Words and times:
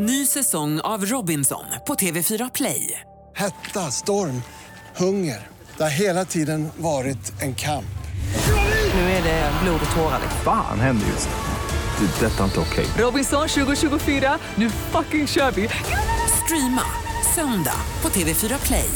Ny 0.00 0.26
säsong 0.26 0.80
av 0.80 1.06
Robinson 1.06 1.64
på 1.86 1.94
TV4 1.94 2.50
Play. 2.54 3.00
Hetta, 3.36 3.90
storm, 3.90 4.42
hunger. 4.96 5.46
Det 5.76 5.82
har 5.82 5.90
hela 5.90 6.24
tiden 6.24 6.68
varit 6.76 7.42
en 7.42 7.54
kamp. 7.54 7.98
Nu 8.94 9.00
är 9.00 9.22
det 9.22 9.52
blod 9.62 9.80
och 9.90 9.96
tårar. 9.96 10.20
Fan 10.44 10.80
händer 10.80 11.06
just 11.06 11.28
nu. 11.28 12.06
Det. 12.06 12.26
är 12.26 12.30
Detta 12.30 12.40
är 12.40 12.44
inte 12.44 12.60
okej. 12.60 12.86
Robinson 12.98 13.48
2024, 13.48 14.38
nu 14.54 14.70
fucking 14.70 15.26
kör 15.26 15.50
vi! 15.50 15.68
Streama 16.44 16.84
söndag 17.34 17.80
på 18.00 18.08
TV4 18.08 18.66
Play. 18.66 18.90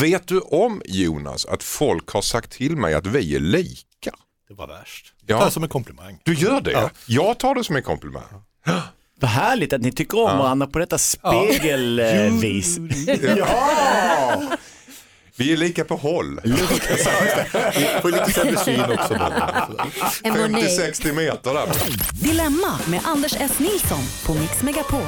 Vet 0.00 0.28
du 0.28 0.40
om 0.40 0.82
Jonas 0.84 1.46
att 1.46 1.62
folk 1.62 2.10
har 2.10 2.22
sagt 2.22 2.50
till 2.52 2.76
mig 2.76 2.94
att 2.94 3.06
vi 3.06 3.36
är 3.36 3.40
lika? 3.40 4.14
Det 4.48 4.54
var 4.54 4.66
värst. 4.66 5.14
Ja. 5.26 5.34
Jag 5.34 5.38
tar 5.38 5.46
det 5.46 5.52
som 5.52 5.62
en 5.62 5.68
komplimang. 5.68 6.18
Du 6.22 6.34
gör 6.34 6.60
det? 6.60 6.70
Ja. 6.72 6.90
Jag 7.06 7.38
tar 7.38 7.54
det 7.54 7.64
som 7.64 7.76
en 7.76 7.82
komplimang. 7.82 8.42
Vad 9.22 9.30
härligt 9.30 9.72
att 9.72 9.80
ni 9.80 9.92
tycker 9.92 10.18
om 10.18 10.38
varandra 10.38 10.66
på 10.66 10.78
detta 10.78 10.98
spegelvis. 10.98 12.78
Ja! 13.36 14.42
Vi 15.36 15.52
är 15.52 15.56
lika 15.56 15.84
på 15.84 15.96
håll. 15.96 16.40
Vi 16.44 16.52
får 18.02 18.10
lite 18.10 18.32
sämre 18.32 18.56
syn 18.56 18.80
också. 18.80 18.94
då. 18.94 19.18
Sådär. 19.18 19.64
50-60 20.22 21.12
meter 21.12 21.54
där. 21.54 21.66
Dilemma 22.12 22.78
med 22.86 23.00
Anders 23.04 23.34
S. 23.40 23.58
Nilsson 23.58 24.02
på 24.26 24.34
Mix 24.34 24.62
Megapol. 24.62 25.00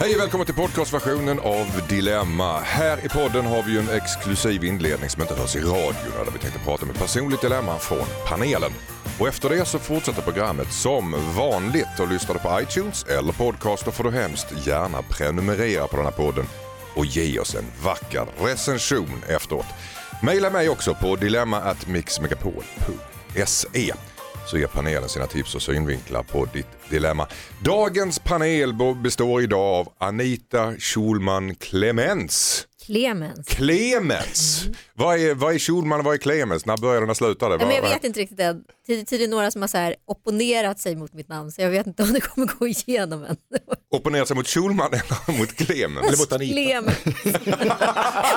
Hej 0.00 0.14
och 0.14 0.20
välkommen 0.20 0.46
till 0.46 0.54
podcastversionen 0.54 1.40
av 1.40 1.66
Dilemma. 1.88 2.60
Här 2.60 3.04
i 3.04 3.08
podden 3.08 3.46
har 3.46 3.62
vi 3.62 3.72
ju 3.72 3.78
en 3.78 3.90
exklusiv 3.90 4.64
inledning 4.64 5.10
som 5.10 5.22
inte 5.22 5.34
hörs 5.34 5.56
i 5.56 5.60
radion 5.60 5.94
där 6.24 6.32
vi 6.32 6.38
tänkte 6.38 6.58
prata 6.64 6.84
om 6.84 6.90
ett 6.90 6.98
personligt 6.98 7.40
dilemma 7.40 7.78
från 7.78 8.06
panelen. 8.28 8.72
Och 9.18 9.28
efter 9.28 9.48
det 9.48 9.64
så 9.64 9.78
fortsätter 9.78 10.22
programmet 10.22 10.72
som 10.72 11.14
vanligt 11.36 12.00
och 12.00 12.08
lyssnar 12.08 12.34
du 12.34 12.40
på 12.40 12.60
iTunes 12.60 13.04
eller 13.04 13.32
podcaster 13.32 13.90
får 13.90 14.04
du 14.04 14.10
hemskt 14.10 14.66
gärna 14.66 15.02
prenumerera 15.02 15.86
på 15.86 15.96
den 15.96 16.04
här 16.04 16.12
podden 16.12 16.46
och 16.94 17.06
ge 17.06 17.38
oss 17.38 17.54
en 17.54 17.64
vacker 17.84 18.26
recension 18.40 19.22
efteråt. 19.28 19.66
Maila 20.22 20.50
mig 20.50 20.68
också 20.68 20.94
på 20.94 21.16
dilemma@mixmegapol.se 21.16 23.94
så 24.46 24.58
ger 24.58 24.66
panelen 24.66 25.08
sina 25.08 25.26
tips 25.26 25.54
och 25.54 25.62
synvinklar 25.62 26.22
på 26.22 26.44
ditt 26.44 26.90
dilemma. 26.90 27.26
Dagens 27.64 28.18
panel 28.18 28.74
består 29.02 29.42
idag 29.42 29.60
av 29.60 29.92
Anita 29.98 30.74
Schulman 30.78 31.54
Clemens. 31.54 32.66
Clemens. 32.86 33.48
Clemens! 33.48 34.64
Vad, 34.98 35.20
är, 35.20 35.34
vad 35.34 35.54
är 35.54 35.58
Schulman 35.58 35.98
och 35.98 36.04
vad 36.04 36.14
är 36.14 36.18
Clemens? 36.18 36.66
När 36.66 36.76
började 36.76 37.00
den 37.00 37.10
och 37.10 37.16
slutade? 37.16 37.56
Nej, 37.56 37.66
men 37.66 37.76
jag 37.76 37.82
vet 37.82 38.04
inte 38.04 38.20
riktigt 38.20 38.40
än. 38.40 38.62
Det 38.86 39.00
är 39.00 39.04
tydligen 39.04 39.30
några 39.30 39.50
som 39.50 39.60
har 39.60 39.68
så 39.68 39.78
här 39.78 39.94
opponerat 40.06 40.78
sig 40.80 40.96
mot 40.96 41.12
mitt 41.12 41.28
namn 41.28 41.52
så 41.52 41.62
jag 41.62 41.70
vet 41.70 41.86
inte 41.86 42.02
om 42.02 42.12
det 42.12 42.20
kommer 42.20 42.46
gå 42.58 42.66
igenom 42.66 43.24
än. 43.24 43.36
Opponerar 43.94 44.24
sig 44.24 44.36
mot 44.36 44.48
Schulman 44.48 44.88
eller 44.92 45.38
mot 45.38 45.56
Clemens? 45.56 46.06
Eller 46.06 46.18
mot 46.18 46.32
Anita. 46.32 46.52
Clemens. 46.52 47.04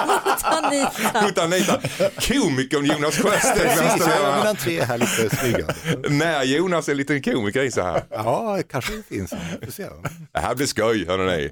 mot 0.07 0.43
Anita. 0.43 1.21
Mot 1.21 1.37
Anita. 1.37 1.81
Komikern 2.19 2.85
Jonas 2.85 3.17
Sjöstedt. 3.17 3.79
Precis, 3.79 4.07
jag 4.07 4.31
har 4.31 4.37
mina 4.37 4.53
tre 4.53 4.81
här 4.81 4.97
lite 4.97 5.35
smygande. 5.35 5.73
När 6.09 6.43
Jonas 6.43 6.87
är 6.87 6.91
en 6.91 6.97
liten 6.97 7.21
komiker 7.21 7.63
i 7.63 7.71
så 7.71 7.81
här. 7.81 8.03
Ja, 8.09 8.59
kanske 8.69 8.93
det 8.93 9.03
finns. 9.15 9.33
Det 10.33 10.39
här 10.39 10.55
blir 10.55 10.67
skoj, 10.67 11.05
hörni. 11.07 11.49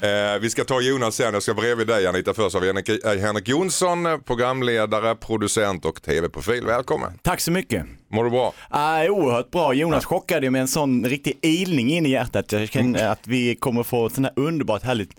Eh, 0.00 0.40
vi 0.40 0.50
ska 0.50 0.64
ta 0.64 0.80
Jonas 0.80 1.14
sen. 1.16 1.34
Jag 1.34 1.42
ska 1.42 1.54
bredvid 1.54 1.86
dig 1.86 2.06
Anita. 2.06 2.34
Först 2.34 2.54
har 2.54 2.60
vi 2.60 2.66
Henrik, 2.66 2.88
eh, 2.88 3.18
Henrik 3.18 3.48
Jonsson, 3.48 4.06
eh, 4.06 4.18
programledare, 4.38 5.14
producent 5.14 5.84
och 5.84 6.02
tv-profil. 6.02 6.66
Välkommen. 6.66 7.18
Tack 7.22 7.40
så 7.40 7.50
mycket. 7.50 7.86
Mår 8.10 8.24
du 8.24 8.30
bra? 8.30 8.54
Uh, 8.74 9.10
oerhört 9.10 9.50
bra. 9.50 9.74
Jonas 9.74 10.04
chockade 10.04 10.46
ju 10.46 10.50
med 10.50 10.60
en 10.60 10.68
sån 10.68 11.04
riktig 11.04 11.38
ilning 11.42 11.90
in 11.90 12.06
i 12.06 12.10
hjärtat. 12.10 12.52
Jag 12.52 12.68
känner 12.68 13.08
att 13.08 13.26
vi 13.26 13.56
kommer 13.56 13.82
få 13.82 14.04
en 14.04 14.10
sån 14.10 14.24
här 14.24 14.32
underbart 14.36 14.82
härligt 14.82 15.10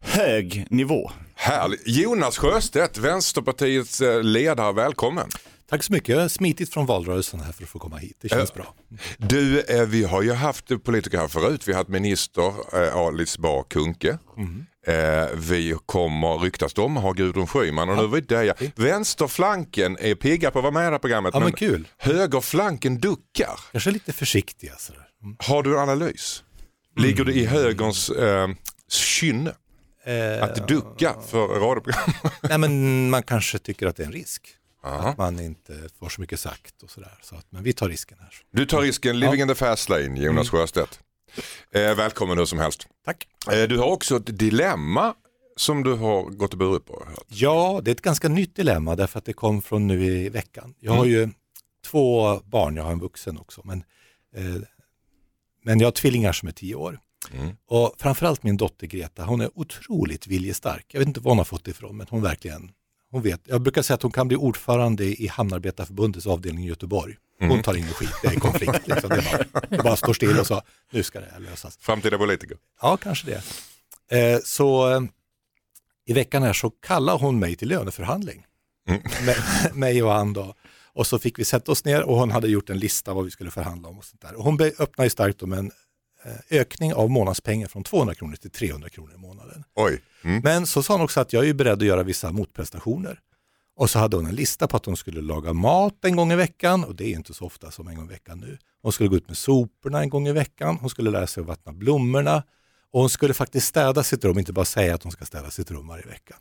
hög 0.00 0.66
nivå. 0.70 1.10
Härligt. 1.34 1.82
Jonas 1.86 2.38
Sjöstedt, 2.38 2.98
Vänsterpartiets 2.98 4.00
eh, 4.00 4.22
ledare. 4.22 4.72
Välkommen. 4.72 5.28
Tack 5.68 5.82
så 5.82 5.92
mycket. 5.92 6.08
Jag 6.08 6.22
har 6.22 6.28
smitit 6.28 6.72
från 6.72 6.86
valrörelsen 6.86 7.40
här 7.40 7.52
för 7.52 7.62
att 7.62 7.68
få 7.68 7.78
komma 7.78 7.96
hit. 7.96 8.16
Det 8.20 8.28
känns 8.28 8.54
bra. 8.54 8.74
Du, 9.18 9.60
eh, 9.60 9.86
vi 9.86 10.04
har 10.04 10.22
ju 10.22 10.32
haft 10.32 10.84
politiker 10.84 11.18
här 11.18 11.28
förut. 11.28 11.68
Vi 11.68 11.72
har 11.72 11.78
haft 11.78 11.90
minister 11.90 12.52
eh, 12.72 12.96
Alice 12.96 13.40
Bah 13.40 13.62
Kuhnke. 13.62 14.18
Eh, 14.86 14.94
vi 15.34 15.76
kommer, 15.86 16.38
ryktas 16.38 16.74
det 16.74 16.80
om, 16.80 16.96
ha 16.96 17.12
Gudrun 17.12 17.46
Schyman 17.46 17.88
och 17.88 17.96
nu 17.96 18.06
vet 18.06 18.30
jag. 18.30 18.72
Vänsterflanken 18.76 19.96
är 20.00 20.14
pigga 20.14 20.50
på 20.50 20.58
att 20.58 20.62
vara 20.62 20.72
med 20.72 20.82
i 20.82 20.84
det 20.84 20.90
här 20.90 20.98
programmet. 20.98 21.34
Ja, 21.34 21.40
men 21.40 21.52
kul. 21.52 21.88
högerflanken 21.98 22.98
duckar. 22.98 23.60
Kanske 23.72 23.90
lite 23.90 24.12
försiktiga. 24.12 24.72
Mm. 25.22 25.36
Har 25.38 25.62
du 25.62 25.72
en 25.72 25.78
analys? 25.78 26.42
Ligger 26.96 27.24
det 27.24 27.32
i 27.32 27.46
högerns 27.46 28.10
eh, 28.10 28.48
kynne 28.88 29.52
Eh, 30.06 30.42
att 30.42 30.68
ducka 30.68 31.14
för 31.26 31.46
radioprogram? 31.46 32.10
nej, 32.42 32.58
men 32.58 33.10
man 33.10 33.22
kanske 33.22 33.58
tycker 33.58 33.86
att 33.86 33.96
det 33.96 34.02
är 34.02 34.06
en 34.06 34.12
risk. 34.12 34.48
Aha. 34.86 35.08
Att 35.08 35.18
man 35.18 35.40
inte 35.40 35.88
får 35.98 36.08
så 36.08 36.20
mycket 36.20 36.40
sagt 36.40 36.82
och 36.82 36.90
sådär. 36.90 37.18
Så 37.22 37.34
att, 37.36 37.46
men 37.50 37.62
vi 37.62 37.72
tar 37.72 37.88
risken 37.88 38.18
här. 38.20 38.34
Du 38.50 38.66
tar 38.66 38.80
risken, 38.80 39.18
living 39.18 39.40
in 39.40 39.48
the 39.48 39.54
fast 39.54 39.88
lane, 39.88 40.20
Jonas 40.20 40.50
Sjöstedt. 40.50 41.00
Eh, 41.70 41.94
välkommen 41.94 42.38
hur 42.38 42.44
som 42.44 42.58
helst. 42.58 42.88
Tack. 43.04 43.28
Eh, 43.52 43.62
du 43.62 43.78
har 43.78 43.86
också 43.86 44.16
ett 44.16 44.38
dilemma 44.38 45.14
som 45.56 45.82
du 45.82 45.94
har 45.94 46.22
gått 46.22 46.52
och 46.52 46.58
burit 46.58 46.86
på. 46.86 47.08
Ja, 47.28 47.80
det 47.84 47.90
är 47.90 47.92
ett 47.92 48.02
ganska 48.02 48.28
nytt 48.28 48.56
dilemma 48.56 48.96
därför 48.96 49.18
att 49.18 49.24
det 49.24 49.32
kom 49.32 49.62
från 49.62 49.86
nu 49.86 50.04
i 50.04 50.28
veckan. 50.28 50.74
Jag 50.80 50.92
har 50.92 51.04
ju 51.04 51.28
två 51.84 52.40
barn, 52.44 52.76
jag 52.76 52.84
har 52.84 52.92
en 52.92 52.98
vuxen 53.00 53.38
också, 53.38 53.60
men, 53.64 53.84
eh, 54.36 54.62
men 55.64 55.80
jag 55.80 55.86
har 55.86 55.92
tvillingar 55.92 56.32
som 56.32 56.48
är 56.48 56.52
tio 56.52 56.74
år. 56.74 57.00
Mm. 57.32 57.56
Och 57.66 57.94
framförallt 57.98 58.42
min 58.42 58.56
dotter 58.56 58.86
Greta, 58.86 59.24
hon 59.24 59.40
är 59.40 59.50
otroligt 59.54 60.26
viljestark. 60.26 60.86
Jag 60.88 60.98
vet 60.98 61.08
inte 61.08 61.20
var 61.20 61.30
hon 61.30 61.38
har 61.38 61.44
fått 61.44 61.64
det 61.64 61.70
ifrån, 61.70 61.96
men 61.96 62.06
hon 62.10 62.22
verkligen, 62.22 62.70
hon 63.10 63.22
vet. 63.22 63.40
Jag 63.44 63.62
brukar 63.62 63.82
säga 63.82 63.94
att 63.94 64.02
hon 64.02 64.12
kan 64.12 64.28
bli 64.28 64.36
ordförande 64.36 65.04
i 65.04 65.26
Hamnarbetarförbundets 65.26 66.26
avdelning 66.26 66.64
i 66.64 66.68
Göteborg. 66.68 67.16
Hon 67.40 67.62
tar 67.62 67.74
ingen 67.74 67.92
skit, 67.92 68.10
det 68.22 68.28
är 68.28 68.40
konflikt. 68.40 68.88
Liksom. 68.88 69.10
Det, 69.10 69.24
bara, 69.52 69.60
det 69.68 69.82
bara 69.82 69.96
står 69.96 70.12
still 70.12 70.38
och 70.38 70.46
så, 70.46 70.62
nu 70.92 71.02
ska 71.02 71.20
det 71.20 71.28
här 71.32 71.40
lösas. 71.40 71.78
Framtida 71.80 72.18
politiker. 72.18 72.56
Ja, 72.82 72.96
kanske 72.96 73.26
det. 73.26 73.42
Eh, 74.18 74.38
så 74.44 74.92
eh, 74.92 75.00
i 76.06 76.12
veckan 76.12 76.42
här 76.42 76.52
så 76.52 76.70
kallade 76.70 77.18
hon 77.18 77.38
mig 77.38 77.56
till 77.56 77.68
löneförhandling. 77.68 78.46
Med, 79.26 79.36
mig 79.74 80.02
och 80.02 80.12
han 80.12 80.32
då. 80.32 80.54
Och 80.92 81.06
så 81.06 81.18
fick 81.18 81.38
vi 81.38 81.44
sätta 81.44 81.72
oss 81.72 81.84
ner 81.84 82.02
och 82.02 82.16
hon 82.16 82.30
hade 82.30 82.48
gjort 82.48 82.70
en 82.70 82.78
lista 82.78 83.14
vad 83.14 83.24
vi 83.24 83.30
skulle 83.30 83.50
förhandla 83.50 83.88
om. 83.88 83.98
Och 83.98 84.04
sånt 84.04 84.22
där. 84.22 84.34
Och 84.34 84.44
hon 84.44 84.60
öppnade 84.60 85.10
starkt 85.10 85.42
om 85.42 85.52
en 85.52 85.70
ökning 86.50 86.94
av 86.94 87.10
månadspengen 87.10 87.68
från 87.68 87.84
200 87.84 88.14
kronor 88.14 88.36
till 88.36 88.50
300 88.50 88.88
kronor 88.88 89.12
i 89.14 89.18
månaden. 89.18 89.64
Oj. 89.74 90.02
Mm. 90.24 90.40
Men 90.44 90.66
så 90.66 90.82
sa 90.82 90.94
hon 90.94 91.00
också 91.00 91.20
att 91.20 91.32
jag 91.32 91.48
är 91.48 91.54
beredd 91.54 91.72
att 91.72 91.88
göra 91.88 92.02
vissa 92.02 92.32
motprestationer. 92.32 93.20
Och 93.76 93.90
så 93.90 93.98
hade 93.98 94.16
hon 94.16 94.26
en 94.26 94.34
lista 94.34 94.68
på 94.68 94.76
att 94.76 94.86
hon 94.86 94.96
skulle 94.96 95.20
laga 95.20 95.52
mat 95.52 96.04
en 96.04 96.16
gång 96.16 96.32
i 96.32 96.36
veckan 96.36 96.84
och 96.84 96.94
det 96.94 97.04
är 97.04 97.12
inte 97.12 97.34
så 97.34 97.44
ofta 97.44 97.70
som 97.70 97.88
en 97.88 97.96
gång 97.96 98.04
i 98.04 98.08
veckan 98.08 98.40
nu. 98.40 98.58
Hon 98.82 98.92
skulle 98.92 99.08
gå 99.08 99.16
ut 99.16 99.28
med 99.28 99.36
soporna 99.36 100.00
en 100.00 100.08
gång 100.08 100.28
i 100.28 100.32
veckan, 100.32 100.78
hon 100.80 100.90
skulle 100.90 101.10
lära 101.10 101.26
sig 101.26 101.40
att 101.40 101.46
vattna 101.46 101.72
blommorna 101.72 102.42
och 102.92 103.00
hon 103.00 103.10
skulle 103.10 103.34
faktiskt 103.34 103.66
städa 103.66 104.02
sitt 104.02 104.24
rum, 104.24 104.38
inte 104.38 104.52
bara 104.52 104.64
säga 104.64 104.94
att 104.94 105.02
hon 105.02 105.12
ska 105.12 105.24
städa 105.24 105.50
sitt 105.50 105.70
rum 105.70 105.88
varje 105.88 106.06
vecka. 106.06 106.36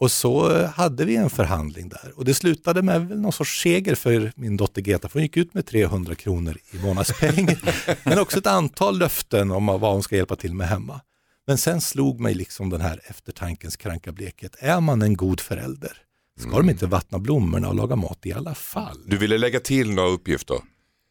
Och 0.00 0.10
så 0.10 0.56
eh, 0.56 0.70
hade 0.70 1.04
vi 1.04 1.16
en 1.16 1.30
förhandling 1.30 1.88
där 1.88 2.12
och 2.16 2.24
det 2.24 2.34
slutade 2.34 2.82
med 2.82 3.08
väl 3.08 3.20
någon 3.20 3.32
sorts 3.32 3.62
seger 3.62 3.94
för 3.94 4.32
min 4.36 4.56
dotter 4.56 4.82
Greta, 4.82 5.08
för 5.08 5.18
hon 5.18 5.22
gick 5.22 5.36
ut 5.36 5.54
med 5.54 5.66
300 5.66 6.14
kronor 6.14 6.56
i 6.70 6.78
månadspeng. 6.78 7.48
men 8.04 8.18
också 8.18 8.38
ett 8.38 8.46
antal 8.46 8.98
löften 8.98 9.50
om 9.50 9.66
vad 9.66 9.92
hon 9.92 10.02
ska 10.02 10.16
hjälpa 10.16 10.36
till 10.36 10.54
med 10.54 10.68
hemma. 10.68 11.00
Men 11.46 11.58
sen 11.58 11.80
slog 11.80 12.20
mig 12.20 12.34
liksom 12.34 12.70
den 12.70 12.80
här 12.80 13.00
eftertankens 13.04 13.76
kranka 13.76 14.12
blekhet. 14.12 14.56
Är 14.58 14.80
man 14.80 15.02
en 15.02 15.16
god 15.16 15.40
förälder? 15.40 15.92
Ska 16.40 16.56
de 16.56 16.70
inte 16.70 16.86
vattna 16.86 17.18
blommorna 17.18 17.68
och 17.68 17.74
laga 17.74 17.96
mat 17.96 18.26
i 18.26 18.32
alla 18.32 18.54
fall? 18.54 18.98
Du 19.06 19.18
ville 19.18 19.38
lägga 19.38 19.60
till 19.60 19.90
några 19.90 20.08
uppgifter. 20.08 20.56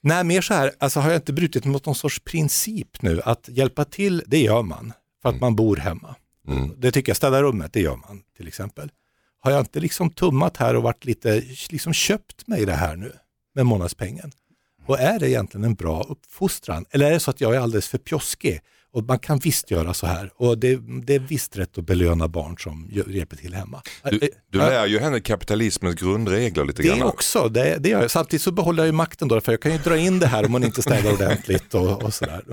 Nej, 0.04 0.24
mer 0.24 0.42
så 0.42 0.54
här, 0.54 0.72
alltså 0.80 1.00
har 1.00 1.10
jag 1.10 1.18
inte 1.18 1.34
brutit 1.34 1.66
mot 1.66 1.86
någon 1.86 1.96
sorts 1.96 2.20
princip 2.20 3.02
nu 3.02 3.22
att 3.22 3.50
hjälpa 3.50 3.86
till, 3.86 4.24
det 4.28 4.40
gör 4.40 4.64
man 4.64 4.94
för 5.22 5.30
att 5.30 5.42
man 5.42 5.56
bor 5.56 5.76
hemma. 5.76 6.16
Det 6.78 6.92
tycker 6.92 7.10
jag, 7.10 7.18
städa 7.18 7.42
rummet, 7.42 7.74
det 7.74 7.82
gör 7.82 7.96
man 7.96 8.22
till 8.38 8.48
exempel. 8.48 8.92
Har 9.42 9.52
jag 9.52 9.60
inte 9.60 9.80
liksom 9.80 10.10
tummat 10.10 10.58
här 10.58 10.76
och 10.76 10.84
varit 10.84 11.06
lite, 11.06 11.44
liksom 11.70 11.94
köpt 11.94 12.48
mig 12.48 12.66
det 12.66 12.74
här 12.74 12.96
nu 12.96 13.12
med 13.56 13.66
månadspengen? 13.66 14.32
Och 14.86 15.00
är 15.00 15.20
det 15.20 15.30
egentligen 15.30 15.64
en 15.64 15.74
bra 15.74 16.06
uppfostran? 16.10 16.86
Eller 16.92 17.08
är 17.08 17.12
det 17.12 17.20
så 17.20 17.30
att 17.32 17.42
jag 17.42 17.56
är 17.56 17.60
alldeles 17.60 17.88
för 17.88 17.98
pjoskig? 17.98 18.62
Och 18.92 19.04
man 19.04 19.20
kan 19.20 19.40
visst 19.40 19.72
göra 19.72 19.94
så 19.94 20.08
här 20.08 20.32
och 20.36 20.58
det, 20.58 20.80
det 21.04 21.16
är 21.16 21.20
visst 21.20 21.58
rätt 21.58 21.78
att 21.78 21.86
belöna 21.86 22.28
barn 22.28 22.58
som 22.58 22.90
hjälper 22.92 23.36
till 23.38 23.54
hemma. 23.54 23.82
Du, 24.04 24.20
du 24.50 24.58
lär 24.58 24.86
ju 24.86 25.00
henne 25.00 25.20
kapitalismens 25.20 25.96
grundregler 25.96 26.66
lite 26.66 26.82
Det 26.82 26.88
grann. 26.88 27.02
också, 27.04 27.50
det, 27.50 27.78
det 27.80 27.90
gör 27.90 28.02
jag. 28.02 28.12
Samtidigt 28.12 28.42
så 28.44 28.52
behåller 28.52 28.84
jag 28.84 28.88
ju 28.88 28.92
makten 28.92 29.28
då, 29.28 29.42
för 29.42 29.52
jag 29.52 29.62
kan 29.62 29.72
ju 29.72 29.78
dra 29.78 29.98
in 29.98 30.20
det 30.20 30.28
här 30.28 30.46
om 30.46 30.52
man 30.52 30.64
inte 30.64 30.82
städar 30.82 31.14
ordentligt 31.14 31.74
och, 31.74 32.04
och 32.04 32.14
sådär. 32.14 32.44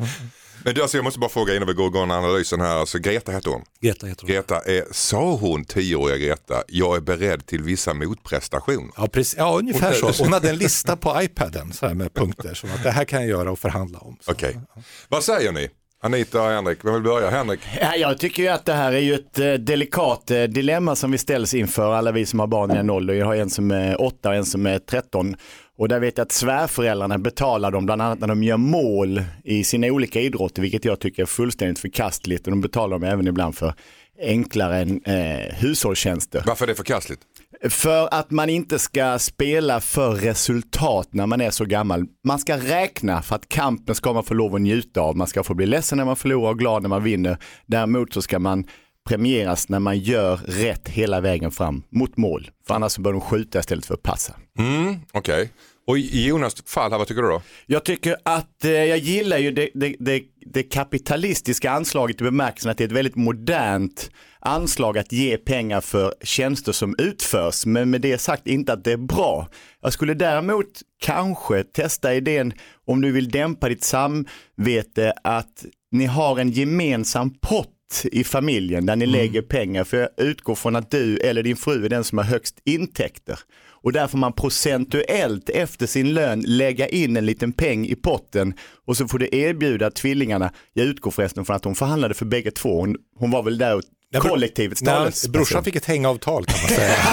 Men 0.65 0.75
du, 0.75 0.83
alltså, 0.83 0.97
jag 0.97 1.05
måste 1.05 1.21
bara 1.21 1.31
fråga 1.31 1.55
innan 1.55 1.69
vi 1.69 1.75
går 1.75 1.87
igång 1.87 2.11
analysen 2.11 2.61
här. 2.61 2.77
Alltså, 2.77 2.99
Greta 2.99 3.33
heter 3.33 3.51
hon. 3.51 3.65
Greta 3.81 4.07
heter 4.07 4.23
hon. 4.23 4.31
Greta, 4.31 4.61
är, 4.61 4.85
sa 4.91 5.35
hon, 5.35 5.65
tioåriga 5.65 6.17
Greta, 6.17 6.63
jag 6.69 6.97
är 6.97 7.01
beredd 7.01 7.47
till 7.47 7.63
vissa 7.63 7.95
motprestationer? 7.95 8.91
Ja, 8.97 9.07
precis, 9.07 9.35
ja, 9.39 9.59
ungefär 9.59 9.93
så. 9.93 10.25
Hon 10.25 10.33
hade 10.33 10.51
en 10.51 10.59
lista 10.59 10.97
på 10.97 11.23
iPaden 11.23 11.73
så 11.73 11.87
här 11.87 11.95
med 11.95 12.15
punkter 12.15 12.55
som 12.55 12.71
att 12.71 12.83
det 12.83 12.91
här 12.91 13.05
kan 13.05 13.21
jag 13.21 13.29
göra 13.29 13.51
och 13.51 13.59
förhandla 13.59 13.99
om. 13.99 14.17
Okej. 14.27 14.61
Vad 15.09 15.25
säger 15.25 15.53
ni? 15.53 15.69
Anita 16.03 16.43
och 16.43 16.49
Henrik, 16.49 16.79
vem 16.85 16.95
vill 16.95 17.03
börja? 17.03 17.31
Henrik? 17.31 17.61
Ja, 17.81 17.97
jag 17.97 18.19
tycker 18.19 18.43
ju 18.43 18.49
att 18.49 18.65
det 18.65 18.73
här 18.73 18.93
är 18.93 18.99
ju 18.99 19.15
ett 19.15 19.39
eh, 19.39 19.53
delikat 19.53 20.31
eh, 20.31 20.43
dilemma 20.43 20.97
som 20.97 21.11
vi 21.11 21.19
ställs 21.19 21.55
inför, 21.55 21.93
alla 21.93 22.13
vi 22.13 22.27
som 22.27 22.41
har 22.41 22.47
barn 22.47 22.71
i 22.71 22.75
den 22.75 22.91
åldern. 22.91 23.19
Jag 23.19 23.27
har 23.27 23.37
en 23.37 23.51
som 23.51 23.71
är 23.71 24.01
8 24.03 24.29
och 24.29 24.35
en 24.35 24.45
som 24.45 24.67
är 24.67 24.79
13. 24.79 25.37
Och 25.79 25.89
där 25.89 26.01
vet 26.01 26.19
jag 26.19 26.25
att 26.25 26.33
svärföräldrarna 26.33 27.19
betalar 27.19 27.71
dem 27.71 27.87
bland 27.87 28.03
annat 28.03 28.19
när 28.19 28.29
de 28.29 28.43
gör 28.43 28.57
mål 28.57 29.23
i 29.45 29.65
sina 29.65 29.87
olika 29.87 30.21
idrotter, 30.21 30.63
vilket 30.63 30.85
jag 30.85 31.01
tycker 31.01 31.23
är 31.23 31.27
fullständigt 31.27 31.79
förkastligt. 31.79 32.47
Och 32.47 32.51
de 32.51 32.61
betalar 32.61 32.99
dem 32.99 33.05
även 33.05 33.27
ibland 33.29 33.57
för 33.57 33.75
enklare 34.21 34.81
eh, 35.05 35.55
hushållstjänster. 35.55 36.43
Varför 36.47 36.65
är 36.65 36.69
det 36.69 36.75
förkastligt? 36.75 37.21
För 37.69 38.15
att 38.15 38.31
man 38.31 38.51
inte 38.51 38.79
ska 38.79 39.19
spela 39.19 39.81
för 39.81 40.11
resultat 40.11 41.09
när 41.11 41.27
man 41.27 41.41
är 41.41 41.51
så 41.51 41.65
gammal. 41.65 42.05
Man 42.25 42.39
ska 42.39 42.57
räkna 42.57 43.23
för 43.23 43.37
att 43.37 43.49
kampen 43.49 43.95
ska 43.95 44.13
man 44.13 44.25
få 44.25 44.35
lov 44.35 44.55
att 44.55 44.61
njuta 44.61 45.01
av. 45.01 45.17
Man 45.17 45.27
ska 45.27 45.43
få 45.43 45.55
bli 45.55 45.67
ledsen 45.67 45.99
när 45.99 46.05
man 46.05 46.17
förlorar 46.17 46.51
och 46.51 46.59
glad 46.59 46.83
när 46.83 46.89
man 46.89 47.03
vinner. 47.03 47.39
Däremot 47.67 48.13
så 48.13 48.23
ska 48.23 48.39
man 48.39 48.65
premieras 49.07 49.69
när 49.69 49.79
man 49.79 49.99
gör 49.99 50.37
rätt 50.37 50.89
hela 50.89 51.21
vägen 51.21 51.51
fram 51.51 51.83
mot 51.91 52.17
mål. 52.17 52.51
För 52.67 52.75
annars 52.75 52.99
bör 52.99 53.13
de 53.13 53.21
skjuta 53.21 53.59
istället 53.59 53.87
för 53.87 53.95
att 53.95 54.03
passa. 54.03 54.35
Mm, 54.59 54.97
Okej. 55.13 55.51
Och 55.87 55.99
i 55.99 56.27
Jonas 56.27 56.55
fall 56.67 56.91
här, 56.91 56.99
vad 56.99 57.07
tycker 57.07 57.23
du 57.23 57.29
då? 57.29 57.43
Jag 57.67 57.85
tycker 57.85 58.17
att 58.23 58.65
eh, 58.65 58.71
jag 58.71 58.99
gillar 58.99 59.39
ju 59.39 59.51
det, 59.51 59.71
det, 59.75 59.97
det, 59.99 60.23
det 60.53 60.63
kapitalistiska 60.63 61.71
anslaget 61.71 62.21
i 62.21 62.25
bemärkelsen 62.25 62.71
att 62.71 62.79
det 62.79 62.85
är 62.85 62.89
ett 62.89 62.93
väldigt 62.93 63.17
modernt 63.17 64.11
anslag 64.41 64.99
att 64.99 65.13
ge 65.13 65.37
pengar 65.37 65.81
för 65.81 66.15
tjänster 66.23 66.73
som 66.73 66.95
utförs. 66.99 67.67
Men 67.67 67.91
med 67.91 68.01
det 68.01 68.19
sagt 68.19 68.47
inte 68.47 68.73
att 68.73 68.85
det 68.85 68.93
är 68.93 68.97
bra. 68.97 69.49
Jag 69.83 69.93
skulle 69.93 70.15
däremot 70.15 70.83
kanske 71.01 71.65
testa 71.65 72.15
idén 72.15 72.53
om 72.87 73.01
du 73.01 73.13
vill 73.13 73.31
dämpa 73.31 73.69
ditt 73.69 73.85
samvete 73.85 75.13
att 75.25 75.65
ni 75.91 76.05
har 76.05 76.39
en 76.39 76.51
gemensam 76.51 77.35
pott 77.41 77.76
i 78.05 78.25
familjen 78.25 78.87
där 78.87 78.97
ni 78.97 79.07
lägger 79.07 79.43
pengar. 79.43 79.85
För 79.85 79.97
jag 79.97 80.09
utgår 80.17 80.55
från 80.55 80.77
att 80.77 80.91
du 80.91 81.17
eller 81.17 81.43
din 81.43 81.57
fru 81.57 81.85
är 81.85 81.89
den 81.89 82.05
som 82.05 82.19
har 82.19 82.25
högst 82.25 82.61
intäkter. 82.65 83.39
Och 83.87 83.93
där 83.93 84.07
får 84.07 84.19
man 84.19 84.33
procentuellt 84.33 85.49
efter 85.49 85.87
sin 85.87 86.15
lön 86.15 86.41
lägga 86.47 86.89
in 86.89 87.17
en 87.17 87.27
liten 87.27 87.53
peng 87.53 87.87
i 87.87 87.95
potten 87.95 88.55
och 88.87 88.97
så 88.97 89.09
får 89.09 89.19
du 89.19 89.29
erbjuda 89.33 89.91
tvillingarna, 89.91 90.53
jag 90.73 90.87
utgår 90.87 91.11
förresten 91.11 91.45
från 91.45 91.57
att 91.57 91.65
hon 91.65 91.75
förhandlade 91.75 92.15
för 92.15 92.27
bägge 92.27 92.51
två, 92.51 92.81
hon, 92.81 92.97
hon 93.19 93.31
var 93.31 93.43
väl 93.43 93.59
där 93.59 93.77
och 93.77 93.83
Kollektivets 94.15 94.83
talesperson. 94.83 95.33
brorsan 95.33 95.65
fick 95.65 95.77
ett 95.77 95.85
hängavtal 95.85 96.45
kan 96.47 96.61
man 96.61 96.69
säga. 96.71 96.97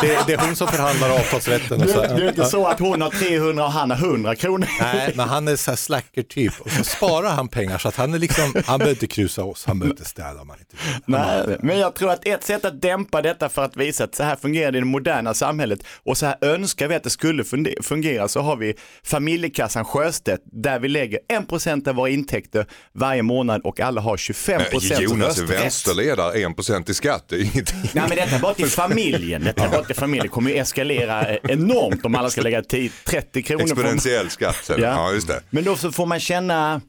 Det. 0.00 0.06
Det, 0.06 0.18
det 0.26 0.32
är 0.32 0.38
hon 0.46 0.56
som 0.56 0.68
förhandlar 0.68 1.10
avtalsrätten. 1.10 1.80
Och 1.80 1.86
Det 1.86 1.92
så, 1.92 2.00
är, 2.00 2.16
det 2.16 2.24
är 2.24 2.28
inte 2.28 2.44
så 2.44 2.66
att 2.66 2.78
hon 2.80 3.02
har 3.02 3.10
300 3.10 3.64
och 3.64 3.72
han 3.72 3.90
har 3.90 3.96
100 3.98 4.34
kronor. 4.34 4.68
Nej, 4.80 5.12
men 5.14 5.28
han 5.28 5.48
är 5.48 5.56
så 5.56 5.70
här 5.70 5.76
slacker 5.76 6.22
typ 6.22 6.60
och 6.60 6.70
så 6.70 6.84
sparar 6.84 7.30
han 7.30 7.48
pengar 7.48 7.78
så 7.78 7.88
att 7.88 7.96
han 7.96 8.14
är 8.14 8.18
liksom, 8.18 8.54
han 8.66 8.78
behöver 8.78 8.90
inte 8.94 9.06
krusa 9.06 9.44
oss, 9.44 9.64
han 9.66 9.78
behöver 9.78 9.92
inte 9.92 10.08
städa 10.08 10.40
om 10.40 10.50
han 10.50 10.58
inte 10.58 10.76
vill. 10.84 11.02
Nej, 11.06 11.58
men 11.62 11.78
jag 11.78 11.94
tror 11.94 12.10
att 12.10 12.26
ett 12.26 12.44
sätt 12.44 12.64
att 12.64 12.82
dämpa 12.82 13.22
detta 13.22 13.48
för 13.48 13.64
att 13.64 13.76
visa 13.76 14.04
att 14.04 14.14
så 14.14 14.22
här 14.22 14.36
fungerar 14.36 14.72
det 14.72 14.78
i 14.78 14.80
det 14.80 14.86
moderna 14.86 15.34
samhället 15.34 15.78
och 16.04 16.18
så 16.18 16.26
här 16.26 16.36
önskar 16.40 16.88
vi 16.88 16.94
att 16.94 17.02
det 17.02 17.10
skulle 17.10 17.44
fungera 17.82 18.28
så 18.28 18.40
har 18.40 18.56
vi 18.56 18.74
familjekassan 19.04 19.84
Sjöstedt 19.84 20.42
där 20.52 20.78
vi 20.78 20.88
lägger 20.88 21.18
1% 21.48 21.88
av 21.88 21.94
våra 21.94 22.08
intäkter 22.08 22.66
varje 22.92 23.22
månad 23.22 23.60
och 23.64 23.80
alla 23.80 24.00
har 24.00 24.16
25% 24.16 24.83
Eh, 24.83 24.83
Jonas 25.00 25.38
är 25.38 25.46
vänsterledare, 25.46 26.34
1% 26.36 26.90
i 26.90 26.94
skatt, 26.94 27.24
det 27.28 27.36
är 27.36 27.40
ingenting. 27.40 27.76
Nej 27.92 28.04
men 28.08 28.16
detta 28.16 28.36
är 28.36 28.40
bara 28.40 28.54
till 28.54 28.66
familjen. 28.70 29.44
Detta 29.44 29.64
är 29.64 29.70
bara 29.70 29.84
till 29.84 29.94
familjen. 29.96 30.22
Det 30.26 30.28
kommer 30.28 30.50
ju 30.50 30.56
eskalera 30.56 31.38
enormt 31.38 32.04
om 32.04 32.14
alla 32.14 32.30
ska 32.30 32.40
lägga 32.40 32.62
10, 32.62 32.90
30 33.04 33.42
kronor 33.42 33.58
på 33.60 33.64
Exponentiell 33.64 34.30
skatt. 34.30 34.64
Ja. 34.68 34.76
Ja, 34.78 35.12
just 35.12 35.28
det. 35.28 35.40
Men 35.50 35.64
då 35.64 35.76
så 35.76 35.92
får 35.92 36.06
man 36.06 36.20
känna, 36.20 36.80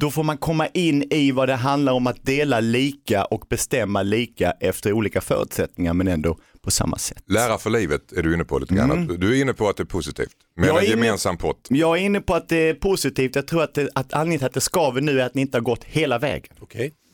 då 0.00 0.10
får 0.10 0.22
man 0.22 0.36
komma 0.38 0.66
in 0.66 1.12
i 1.12 1.30
vad 1.32 1.48
det 1.48 1.54
handlar 1.54 1.92
om 1.92 2.06
att 2.06 2.24
dela 2.26 2.60
lika 2.60 3.24
och 3.24 3.44
bestämma 3.50 4.02
lika 4.02 4.50
efter 4.60 4.92
olika 4.92 5.20
förutsättningar 5.20 5.94
men 5.94 6.08
ändå 6.08 6.38
på 6.64 6.70
samma 6.70 6.98
sätt. 6.98 7.22
Lära 7.28 7.58
för 7.58 7.70
livet 7.70 8.12
är 8.12 8.22
du 8.22 8.34
inne 8.34 8.44
på 8.44 8.58
lite 8.58 8.74
grann. 8.74 9.10
Att 9.10 9.20
Du 9.20 9.36
är 9.38 9.40
inne 9.42 9.52
på 9.52 9.68
att 9.68 9.76
det 9.76 9.82
är 9.82 9.84
positivt 9.84 10.28
med 10.56 10.68
Jag 10.68 10.76
en 10.78 10.82
är 10.82 10.86
inne- 10.86 10.90
gemensam 11.04 11.36
pott. 11.36 11.66
Jag 11.70 11.98
är 11.98 12.02
inne 12.02 12.20
på 12.20 12.34
att 12.34 12.48
det 12.48 12.56
är 12.68 12.74
positivt. 12.74 13.34
Jag 13.36 13.46
tror 13.46 13.62
att, 13.62 13.74
det, 13.74 13.88
att 13.94 14.12
anledningen 14.12 14.38
till 14.38 14.46
att 14.46 14.54
det 14.54 14.60
skaver 14.60 15.00
nu 15.00 15.20
är 15.20 15.26
att 15.26 15.34
ni 15.34 15.40
inte 15.42 15.56
har 15.56 15.62
gått 15.62 15.84
hela 15.84 16.18
vägen. 16.18 16.54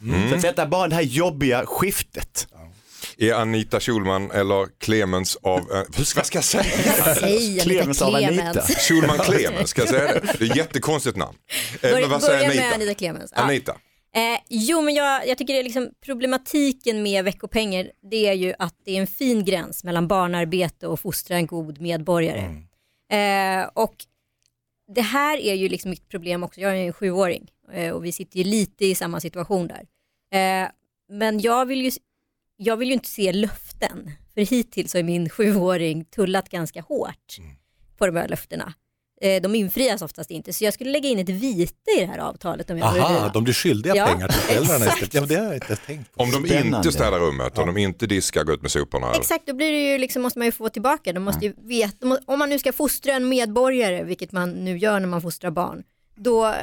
Okej. 0.02 0.28
Så 0.28 0.34
att 0.34 0.42
detta 0.42 0.62
är 0.62 0.66
bara 0.66 0.88
det 0.88 0.94
här 0.94 1.02
jobbiga 1.02 1.66
skiftet. 1.66 2.48
Är 3.18 3.34
Anita 3.34 3.80
Schulman 3.80 4.30
eller 4.30 4.78
Clemens 4.78 5.36
av, 5.36 5.58
eh, 5.58 5.82
vad 6.16 6.26
ska 6.26 6.38
jag 6.38 6.44
säga? 6.44 6.64
Säg 7.20 7.60
Clemens 7.60 8.02
Anita 8.02 8.18
av 8.18 8.24
Anita. 8.24 8.62
Schulman 8.62 9.18
Clemens, 9.18 9.70
ska 9.70 9.80
jag 9.80 9.88
säga 9.88 10.12
det? 10.12 10.20
Det 10.38 10.44
är 10.44 10.50
ett 10.50 10.56
jättekonstigt 10.56 11.16
namn. 11.16 11.36
Eh, 11.82 11.90
men 11.92 12.10
vad 12.10 12.22
säger 12.22 12.38
börja 12.38 12.50
Anita? 12.50 12.64
med 12.64 12.74
Anita 12.74 12.94
Clemens. 12.94 13.32
Ja. 13.36 13.42
Anita. 13.42 13.72
Eh, 14.14 14.40
jo 14.48 14.80
men 14.80 14.94
jag, 14.94 15.28
jag 15.28 15.38
tycker 15.38 15.54
det 15.54 15.60
är 15.60 15.64
liksom 15.64 15.90
problematiken 16.04 17.02
med 17.02 17.24
veckopengen 17.24 17.86
det 18.10 18.28
är 18.28 18.32
ju 18.32 18.54
att 18.58 18.74
det 18.84 18.96
är 18.96 19.00
en 19.00 19.06
fin 19.06 19.44
gräns 19.44 19.84
mellan 19.84 20.08
barnarbete 20.08 20.86
och 20.86 21.00
fostra 21.00 21.36
en 21.36 21.46
god 21.46 21.80
medborgare. 21.80 22.40
Eh, 23.12 23.68
och 23.74 23.94
det 24.88 25.00
här 25.02 25.38
är 25.38 25.54
ju 25.54 25.68
liksom 25.68 25.90
mitt 25.90 26.08
problem 26.08 26.42
också, 26.42 26.60
jag 26.60 26.78
är 26.78 26.86
en 26.86 26.92
sjuåring 26.92 27.50
eh, 27.72 27.92
och 27.92 28.04
vi 28.04 28.12
sitter 28.12 28.38
ju 28.38 28.44
lite 28.44 28.86
i 28.86 28.94
samma 28.94 29.20
situation 29.20 29.68
där. 29.68 29.86
Eh, 30.30 30.68
men 31.08 31.40
jag 31.40 31.66
vill, 31.66 31.82
ju, 31.82 31.90
jag 32.56 32.76
vill 32.76 32.88
ju 32.88 32.94
inte 32.94 33.08
se 33.08 33.32
löften, 33.32 34.10
för 34.34 34.40
hittills 34.40 34.94
har 34.94 35.02
min 35.02 35.28
sjuåring 35.28 36.04
tullat 36.04 36.48
ganska 36.48 36.80
hårt 36.80 37.36
på 37.96 38.06
de 38.06 38.16
här 38.16 38.28
löftena. 38.28 38.74
Eh, 39.20 39.42
de 39.42 39.54
infrias 39.54 40.02
oftast 40.02 40.30
inte, 40.30 40.52
så 40.52 40.64
jag 40.64 40.74
skulle 40.74 40.90
lägga 40.90 41.08
in 41.08 41.18
ett 41.18 41.28
vite 41.28 41.90
i 41.96 42.00
det 42.00 42.06
här 42.06 42.18
avtalet 42.18 42.70
om 42.70 42.78
jag 42.78 42.86
Aha, 42.86 43.30
de 43.34 43.44
blir 43.44 43.54
skyldiga 43.54 43.96
Ja, 43.96 44.06
pengar 44.06 44.28
till 44.28 44.40
föräldrarna 44.40 44.86
istället. 44.86 45.14
Ja, 45.14 45.20
det 45.20 45.34
har 45.34 45.44
jag 45.44 45.54
inte 45.54 45.76
tänkt 45.76 46.14
på. 46.14 46.22
Om 46.22 46.30
de 46.30 46.46
Spännande. 46.46 46.76
inte 46.76 46.92
städar 46.92 47.18
rummet, 47.18 47.58
om 47.58 47.66
de 47.66 47.76
inte 47.76 48.06
diskar, 48.06 48.44
går 48.44 48.54
ut 48.54 48.62
med 48.62 48.70
soporna. 48.70 49.12
Exakt, 49.14 49.46
då 49.46 49.54
blir 49.54 49.72
det 49.72 49.92
ju 49.92 49.98
liksom, 49.98 50.22
måste 50.22 50.38
man 50.38 50.46
ju 50.46 50.52
få 50.52 50.68
tillbaka. 50.68 51.12
De 51.12 51.20
måste 51.20 51.46
ju 51.46 51.54
veta, 51.58 52.18
om 52.26 52.38
man 52.38 52.48
nu 52.48 52.58
ska 52.58 52.72
fostra 52.72 53.12
en 53.12 53.28
medborgare, 53.28 54.04
vilket 54.04 54.32
man 54.32 54.50
nu 54.50 54.78
gör 54.78 55.00
när 55.00 55.08
man 55.08 55.22
fostrar 55.22 55.50
barn, 55.50 55.82
då, 56.16 56.54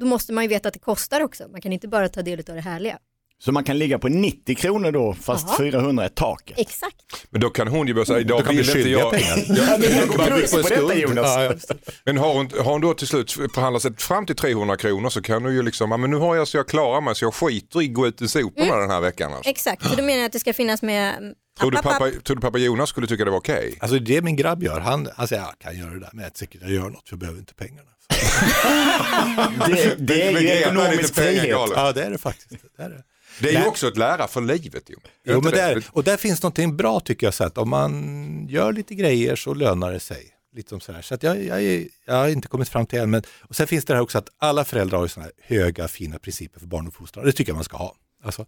då 0.00 0.06
måste 0.06 0.32
man 0.32 0.44
ju 0.44 0.48
veta 0.48 0.68
att 0.68 0.74
det 0.74 0.80
kostar 0.80 1.20
också. 1.20 1.48
Man 1.48 1.60
kan 1.60 1.72
inte 1.72 1.88
bara 1.88 2.08
ta 2.08 2.22
del 2.22 2.38
av 2.48 2.54
det 2.54 2.60
härliga. 2.60 2.98
Så 3.44 3.52
man 3.52 3.64
kan 3.64 3.78
ligga 3.78 3.98
på 3.98 4.08
90 4.08 4.54
kronor 4.54 4.92
då 4.92 5.14
fast 5.14 5.46
Jaha. 5.48 5.56
400 5.56 6.04
är 6.04 6.08
taket. 6.08 6.58
Exakt. 6.58 7.26
Men 7.30 7.40
då 7.40 7.50
kan 7.50 7.68
hon 7.68 7.86
ju 7.86 7.94
börja 7.94 8.04
säga, 8.06 8.20
idag 8.20 8.42
vill 8.48 8.58
inte 8.58 8.88
jag. 8.90 9.14
Ja, 9.48 9.78
men 9.78 9.96
jag 9.96 10.50
på 10.50 10.68
detta. 10.68 10.94
Jonas. 10.94 11.66
Ja, 12.04 12.12
har 12.12 12.34
hon, 12.34 12.50
har 12.64 12.72
hon 12.72 12.80
då 12.80 12.94
till 12.94 13.06
slut 13.06 13.32
förhandlat 13.32 13.82
sig 13.82 13.96
fram 13.96 14.26
till 14.26 14.36
300 14.36 14.76
kronor 14.76 15.10
så 15.10 15.22
kan 15.22 15.42
du 15.42 15.52
ju 15.52 15.62
liksom, 15.62 15.90
ja, 15.90 15.96
men 15.96 16.10
nu 16.10 16.16
har 16.16 16.36
jag 16.36 16.48
så 16.48 16.56
jag 16.56 16.68
klarar 16.68 17.00
mig 17.00 17.14
så 17.14 17.24
jag 17.24 17.34
skiter 17.34 17.82
i 17.82 17.86
att 17.86 17.94
gå 17.94 18.06
ut 18.06 18.22
i 18.22 18.28
soporna 18.28 18.66
Mm. 18.66 18.80
den 18.80 18.90
här 18.90 19.00
veckan. 19.00 19.32
Alltså. 19.32 19.50
Exakt, 19.50 19.82
så 19.86 19.96
då 19.96 20.02
menar 20.02 20.18
jag 20.18 20.26
att 20.26 20.32
det 20.32 20.40
ska 20.40 20.52
finnas 20.52 20.82
med 20.82 21.34
Tror, 21.60 21.70
du 21.70 21.78
app, 21.78 21.86
app, 21.86 21.92
pappa, 21.92 22.06
app. 22.06 22.24
tror 22.24 22.36
du 22.36 22.40
pappa 22.42 22.58
Jonas 22.58 22.88
skulle 22.88 23.06
tycka 23.06 23.24
det 23.24 23.30
var 23.30 23.38
okej? 23.38 23.78
Alltså 23.80 23.98
det 23.98 24.22
min 24.22 24.36
grabb 24.36 24.62
gör, 24.62 24.80
han, 24.80 25.08
han 25.16 25.28
säger 25.28 25.42
jag 25.42 25.58
kan 25.58 25.78
göra 25.78 25.90
det 25.90 26.00
där 26.00 26.10
men 26.12 26.24
jag 26.24 26.36
säker 26.36 26.58
jag 26.62 26.70
gör 26.70 26.90
något 26.90 27.08
för 27.08 27.12
jag 27.12 27.18
behöver 27.18 27.38
inte 27.38 27.54
pengarna. 27.54 27.88
Det, 29.66 29.94
det 29.98 30.22
är 30.22 30.40
ju 30.40 30.48
ekonomisk 30.48 31.14
frihet. 31.14 31.48
Ja 31.48 31.92
det 31.92 32.02
är 32.04 32.10
det 32.10 32.18
faktiskt. 32.18 32.50
Det 32.76 32.82
är 32.82 32.88
det. 32.90 33.02
Det 33.40 33.48
är 33.48 33.60
ju 33.60 33.66
också 33.66 33.88
ett 33.88 33.96
lära 33.96 34.28
för 34.28 34.40
livet. 34.40 34.82
Jo, 34.86 34.98
Jo, 35.24 35.40
men 35.40 35.52
där, 35.52 35.84
och 35.92 36.04
där 36.04 36.16
finns 36.16 36.42
någonting 36.42 36.76
bra 36.76 37.00
tycker 37.00 37.26
jag, 37.26 37.34
så 37.34 37.44
att 37.44 37.58
om 37.58 37.68
man 37.70 38.46
gör 38.48 38.72
lite 38.72 38.94
grejer 38.94 39.36
så 39.36 39.54
lönar 39.54 39.92
det 39.92 40.00
sig. 40.00 40.26
Lite 40.52 40.68
som 40.68 40.80
så 40.80 40.92
här. 40.92 41.02
så 41.02 41.14
att 41.14 41.22
jag, 41.22 41.44
jag, 41.44 41.86
jag 42.06 42.14
har 42.14 42.28
inte 42.28 42.48
kommit 42.48 42.68
fram 42.68 42.86
till 42.86 42.98
än, 42.98 43.10
men 43.10 43.22
och 43.40 43.56
sen 43.56 43.66
finns 43.66 43.84
det 43.84 43.94
här 43.94 44.00
också 44.00 44.18
att 44.18 44.28
alla 44.38 44.64
föräldrar 44.64 44.98
har 44.98 45.06
såna 45.06 45.24
här 45.24 45.32
höga 45.42 45.88
fina 45.88 46.18
principer 46.18 46.60
för 46.60 46.66
barnuppfostran, 46.66 47.24
det 47.24 47.32
tycker 47.32 47.50
jag 47.50 47.54
man 47.56 47.64
ska 47.64 47.76
ha. 47.76 47.94
Alltså, 48.24 48.46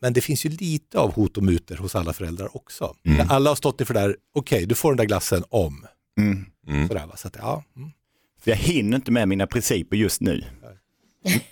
men 0.00 0.12
det 0.12 0.20
finns 0.20 0.46
ju 0.46 0.50
lite 0.50 0.98
av 0.98 1.12
hot 1.12 1.36
och 1.36 1.42
muter 1.42 1.76
hos 1.76 1.94
alla 1.94 2.12
föräldrar 2.12 2.56
också. 2.56 2.96
Där 3.02 3.26
Alla 3.28 3.50
har 3.50 3.54
stått 3.56 3.80
inför 3.80 3.94
det 3.94 4.00
där, 4.00 4.16
okej 4.34 4.66
du 4.66 4.74
får 4.74 4.90
den 4.90 4.96
där 4.96 5.04
glassen 5.04 5.44
om. 5.48 5.86
Mm. 6.18 6.88
Sådär, 6.88 7.06
va? 7.06 7.16
Så 7.16 7.28
att, 7.28 7.36
ja, 7.36 7.64
mm. 7.76 7.90
Jag 8.44 8.56
hinner 8.56 8.96
inte 8.96 9.10
med 9.10 9.28
mina 9.28 9.46
principer 9.46 9.96
just 9.96 10.20
nu. 10.20 10.44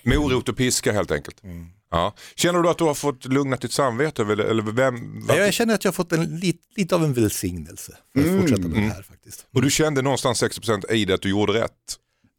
Morot 0.03 0.49
och 0.49 0.57
piska 0.57 0.91
helt 0.91 1.11
enkelt. 1.11 1.43
Mm. 1.43 1.67
Ja. 1.91 2.15
Känner 2.35 2.59
du 2.61 2.69
att 2.69 2.77
du 2.77 2.83
har 2.83 2.93
fått 2.93 3.25
lugna 3.25 3.55
ditt 3.55 3.71
samvete? 3.71 4.21
Eller, 4.21 4.43
eller 4.43 4.63
vem, 4.63 5.25
Ja, 5.27 5.35
Jag 5.35 5.53
känner 5.53 5.73
att 5.73 5.83
jag 5.83 5.91
har 5.91 5.93
fått 5.93 6.11
en, 6.11 6.39
lite, 6.39 6.59
lite 6.75 6.95
av 6.95 7.03
en 7.03 7.13
välsignelse 7.13 7.97
för 8.13 8.21
att 8.35 8.41
fortsätta 8.41 8.67
med 8.67 8.81
det 8.83 8.93
här 8.93 9.03
faktiskt. 9.03 9.45
Och 9.53 9.61
du 9.61 9.69
kände 9.71 10.01
någonstans 10.01 10.43
60% 10.43 10.91
i 10.91 11.05
det 11.05 11.13
att 11.13 11.21
du 11.21 11.29
gjorde 11.29 11.53
rätt? 11.53 11.71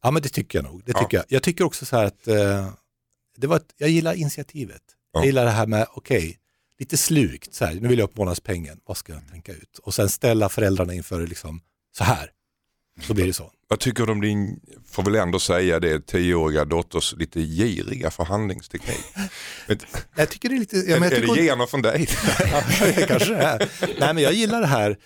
Ja 0.03 0.11
men 0.11 0.23
det 0.23 0.29
tycker 0.29 0.59
jag 0.59 0.65
nog. 0.73 0.83
Det 0.87 0.93
Ja. 0.93 0.99
tycker 1.03 1.17
jag. 1.17 1.27
jag 1.29 1.43
tycker 1.43 1.65
också 1.65 1.87
så 1.87 1.97
här 1.97 2.05
att 2.05 2.29
eh, 2.29 2.69
det 3.37 3.47
var 3.47 3.57
ett, 3.57 3.75
jag 3.77 3.91
gillar 3.91 4.15
initiativet. 4.15 4.83
Ja. 5.13 5.21
Jag 5.21 5.27
gillar 5.27 5.45
det 5.45 5.51
här 5.51 5.67
med, 5.67 5.87
okej, 5.91 6.39
lite 6.79 6.97
slukt, 6.97 7.55
så 7.55 7.65
här, 7.65 7.75
nu 7.75 7.89
vill 7.89 7.99
jag 7.99 8.07
upp 8.11 8.17
månadspengen, 8.17 8.81
vad 8.87 8.97
ska 8.97 9.13
jag 9.13 9.23
tänka 9.31 9.53
ut? 9.53 9.79
Och 9.83 9.95
sen 9.95 10.09
ställa 10.09 10.49
föräldrarna 10.49 10.95
inför 10.95 11.27
liksom, 11.27 11.61
så 11.97 12.05
här, 12.05 12.31
så 13.01 13.15
blir 13.15 13.27
det 13.27 13.33
så. 13.33 13.51
Vad 13.69 13.81
tycker 13.81 14.07
du 14.07 14.13
om 14.13 14.21
din, 14.21 14.61
får 14.91 15.03
väl 15.03 15.15
ändå 15.15 15.39
säga 15.39 15.81
det, 15.81 16.07
tioåriga 16.07 16.65
dotters 16.65 17.15
lite 17.17 17.41
giriga 17.41 18.11
förhandlingsteknik? 18.11 19.05
Jag 20.17 20.31
tycker 20.31 20.49
det 20.49 20.55
är 20.55 20.59
lite, 20.59 20.77
ja, 20.77 20.97
är, 20.97 21.01
men 21.01 21.11
jag 21.11 21.19
är 21.19 21.21
tycker 21.21 21.35
det 21.35 21.43
gener 21.43 21.67
från 21.67 21.83
dig? 21.83 22.09
Ja, 22.53 22.63
kanske 23.07 23.35
det 23.35 23.43
är. 23.43 23.71
Nej 24.01 24.15
men 24.15 24.19
jag 24.19 24.33
gillar 24.33 24.61
det 24.61 24.67
här, 24.67 24.97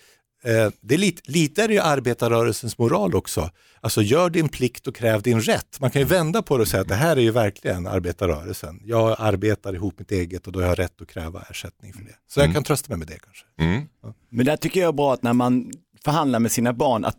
Eh, 0.43 0.71
det 0.81 0.93
är 0.93 0.97
lite, 0.97 1.31
lite 1.31 1.63
är 1.63 1.67
det 1.67 1.73
ju 1.73 1.79
arbetarrörelsens 1.79 2.77
moral 2.77 3.15
också. 3.15 3.49
Alltså 3.81 4.01
gör 4.01 4.29
din 4.29 4.49
plikt 4.49 4.87
och 4.87 4.95
kräv 4.95 5.21
din 5.21 5.41
rätt. 5.41 5.79
Man 5.79 5.91
kan 5.91 6.01
ju 6.01 6.07
vända 6.07 6.41
på 6.41 6.57
det 6.57 6.61
och 6.61 6.67
säga 6.67 6.81
att 6.81 6.87
det 6.87 6.95
här 6.95 7.17
är 7.17 7.21
ju 7.21 7.31
verkligen 7.31 7.87
arbetarrörelsen. 7.87 8.81
Jag 8.83 9.15
arbetar 9.19 9.75
ihop 9.75 9.99
mitt 9.99 10.11
eget 10.11 10.47
och 10.47 10.53
då 10.53 10.59
har 10.59 10.67
jag 10.67 10.79
rätt 10.79 11.01
att 11.01 11.07
kräva 11.07 11.43
ersättning 11.49 11.93
för 11.93 12.03
det. 12.03 12.15
Så 12.27 12.39
jag 12.39 12.53
kan 12.53 12.63
trösta 12.63 12.89
mig 12.89 12.97
med 12.97 13.07
det 13.07 13.19
kanske. 13.23 13.45
Mm. 13.59 13.87
Men 14.29 14.45
där 14.45 14.57
tycker 14.57 14.79
jag 14.79 14.87
är 14.87 14.93
bra 14.93 15.13
att 15.13 15.23
när 15.23 15.33
man 15.33 15.71
förhandlar 16.03 16.39
med 16.39 16.51
sina 16.51 16.73
barn 16.73 17.05
att 17.05 17.17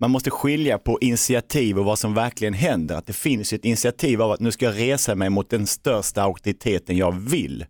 man 0.00 0.10
måste 0.10 0.30
skilja 0.30 0.78
på 0.78 0.98
initiativ 1.00 1.78
och 1.78 1.84
vad 1.84 1.98
som 1.98 2.14
verkligen 2.14 2.54
händer. 2.54 2.94
Att 2.94 3.06
det 3.06 3.12
finns 3.12 3.52
ett 3.52 3.64
initiativ 3.64 4.22
av 4.22 4.30
att 4.30 4.40
nu 4.40 4.52
ska 4.52 4.64
jag 4.64 4.78
resa 4.78 5.14
mig 5.14 5.30
mot 5.30 5.50
den 5.50 5.66
största 5.66 6.22
auktoriteten 6.22 6.96
jag 6.96 7.12
vill. 7.12 7.66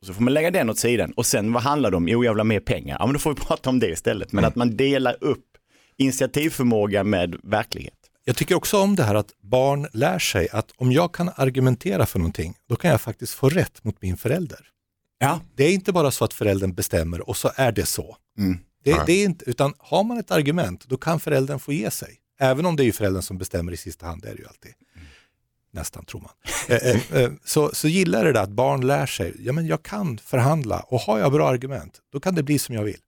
Och 0.00 0.06
så 0.06 0.14
får 0.14 0.22
man 0.22 0.34
lägga 0.34 0.50
den 0.50 0.70
åt 0.70 0.78
sidan 0.78 1.12
och 1.12 1.26
sen 1.26 1.52
vad 1.52 1.62
handlar 1.62 1.90
det 1.90 1.96
om? 1.96 2.08
Jo, 2.08 2.24
jag 2.24 2.32
vill 2.32 2.40
ha 2.40 2.44
mer 2.44 2.60
pengar. 2.60 2.96
Ja, 3.00 3.06
men 3.06 3.12
då 3.12 3.18
får 3.18 3.30
vi 3.34 3.36
prata 3.46 3.70
om 3.70 3.78
det 3.78 3.88
istället. 3.88 4.32
Men 4.32 4.44
att 4.44 4.56
man 4.56 4.76
delar 4.76 5.16
upp 5.20 5.44
initiativförmåga 5.96 7.04
med 7.04 7.36
verklighet. 7.42 7.94
Jag 8.24 8.36
tycker 8.36 8.54
också 8.54 8.78
om 8.78 8.96
det 8.96 9.02
här 9.02 9.14
att 9.14 9.32
barn 9.42 9.86
lär 9.92 10.18
sig 10.18 10.48
att 10.48 10.72
om 10.76 10.92
jag 10.92 11.14
kan 11.14 11.30
argumentera 11.36 12.06
för 12.06 12.18
någonting, 12.18 12.54
då 12.68 12.76
kan 12.76 12.90
jag 12.90 13.00
faktiskt 13.00 13.34
få 13.34 13.48
rätt 13.48 13.84
mot 13.84 14.02
min 14.02 14.16
förälder. 14.16 14.60
Ja. 15.18 15.40
Det 15.56 15.64
är 15.64 15.72
inte 15.72 15.92
bara 15.92 16.10
så 16.10 16.24
att 16.24 16.34
föräldern 16.34 16.74
bestämmer 16.74 17.28
och 17.28 17.36
så 17.36 17.50
är 17.56 17.72
det 17.72 17.86
så. 17.86 18.16
Mm. 18.38 18.58
Det, 18.82 19.02
det 19.06 19.12
är 19.12 19.24
inte, 19.24 19.50
utan 19.50 19.74
har 19.78 20.04
man 20.04 20.18
ett 20.18 20.30
argument, 20.30 20.88
då 20.88 20.96
kan 20.96 21.20
föräldern 21.20 21.58
få 21.58 21.72
ge 21.72 21.90
sig. 21.90 22.18
Även 22.38 22.66
om 22.66 22.76
det 22.76 22.82
är 22.82 22.84
ju 22.84 22.92
föräldern 22.92 23.22
som 23.22 23.38
bestämmer 23.38 23.72
i 23.72 23.76
sista 23.76 24.06
hand, 24.06 24.22
det 24.22 24.28
är 24.28 24.34
det 24.34 24.40
ju 24.40 24.48
alltid. 24.48 24.72
Nästan 25.70 26.04
tror 26.04 26.20
man. 26.20 26.30
Eh, 26.68 26.76
eh, 26.76 27.22
eh, 27.22 27.32
så, 27.44 27.70
så 27.74 27.88
gillar 27.88 28.24
det 28.24 28.32
där 28.32 28.42
att 28.42 28.50
barn 28.50 28.86
lär 28.86 29.06
sig, 29.06 29.34
ja 29.38 29.52
men 29.52 29.66
jag 29.66 29.82
kan 29.82 30.18
förhandla 30.18 30.80
och 30.80 31.00
har 31.00 31.18
jag 31.18 31.32
bra 31.32 31.48
argument, 31.48 32.00
då 32.12 32.20
kan 32.20 32.34
det 32.34 32.42
bli 32.42 32.58
som 32.58 32.74
jag 32.74 32.82
vill. 32.82 33.00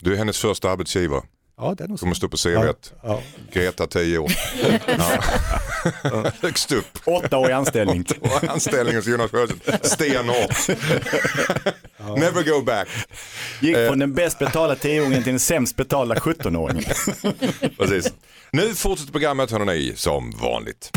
Du 0.00 0.12
är 0.12 0.16
hennes 0.16 0.38
första 0.38 0.70
arbetsgivare. 0.70 1.22
Ja, 1.56 1.74
det 1.78 1.84
är 1.84 1.88
nog. 1.88 2.00
Kommer 2.00 2.14
stå 2.14 2.28
på 2.28 2.36
CV. 2.36 2.48
Ja, 2.48 2.74
ja. 3.02 3.22
Greta 3.52 3.86
10 3.86 4.18
år. 4.18 4.32
Ja. 4.86 6.30
Högst 6.42 6.72
upp. 6.72 6.98
Åtta 7.04 7.38
år 7.38 7.50
i 7.50 7.52
anställning. 7.52 8.04
Och 8.20 8.44
anställning 8.44 8.96
hos 8.96 9.06
Jonas 9.06 9.30
Sjöstedt. 9.30 9.86
Stenhårt. 9.86 10.68
Never 12.18 12.42
go 12.50 12.62
back. 12.64 12.88
Gick 13.60 13.76
från 13.76 13.98
den 13.98 14.14
bäst 14.14 14.38
betalda 14.38 14.74
tioåringen 14.76 15.22
till 15.22 15.32
den 15.32 15.40
sämst 15.40 15.76
betalda 15.76 16.14
17-åringen. 16.14 16.84
Precis. 17.78 18.12
Nu 18.50 18.74
fortsätter 18.74 19.12
programmet 19.12 19.50
hörni 19.50 19.92
som 19.96 20.30
vanligt. 20.30 20.90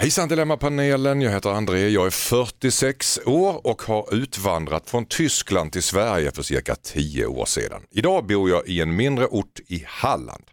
Hejsan 0.00 0.28
Dilemmapanelen, 0.28 1.20
jag 1.20 1.30
heter 1.30 1.50
André, 1.50 1.88
jag 1.88 2.06
är 2.06 2.10
46 2.10 3.20
år 3.26 3.66
och 3.66 3.82
har 3.82 4.14
utvandrat 4.14 4.90
från 4.90 5.06
Tyskland 5.06 5.72
till 5.72 5.82
Sverige 5.82 6.30
för 6.30 6.42
cirka 6.42 6.74
10 6.74 7.26
år 7.26 7.44
sedan. 7.44 7.82
Idag 7.90 8.26
bor 8.26 8.50
jag 8.50 8.66
i 8.66 8.80
en 8.80 8.96
mindre 8.96 9.26
ort 9.26 9.60
i 9.66 9.84
Halland. 9.86 10.44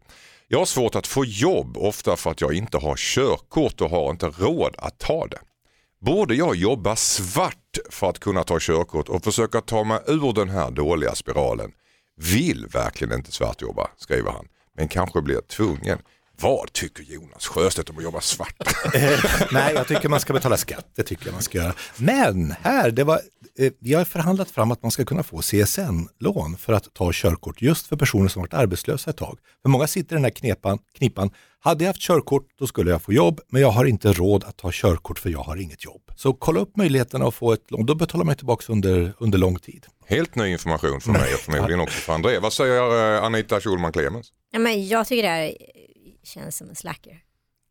Jag 0.47 0.59
har 0.59 0.65
svårt 0.65 0.95
att 0.95 1.07
få 1.07 1.25
jobb, 1.25 1.77
ofta 1.77 2.15
för 2.15 2.31
att 2.31 2.41
jag 2.41 2.53
inte 2.53 2.77
har 2.77 2.95
körkort 2.95 3.81
och 3.81 3.89
har 3.89 4.11
inte 4.11 4.25
råd 4.25 4.75
att 4.77 4.99
ta 4.99 5.27
det. 5.27 5.39
Borde 6.01 6.35
jag 6.35 6.55
jobba 6.55 6.95
svart 6.95 7.77
för 7.89 8.09
att 8.09 8.19
kunna 8.19 8.43
ta 8.43 8.57
körkort 8.59 9.09
och 9.09 9.23
försöka 9.23 9.61
ta 9.61 9.83
mig 9.83 9.99
ur 10.07 10.33
den 10.33 10.49
här 10.49 10.71
dåliga 10.71 11.15
spiralen? 11.15 11.71
Vill 12.17 12.67
verkligen 12.67 13.13
inte 13.13 13.31
svartjobba, 13.31 13.87
skriver 13.97 14.31
han, 14.31 14.47
men 14.77 14.87
kanske 14.87 15.21
blir 15.21 15.41
tvungen. 15.41 15.99
Vad 16.41 16.73
tycker 16.73 17.03
Jonas 17.03 17.47
Sjöstedt 17.47 17.89
om 17.89 17.97
att 17.97 18.03
jobba 18.03 18.21
svart? 18.21 18.55
Nej, 19.51 19.73
jag 19.73 19.87
tycker 19.87 20.09
man 20.09 20.19
ska 20.19 20.33
betala 20.33 20.57
skatt, 20.57 20.85
det 20.95 21.03
tycker 21.03 21.25
jag 21.25 21.33
man 21.33 21.41
ska 21.41 21.57
göra. 21.57 21.73
Men 21.97 22.51
här, 22.61 22.91
det 22.91 23.03
var, 23.03 23.21
eh, 23.59 23.71
vi 23.79 23.93
har 23.93 24.05
förhandlat 24.05 24.51
fram 24.51 24.71
att 24.71 24.81
man 24.81 24.91
ska 24.91 25.05
kunna 25.05 25.23
få 25.23 25.41
CSN-lån 25.41 26.57
för 26.57 26.73
att 26.73 26.93
ta 26.93 27.11
körkort 27.13 27.61
just 27.61 27.87
för 27.87 27.95
personer 27.95 28.27
som 28.27 28.41
varit 28.41 28.53
arbetslösa 28.53 29.09
ett 29.09 29.17
tag. 29.17 29.37
För 29.61 29.69
många 29.69 29.87
sitter 29.87 30.15
i 30.15 30.17
den 30.17 30.23
här 30.23 30.31
knepan, 30.31 30.79
knipan, 30.97 31.29
hade 31.59 31.83
jag 31.83 31.89
haft 31.89 32.01
körkort 32.01 32.47
då 32.59 32.67
skulle 32.67 32.91
jag 32.91 33.01
få 33.01 33.13
jobb, 33.13 33.41
men 33.49 33.61
jag 33.61 33.69
har 33.69 33.85
inte 33.85 34.13
råd 34.13 34.43
att 34.43 34.57
ta 34.57 34.69
körkort 34.73 35.19
för 35.19 35.29
jag 35.29 35.39
har 35.39 35.57
inget 35.57 35.85
jobb. 35.85 36.01
Så 36.15 36.33
kolla 36.33 36.59
upp 36.59 36.77
möjligheterna 36.77 37.27
att 37.27 37.35
få 37.35 37.53
ett 37.53 37.71
lån, 37.71 37.85
då 37.85 37.95
betalar 37.95 38.25
man 38.25 38.35
tillbaka 38.35 38.73
under, 38.73 39.13
under 39.19 39.37
lång 39.37 39.59
tid. 39.59 39.85
Helt 40.07 40.35
ny 40.35 40.47
information 40.47 41.01
för 41.01 41.11
mig 41.11 41.33
och 41.33 41.39
förmodligen 41.39 41.79
också 41.79 41.97
för 41.99 42.13
André. 42.13 42.39
Vad 42.39 42.53
säger 42.53 43.15
eh, 43.17 43.23
Anita 43.23 43.61
Schulman 43.61 43.91
Clemens? 43.91 44.31
Ja, 44.51 44.59
men 44.59 44.87
jag 44.87 45.07
tycker 45.07 45.23
det 45.23 45.29
här 45.29 45.53
känns 46.25 46.57
som 46.57 46.69
en 46.69 46.75
slacker. 46.75 47.21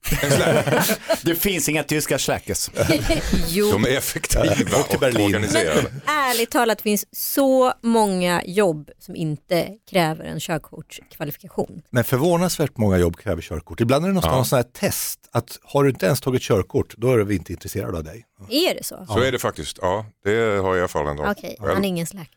Det 1.22 1.34
finns 1.34 1.68
inga 1.68 1.82
tyska 1.82 2.18
slackers. 2.18 2.70
Jo, 3.48 3.70
De 3.72 3.84
är 3.84 3.88
effektiva 3.98 4.42
Och 4.78 4.94
och 4.94 5.02
organiserade. 5.20 5.92
ärligt 6.06 6.50
talat 6.50 6.82
finns 6.82 7.06
så 7.12 7.72
många 7.82 8.42
jobb 8.44 8.90
som 8.98 9.16
inte 9.16 9.68
kräver 9.90 10.24
en 10.24 10.40
körkortskvalifikation. 10.40 11.82
Men 11.90 12.04
förvånansvärt 12.04 12.76
många 12.76 12.98
jobb 12.98 13.16
kräver 13.16 13.42
körkort. 13.42 13.80
Ibland 13.80 14.04
är 14.04 14.08
det 14.08 14.14
någonstans 14.14 14.52
Ja. 14.52 14.58
ja. 14.58 14.64
sån 14.64 14.80
här 14.82 14.88
test, 14.90 15.20
att 15.32 15.58
har 15.62 15.84
du 15.84 15.90
inte 15.90 16.06
ens 16.06 16.20
tagit 16.20 16.42
körkort, 16.42 16.94
då 16.96 17.12
är 17.12 17.18
vi 17.18 17.34
inte 17.34 17.52
intresserade 17.52 17.98
av 17.98 18.04
dig. 18.04 18.24
Är 18.50 18.74
det 18.74 18.84
så? 18.84 19.06
Så 19.08 19.20
är 19.20 19.32
det 19.32 19.38
faktiskt, 19.38 19.78
ja 19.82 20.06
det 20.24 20.30
har 20.62 20.74
jag 20.74 20.84
erfarenhet 20.84 21.20
av. 21.26 21.30
Okej, 21.30 21.56
Själv. 21.60 21.74
han 21.74 21.84
är 21.84 21.88
ingen 21.88 22.06
slacker. 22.06 22.33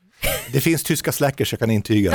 Det 0.51 0.61
finns 0.61 0.83
tyska 0.83 1.11
slackers, 1.11 1.53
jag 1.53 1.59
kan 1.59 1.71
intyga. 1.71 2.11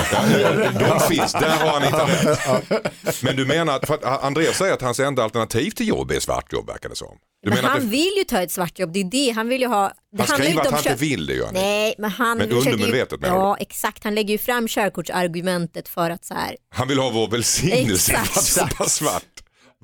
De 0.79 1.01
finns, 1.01 1.33
där 1.33 1.49
har 1.57 1.77
Anita 1.77 2.07
rätt. 2.07 3.23
Men 3.23 3.37
du 3.37 3.47
menar, 3.47 3.87
för 3.87 3.95
att 3.95 4.23
Andreas 4.25 4.57
säger 4.59 4.75
att 4.75 4.83
hans 4.83 5.01
enda 5.01 5.25
alternativ 5.25 5.71
till 5.71 5.89
jobb 5.89 6.11
är 6.11 6.21
svartjobb 6.21 6.67
verkar 6.67 6.89
det 6.89 6.97
som. 6.97 7.17
Du 7.43 7.51
Men 7.51 7.57
menar 7.59 7.69
att 7.69 7.75
han 7.75 7.85
det, 7.85 7.91
vill 7.91 8.13
ju 8.19 8.25
ta 8.25 8.43
ett 8.43 8.51
svartjobb, 8.51 8.93
det 8.93 9.01
är 9.01 9.05
det 9.05 9.31
han 9.37 9.49
vill 9.49 9.61
ju 9.61 9.67
ha. 9.67 9.93
Det 10.17 10.23
han 10.23 10.39
ju 10.39 10.45
skriver 10.45 10.61
att 10.61 10.67
om 10.67 10.73
han 10.73 10.79
inte 10.81 10.91
kör- 10.91 10.97
vill 10.97 11.27
det 11.27 11.33
han 11.39 11.49
inte. 11.49 11.61
Nej, 11.61 11.95
men 11.99 12.11
han 12.11 12.39
Men 12.39 12.53
undermedvetet 12.53 13.13
ju... 13.13 13.17
menar? 13.23 13.37
Ja, 13.37 13.57
exakt. 13.61 14.05
Han 14.05 14.15
lägger 14.15 14.33
ju 14.33 14.39
fram 14.39 14.69
körkortsargumentet 14.69 15.89
för 15.89 16.11
att 16.11 16.25
så 16.25 16.35
här, 16.35 16.57
Han 16.75 16.89
vill 16.89 16.99
ha 16.99 17.11
vår 17.11 17.29
välsignelse 17.29 18.13
Exakt. 18.13 18.49
för 18.49 18.63
att 18.63 18.71
jobba 18.73 18.89
svart. 18.89 19.23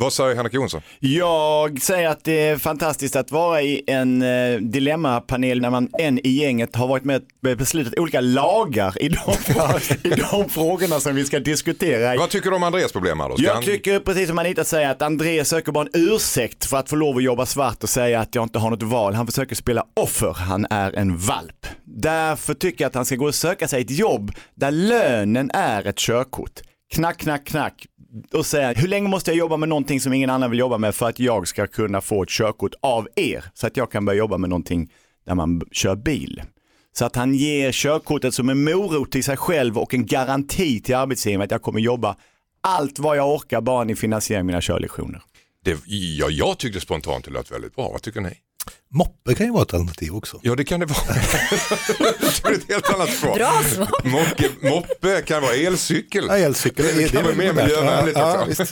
Vad 0.01 0.13
säger 0.13 0.37
Henrik 0.37 0.55
Jonsson? 0.55 0.81
Jag 1.01 1.81
säger 1.83 2.09
att 2.09 2.25
det 2.25 2.41
är 2.49 2.57
fantastiskt 2.57 3.17
att 3.17 3.31
vara 3.33 3.63
i 3.63 3.83
en 3.87 4.23
eh, 4.23 4.57
dilemmapanel 4.61 5.61
när 5.61 5.71
man 5.71 5.89
en 5.99 6.19
i 6.27 6.29
gänget 6.31 6.77
har 6.77 6.87
varit 6.89 7.05
med 7.05 7.17
och 7.17 7.57
beslutat 7.57 7.99
olika 7.99 8.21
lagar 8.21 9.03
i 9.03 9.09
de, 9.09 9.19
i 10.09 10.09
de 10.31 10.49
frågorna 10.49 11.01
som 11.01 11.15
vi 11.15 11.25
ska 11.25 11.39
diskutera. 11.41 12.17
Vad 12.19 12.31
tycker 12.31 12.51
du 12.51 12.57
om 12.57 12.63
Andreas 12.63 12.93
problem 12.93 13.21
här 13.21 13.29
då? 13.29 13.37
Ska 13.37 13.47
Jag 13.47 13.55
han- 13.55 13.63
tycker 13.63 14.01
precis 14.01 14.29
som 14.29 14.39
Anita 14.39 14.65
säger 14.65 14.91
att 14.91 15.03
André 15.03 15.45
söker 15.45 15.73
bara 15.73 15.85
en 15.93 16.03
ursäkt 16.13 16.65
för 16.65 16.77
att 16.77 16.89
få 16.91 16.97
lov 16.97 17.17
att 17.17 17.23
jobba 17.23 17.47
svart 17.47 17.83
och 17.83 17.89
säga 17.89 18.21
att 18.21 18.35
jag 18.35 18.43
inte 18.45 18.59
har 18.59 18.71
något 18.71 18.83
val. 18.83 19.15
Han 19.15 19.27
försöker 19.27 19.55
spela 19.57 19.85
offer, 19.97 20.33
han 20.35 20.67
är 20.71 20.93
en 20.93 21.17
valp. 21.19 21.67
Därför 21.85 22.55
tycker 22.55 22.85
jag 22.85 22.89
att 22.89 22.95
han 22.95 23.05
ska 23.05 23.17
gå 23.17 23.27
och 23.27 23.35
söka 23.35 23.69
sig 23.69 23.81
ett 23.83 23.91
jobb 23.91 24.33
där 24.55 24.71
lönen 24.71 25.51
är 25.55 25.87
ett 25.87 25.97
körkort. 25.99 26.61
Knack, 26.95 27.19
knack, 27.19 27.45
knack 27.47 27.87
och 28.33 28.47
säga 28.47 28.73
hur 28.73 28.89
länge 28.89 29.09
måste 29.09 29.31
jag 29.31 29.39
jobba 29.39 29.57
med 29.57 29.69
någonting 29.69 30.01
som 30.01 30.13
ingen 30.13 30.31
annan 30.31 30.51
vill 30.51 30.61
jobba 30.61 30.79
med 30.79 30.95
för 30.95 31.09
att 31.09 31.19
jag 31.19 31.49
ska 31.49 31.67
kunna 31.67 32.01
få 32.01 32.23
ett 32.23 32.29
körkort 32.29 32.75
av 32.81 33.09
er 33.17 33.45
så 33.55 33.67
att 33.67 33.77
jag 33.77 33.91
kan 33.91 34.05
börja 34.05 34.19
jobba 34.19 34.39
med 34.39 34.51
någonting 34.51 34.93
där 35.27 35.35
man 35.35 35.63
kör 35.73 35.97
bil. 35.97 36.43
Så 36.93 37.05
att 37.05 37.17
han 37.17 37.35
ger 37.35 37.73
körkortet 37.73 38.35
som 38.35 38.49
en 38.49 38.65
morot 38.65 39.13
till 39.13 39.25
sig 39.25 39.37
själv 39.37 39.79
och 39.79 39.95
en 39.95 40.07
garanti 40.07 40.81
till 40.81 40.95
arbetsgivaren 40.95 41.45
att 41.45 41.51
jag 41.51 41.63
kommer 41.63 41.81
jobba 41.81 42.17
allt 42.61 42.99
vad 42.99 43.17
jag 43.17 43.35
orkar 43.35 43.61
bara 43.61 43.85
ni 43.85 43.97
finansierar 43.97 44.43
mina 44.43 44.61
körlektioner. 44.61 45.23
Det, 45.65 45.81
ja, 45.87 46.29
jag 46.31 46.59
tyckte 46.59 46.81
spontant 46.81 47.25
det 47.25 47.31
lät 47.31 47.53
väldigt 47.53 47.77
bra. 47.77 47.91
Vad 47.93 48.03
tycker 48.03 48.21
ni? 48.21 48.33
Moppe 48.91 49.35
kan 49.35 49.47
ju 49.47 49.53
vara 49.53 49.63
ett 49.63 49.75
alternativ 49.75 50.15
också. 50.17 50.41
Ja, 50.43 50.55
det 50.55 50.65
kan 50.65 50.81
det 50.81 50.87
vara. 50.87 50.99
det 52.43 52.49
är 52.49 52.53
ett 52.55 52.73
helt 52.73 52.95
annat 52.95 53.11
svar. 53.11 53.35
bra 53.37 53.63
svar. 53.75 53.89
Moppe, 54.05 54.49
moppe 54.71 55.23
kan 55.23 55.43
vara 55.43 55.55
elcykel. 55.55 56.25
Ja, 56.29 56.37
elcykel, 56.39 56.87
Det 56.97 57.09
kan 57.13 57.25
vara 57.25 57.35
mer 57.35 57.53
miljövänligt 57.53 58.17
Ja, 58.19 58.47
också. 58.49 58.65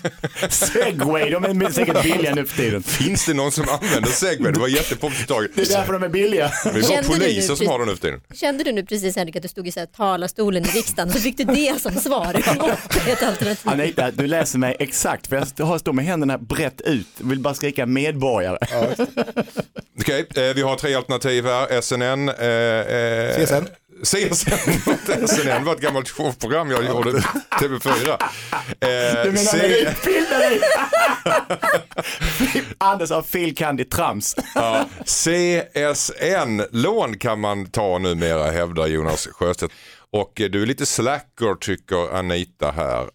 Segway, 0.50 1.30
de 1.30 1.44
är 1.44 1.70
säkert 1.70 2.02
billiga 2.02 2.34
nu 2.34 2.46
för 2.46 2.56
tiden. 2.56 2.82
Finns 2.82 3.26
det 3.26 3.34
någon 3.34 3.52
som 3.52 3.64
använder 3.68 4.10
segway? 4.10 4.52
Det 4.52 4.60
var 4.60 4.68
jättepopulärt. 4.68 5.50
Det 5.54 5.62
är 5.62 5.76
därför 5.76 5.92
de 5.92 6.02
är 6.02 6.08
billiga. 6.08 6.50
Det 6.74 6.82
Kände 6.82 7.02
du 7.02 7.18
poliser 7.18 7.54
som 7.54 7.66
har 7.66 7.78
det 7.78 7.84
nu 7.84 7.90
för 7.96 8.02
tiden. 8.02 8.20
Kände 8.34 8.64
du 8.64 8.72
nu 8.72 8.86
precis 8.86 9.16
Henrik 9.16 9.36
att 9.36 9.42
du 9.42 9.48
stod 9.48 9.68
i 9.68 9.72
så 9.72 9.80
här 9.80 9.86
talarstolen 9.86 10.64
i 10.64 10.68
riksdagen 10.68 11.12
så 11.12 11.20
fick 11.20 11.36
du 11.36 11.44
det 11.44 11.80
som 11.82 11.94
svar? 11.94 12.32
Det 13.04 13.10
är 13.10 13.12
ett 13.12 13.22
alternativ. 13.22 13.68
Anita, 13.70 14.10
du 14.10 14.26
läser 14.26 14.58
mig 14.58 14.76
exakt 14.78 15.26
för 15.26 15.46
jag 15.56 15.66
har- 15.66 15.78
står 15.78 15.92
med 15.92 16.04
händerna 16.04 16.38
brett 16.38 16.80
ut. 16.80 17.06
Vill 17.18 17.38
bara 17.40 17.54
skrika 17.54 17.86
medborgare. 17.86 18.58
Okej, 20.06 20.26
eh, 20.36 20.54
vi 20.54 20.62
har 20.62 20.76
tre 20.76 20.94
alternativ 20.94 21.46
här. 21.46 21.80
SNN. 21.80 22.28
Eh, 22.28 22.46
eh, 22.46 23.36
CSN. 23.46 23.66
CSN. 24.02 24.70
SNN 25.26 25.64
var 25.64 25.74
ett 25.74 25.80
gammalt 25.80 26.08
showprogram 26.08 26.70
jag 26.70 26.84
gjorde 26.84 27.10
TV4. 27.60 28.10
Eh, 28.10 28.18
Du 29.24 29.32
menar 29.32 29.36
C- 29.36 29.86
utbilda 29.88 30.38
dig? 30.48 30.60
Anders 32.78 33.10
har 33.10 33.22
fil. 33.22 33.54
trams. 33.90 34.36
Ja, 34.54 34.84
CSN-lån 35.04 37.18
kan 37.18 37.40
man 37.40 37.66
ta 37.66 37.98
numera 37.98 38.50
hävdar 38.50 38.86
Jonas 38.86 39.26
Sjöstedt. 39.32 39.72
Och 40.12 40.40
eh, 40.40 40.48
du 40.50 40.62
är 40.62 40.66
lite 40.66 40.86
slacker 40.86 41.54
tycker 41.60 42.14
Anita 42.16 42.70
här 42.70 43.06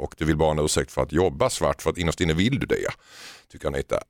och 0.00 0.14
du 0.18 0.24
vill 0.24 0.36
bara 0.36 0.46
ha 0.46 0.52
en 0.60 0.64
ursäkt 0.64 0.92
för 0.92 1.02
att 1.02 1.12
jobba 1.12 1.50
svart 1.50 1.82
för 1.82 1.90
att 1.90 1.98
innerst 1.98 2.20
inne 2.20 2.32
vill 2.32 2.58
du 2.58 2.66
det. 2.66 2.86
Tycker 3.52 3.68
Anita. 3.68 4.00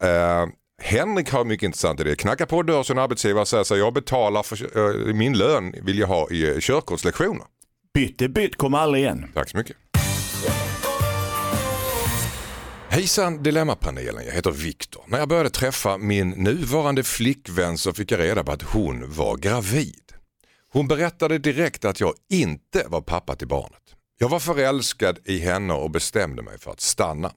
Henrik 0.83 1.31
har 1.31 1.45
mycket 1.45 1.67
intressant 1.67 2.01
idé. 2.01 2.17
Knackar 2.17 2.47
på 2.47 2.63
dörr 2.63 2.83
som 2.83 2.99
arbetsgivare 2.99 3.41
och 3.41 3.49
säger 3.49 3.65
så 3.65 3.77
jag 3.77 3.95
betalar 3.95 4.43
för 4.43 4.79
eh, 5.09 5.15
min 5.15 5.39
lön 5.39 5.75
vill 5.83 5.99
jag 5.99 6.07
ha 6.07 6.31
i 6.31 6.49
eh, 6.49 6.59
körkortslektioner. 6.61 7.45
Bytt 7.95 8.23
är 8.23 8.29
bytt, 8.29 8.57
kom 8.57 8.75
aldrig 8.75 9.05
igen. 9.05 9.31
Tack 9.35 9.51
så 9.51 9.57
mycket. 9.57 9.77
Hejsan 12.89 13.43
Dilemmapanelen, 13.43 14.25
jag 14.27 14.33
heter 14.33 14.51
Viktor. 14.51 15.05
När 15.07 15.19
jag 15.19 15.29
började 15.29 15.51
träffa 15.51 15.99
min 15.99 16.31
nuvarande 16.31 17.03
flickvän 17.03 17.79
så 17.79 17.93
fick 17.93 18.13
jag 18.13 18.21
reda 18.21 18.45
på 18.45 18.53
att 18.53 18.63
hon 18.63 19.13
var 19.13 19.37
gravid. 19.37 20.13
Hon 20.69 20.89
berättade 20.89 21.39
direkt 21.39 21.85
att 21.85 22.01
jag 22.01 22.15
inte 22.31 22.85
var 22.89 23.01
pappa 23.01 23.37
till 23.37 23.49
barnet. 23.49 23.83
Jag 24.19 24.29
var 24.29 24.39
förälskad 24.39 25.19
i 25.25 25.39
henne 25.39 25.75
och 25.75 25.91
bestämde 25.91 26.43
mig 26.43 26.59
för 26.59 26.71
att 26.71 26.81
stanna. 26.81 27.33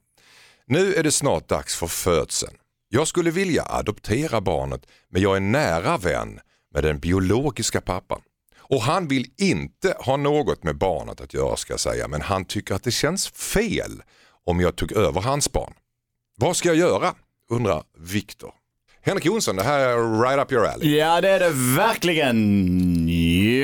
Nu 0.66 0.94
är 0.94 1.04
det 1.04 1.12
snart 1.12 1.48
dags 1.48 1.76
för 1.76 1.88
födseln. 1.88 2.54
Jag 2.92 3.08
skulle 3.08 3.32
vilja 3.32 3.64
adoptera 3.64 4.42
barnet 4.42 4.86
men 5.10 5.22
jag 5.22 5.36
är 5.36 5.40
nära 5.40 5.98
vän 5.98 6.40
med 6.74 6.84
den 6.84 7.00
biologiska 7.00 7.82
pappan. 7.82 8.22
Och 8.58 8.82
han 8.82 9.08
vill 9.08 9.32
inte 9.38 9.96
ha 10.00 10.18
något 10.18 10.64
med 10.64 10.78
barnet 10.78 11.22
att 11.22 11.34
göra 11.34 11.56
ska 11.56 11.74
jag 11.74 11.80
säga 11.80 12.08
men 12.08 12.22
han 12.22 12.46
tycker 12.46 12.76
att 12.76 12.84
det 12.84 12.92
känns 12.92 13.28
fel 13.28 14.04
om 14.46 14.60
jag 14.60 14.76
tog 14.76 14.92
över 14.92 15.22
hans 15.22 15.52
barn. 15.52 15.74
Vad 16.38 16.58
ska 16.58 16.70
jag 16.70 16.78
göra? 16.78 17.16
undrar 17.50 17.84
Viktor. 17.98 18.54
Henrik 19.02 19.26
Jonsson, 19.26 19.56
det 19.56 19.64
här 19.64 19.80
är 19.80 20.22
right 20.22 20.40
up 20.40 20.52
your 20.52 20.66
alley. 20.68 20.98
Ja, 20.98 21.22
det 21.22 21.30
är 21.30 21.40
det 21.40 21.50
verkligen. 21.78 23.10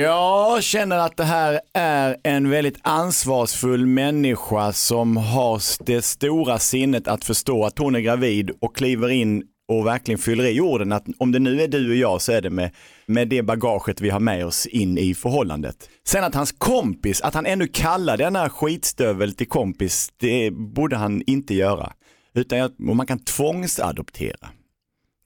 Jag 0.00 0.62
känner 0.62 0.98
att 0.98 1.16
det 1.16 1.24
här 1.24 1.60
är 1.74 2.16
en 2.22 2.50
väldigt 2.50 2.78
ansvarsfull 2.82 3.86
människa 3.86 4.72
som 4.72 5.16
har 5.16 5.84
det 5.84 6.02
stora 6.02 6.58
sinnet 6.58 7.08
att 7.08 7.24
förstå 7.24 7.64
att 7.64 7.78
hon 7.78 7.94
är 7.94 8.00
gravid 8.00 8.50
och 8.60 8.76
kliver 8.76 9.08
in 9.08 9.42
och 9.68 9.86
verkligen 9.86 10.18
fyller 10.18 10.44
i 10.44 10.60
orden 10.60 10.92
att 10.92 11.04
om 11.18 11.32
det 11.32 11.38
nu 11.38 11.62
är 11.62 11.68
du 11.68 11.90
och 11.90 11.96
jag 11.96 12.22
så 12.22 12.32
är 12.32 12.42
det 12.42 12.50
med, 12.50 12.70
med 13.06 13.28
det 13.28 13.42
bagaget 13.42 14.00
vi 14.00 14.10
har 14.10 14.20
med 14.20 14.46
oss 14.46 14.66
in 14.66 14.98
i 14.98 15.14
förhållandet. 15.14 15.76
Sen 16.06 16.24
att 16.24 16.34
hans 16.34 16.52
kompis, 16.52 17.20
att 17.20 17.34
han 17.34 17.46
ännu 17.46 17.66
kallar 17.66 18.16
denna 18.16 18.48
skitstövel 18.48 19.34
till 19.34 19.48
kompis, 19.48 20.08
det 20.16 20.50
borde 20.50 20.96
han 20.96 21.22
inte 21.26 21.54
göra. 21.54 21.92
Utan 22.34 22.60
att 22.60 22.78
man 22.78 23.06
kan 23.06 23.18
tvångsadoptera. 23.18 24.48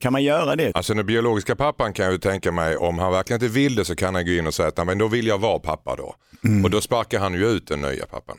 Kan 0.01 0.13
man 0.13 0.23
göra 0.23 0.57
det? 0.57 0.73
Alltså 0.75 0.95
den 0.95 1.07
biologiska 1.07 1.57
pappan 1.57 1.93
kan 1.93 2.05
jag 2.05 2.13
ju 2.13 2.19
tänka 2.19 2.53
mig, 2.53 2.77
om 2.77 2.99
han 2.99 3.13
verkligen 3.13 3.43
inte 3.43 3.55
vill 3.55 3.75
det 3.75 3.85
så 3.85 3.97
kan 3.97 4.15
han 4.15 4.25
gå 4.27 4.33
in 4.33 4.47
och 4.47 4.55
säga 4.55 4.69
att 4.69 4.77
"Nej, 4.77 4.87
men 4.87 4.99
då 4.99 5.09
vill 5.09 5.27
jag 5.27 5.39
vara 5.39 5.59
pappa 5.59 5.97
då. 5.97 6.15
Och 6.65 6.71
då 6.71 6.81
sparkar 6.81 7.19
han 7.21 7.35
ju 7.35 7.47
ut 7.47 7.67
den 7.69 7.81
nya 7.81 8.07
pappan. 8.07 8.39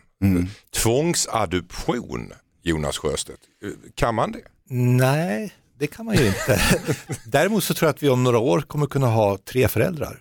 Tvångsadoption, 0.73 2.33
Jonas 2.63 2.97
Sjöstedt, 2.97 3.39
kan 3.95 4.15
man 4.15 4.31
det? 4.31 4.39
Nej, 4.75 5.51
det 5.79 5.87
kan 5.87 6.05
man 6.05 6.15
ju 6.15 6.27
inte. 6.27 6.61
Däremot 7.25 7.63
så 7.63 7.73
tror 7.73 7.87
jag 7.87 7.95
att 7.95 8.03
vi 8.03 8.09
om 8.09 8.23
några 8.23 8.39
år 8.39 8.61
kommer 8.61 8.85
kunna 8.85 9.07
ha 9.07 9.37
tre 9.37 9.67
föräldrar. 9.67 10.19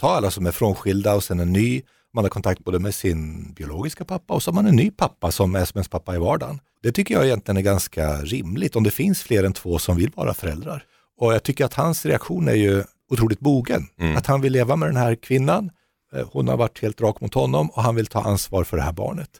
Ta 0.00 0.08
alla 0.10 0.30
som 0.30 0.46
är 0.46 0.52
frånskilda 0.52 1.14
och 1.14 1.24
sen 1.24 1.40
en 1.40 1.52
ny. 1.52 1.82
Man 2.14 2.24
har 2.24 2.28
kontakt 2.28 2.64
både 2.64 2.78
med 2.78 2.94
sin 2.94 3.52
biologiska 3.52 4.04
pappa 4.04 4.34
och 4.34 4.42
så 4.42 4.50
har 4.50 4.54
man 4.54 4.66
en 4.66 4.76
ny 4.76 4.90
pappa 4.90 5.30
som 5.30 5.54
är 5.54 5.64
som 5.64 5.78
ens 5.78 5.88
pappa 5.88 6.14
i 6.14 6.18
vardagen. 6.18 6.60
Det 6.82 6.92
tycker 6.92 7.14
jag 7.14 7.26
egentligen 7.26 7.56
är 7.56 7.62
ganska 7.62 8.16
rimligt 8.16 8.76
om 8.76 8.82
det 8.84 8.90
finns 8.90 9.22
fler 9.22 9.44
än 9.44 9.52
två 9.52 9.78
som 9.78 9.96
vill 9.96 10.10
vara 10.14 10.34
föräldrar. 10.34 10.84
Och 11.20 11.34
jag 11.34 11.42
tycker 11.42 11.64
att 11.64 11.74
hans 11.74 12.06
reaktion 12.06 12.48
är 12.48 12.54
ju 12.54 12.84
otroligt 13.10 13.40
bogen. 13.40 13.86
Att 14.16 14.26
han 14.26 14.40
vill 14.40 14.52
leva 14.52 14.76
med 14.76 14.88
den 14.88 14.96
här 14.96 15.14
kvinnan. 15.14 15.70
Eh, 16.14 16.28
Hon 16.32 16.48
har 16.48 16.56
varit 16.56 16.82
helt 16.82 17.00
rak 17.00 17.20
mot 17.20 17.34
honom 17.34 17.70
och 17.70 17.82
han 17.82 17.94
vill 17.94 18.06
ta 18.06 18.22
ansvar 18.22 18.64
för 18.64 18.76
det 18.76 18.82
här 18.82 18.92
barnet. 18.92 19.38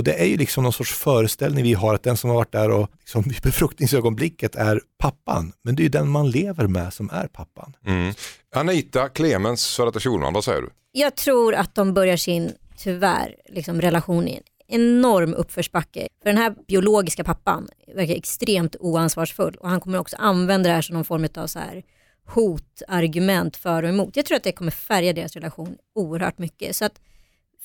Och 0.00 0.04
det 0.04 0.20
är 0.20 0.24
ju 0.24 0.36
liksom 0.36 0.62
någon 0.62 0.72
sorts 0.72 0.94
föreställning 0.94 1.64
vi 1.64 1.74
har 1.74 1.94
att 1.94 2.02
den 2.02 2.16
som 2.16 2.30
har 2.30 2.36
varit 2.36 2.52
där 2.52 2.70
och 2.70 2.90
liksom 2.98 3.24
i 3.30 3.36
befruktningsögonblicket 3.42 4.54
är 4.54 4.80
pappan. 4.98 5.52
Men 5.62 5.76
det 5.76 5.80
är 5.80 5.84
ju 5.84 5.88
den 5.88 6.08
man 6.08 6.30
lever 6.30 6.66
med 6.66 6.92
som 6.92 7.10
är 7.12 7.26
pappan. 7.26 7.76
Mm. 7.86 8.14
Anita 8.54 9.08
Clemens, 9.08 9.76
detta 9.76 10.00
Schulman, 10.00 10.32
vad 10.32 10.44
säger 10.44 10.62
du? 10.62 10.70
Jag 10.92 11.16
tror 11.16 11.54
att 11.54 11.74
de 11.74 11.94
börjar 11.94 12.16
sin, 12.16 12.52
tyvärr, 12.76 13.34
liksom 13.48 13.80
relation 13.80 14.28
i 14.28 14.34
en 14.68 14.80
enorm 14.80 15.34
uppförsbacke. 15.34 16.08
För 16.22 16.30
den 16.30 16.38
här 16.38 16.54
biologiska 16.68 17.24
pappan 17.24 17.68
verkar 17.94 18.14
extremt 18.14 18.76
oansvarsfull 18.80 19.54
och 19.60 19.68
han 19.68 19.80
kommer 19.80 19.98
också 19.98 20.16
använda 20.16 20.68
det 20.68 20.74
här 20.74 20.82
som 20.82 20.94
någon 20.94 21.04
form 21.04 21.28
av 21.36 21.46
så 21.46 21.58
här 21.58 21.82
hotargument 22.26 23.56
för 23.56 23.82
och 23.82 23.88
emot. 23.88 24.16
Jag 24.16 24.26
tror 24.26 24.36
att 24.36 24.44
det 24.44 24.52
kommer 24.52 24.70
färga 24.70 25.12
deras 25.12 25.32
relation 25.32 25.76
oerhört 25.94 26.38
mycket. 26.38 26.76
Så 26.76 26.84
att 26.84 27.00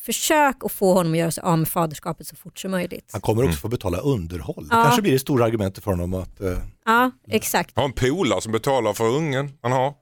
försök 0.05 0.55
att 0.65 0.71
få 0.71 0.93
honom 0.93 1.11
att 1.11 1.17
göra 1.19 1.31
sig 1.31 1.41
av 1.43 1.57
med 1.59 1.67
faderskapet 1.67 2.27
så 2.27 2.35
fort 2.35 2.59
som 2.59 2.71
möjligt. 2.71 3.09
Han 3.11 3.21
kommer 3.21 3.43
också 3.45 3.57
få 3.57 3.67
betala 3.67 3.97
underhåll. 3.97 4.67
Det 4.69 4.75
Ja. 4.75 4.83
kanske 4.83 5.01
blir 5.01 5.11
det 5.11 5.19
stora 5.19 5.45
argumentet 5.45 5.83
för 5.83 5.91
honom 5.91 6.13
att 6.13 6.41
eh, 6.41 6.57
Ja, 6.85 7.11
exakt. 7.29 7.77
Har 7.77 7.85
en 7.85 7.93
polare 7.93 8.41
som 8.41 8.51
betalar 8.51 8.93
för 8.93 9.05
ungen 9.07 9.49
han 9.61 9.71
har. 9.71 9.93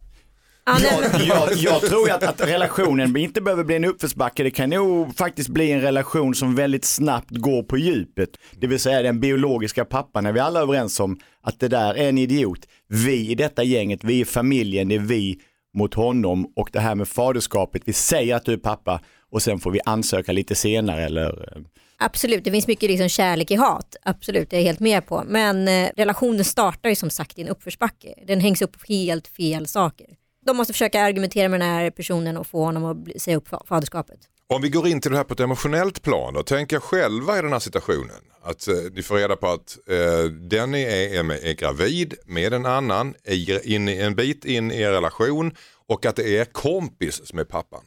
Ja, 0.66 0.78
Jag, 0.84 1.22
jag, 1.28 1.54
jag 1.58 1.82
tror 1.82 2.12
att, 2.12 2.24
att 2.24 2.42
relationen 2.48 3.18
inte 3.18 3.42
behöver 3.42 3.63
bli 3.63 3.76
en 3.76 3.86
uppförsbacke. 3.86 4.44
Det 4.44 4.52
kan 4.52 4.70
nog 4.70 5.16
faktiskt 5.16 5.50
bli 5.50 5.72
en 5.72 5.82
relation 5.82 6.36
som 6.36 6.56
väldigt 6.56 6.86
snabbt 6.86 7.30
går 7.30 7.63
på 7.63 7.78
djupet. 7.78 8.30
Det 8.60 8.68
vill 8.68 8.80
säga 8.80 9.02
den 9.02 9.20
biologiska 9.20 9.86
pappan, 9.86 10.26
är 10.26 10.32
vi 10.32 10.39
alla 10.39 10.60
överens 10.60 11.00
om 11.00 11.20
att 11.42 11.60
det 11.60 11.68
där 11.68 11.94
är 11.94 12.10
en 12.10 12.18
idiot. 12.18 12.60
Vi 12.88 13.30
i 13.30 13.36
detta 13.36 13.63
gänget, 13.63 14.04
vi 14.04 14.20
i 14.20 14.26
familjen, 14.26 14.88
det 14.88 14.96
är 14.96 15.00
vi 15.00 15.39
mot 15.78 15.94
honom 15.94 16.48
och 16.56 16.70
det 16.74 16.80
här 16.80 16.96
med 16.96 17.08
faderskapet. 17.08 17.82
Vi 17.86 17.94
säger 17.94 18.36
att 18.36 18.46
du 18.46 18.54
är 18.54 18.58
pappa 18.58 19.02
och 19.34 19.41
sen 19.41 19.60
får 19.60 19.72
vi 19.72 19.80
ansöka 19.86 20.32
lite 20.32 20.56
senare 20.56 21.06
eller 21.06 21.56
eh, 21.58 21.62
Absolut, 21.98 22.43
det 22.43 22.52
finns 22.52 22.67
mycket 22.67 22.89
liksom 22.89 23.10
kärlek 23.10 23.52
i 23.52 23.56
hat. 23.56 23.96
Absolut, 24.04 24.50
det 24.50 24.56
är 24.56 24.60
jag 24.60 24.65
helt 24.65 24.80
med 24.80 25.08
på. 25.08 25.24
Men 25.28 25.67
eh, 25.67 25.89
relationen 25.98 26.46
startar 26.46 26.89
ju 26.89 26.96
som 26.96 27.10
sagt 27.10 27.39
i 27.39 27.41
en 27.41 27.48
uppförsbacke. 27.48 28.13
Den 28.28 28.39
hängs 28.39 28.62
upp 28.62 28.72
på 28.80 28.93
helt 28.93 29.28
fel 29.28 29.67
saker. 29.67 30.08
De 30.46 30.58
måste 30.58 30.74
försöka 30.74 31.02
argumentera 31.02 31.50
med 31.50 31.60
den 31.60 31.69
här 31.69 31.89
personen 31.91 32.38
och 32.38 32.48
få 32.48 32.63
honom 32.65 32.86
att 32.86 32.98
bli- 32.98 33.19
säga 33.19 33.38
upp 33.38 33.48
fa- 33.48 33.67
faderskapet. 33.67 34.19
Om 34.48 34.62
vi 34.62 34.69
går 34.69 34.88
in 34.88 35.02
till 35.02 35.12
det 35.12 35.17
här 35.17 35.24
på 35.24 35.34
ett 35.34 35.39
emotionellt 35.39 36.02
plan 36.02 36.36
och 36.38 36.46
tänker 36.46 36.80
själva 36.80 37.39
i 37.39 37.41
den 37.41 37.52
här 37.52 37.60
situationen. 37.60 38.15
Att 38.43 38.67
eh, 38.67 38.76
ni 38.93 39.02
får 39.04 39.15
reda 39.15 39.36
på 39.36 39.48
att 39.48 39.78
eh, 39.89 40.24
den 40.32 40.72
ni 40.72 40.82
är, 40.82 41.19
är, 41.19 41.24
med, 41.24 41.39
är 41.43 41.54
gravid 41.54 42.13
med 42.26 42.54
en 42.54 42.65
annan, 42.65 43.13
är 43.24 43.67
in, 43.67 43.89
i- 43.89 43.98
en 43.98 44.15
bit 44.15 44.46
in 44.46 44.72
i 44.72 44.82
er 44.82 44.91
relation 44.91 45.56
och 45.88 46.06
att 46.06 46.15
det 46.15 46.38
är 46.38 46.46
kompis 46.46 47.22
som 47.28 47.39
är 47.39 47.43
pappan. 47.43 47.84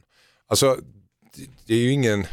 Alltså, 0.48 0.76
det, 1.37 1.44
det 1.66 1.75
är 1.75 1.79
ju 1.79 1.90
ingen... 1.92 2.27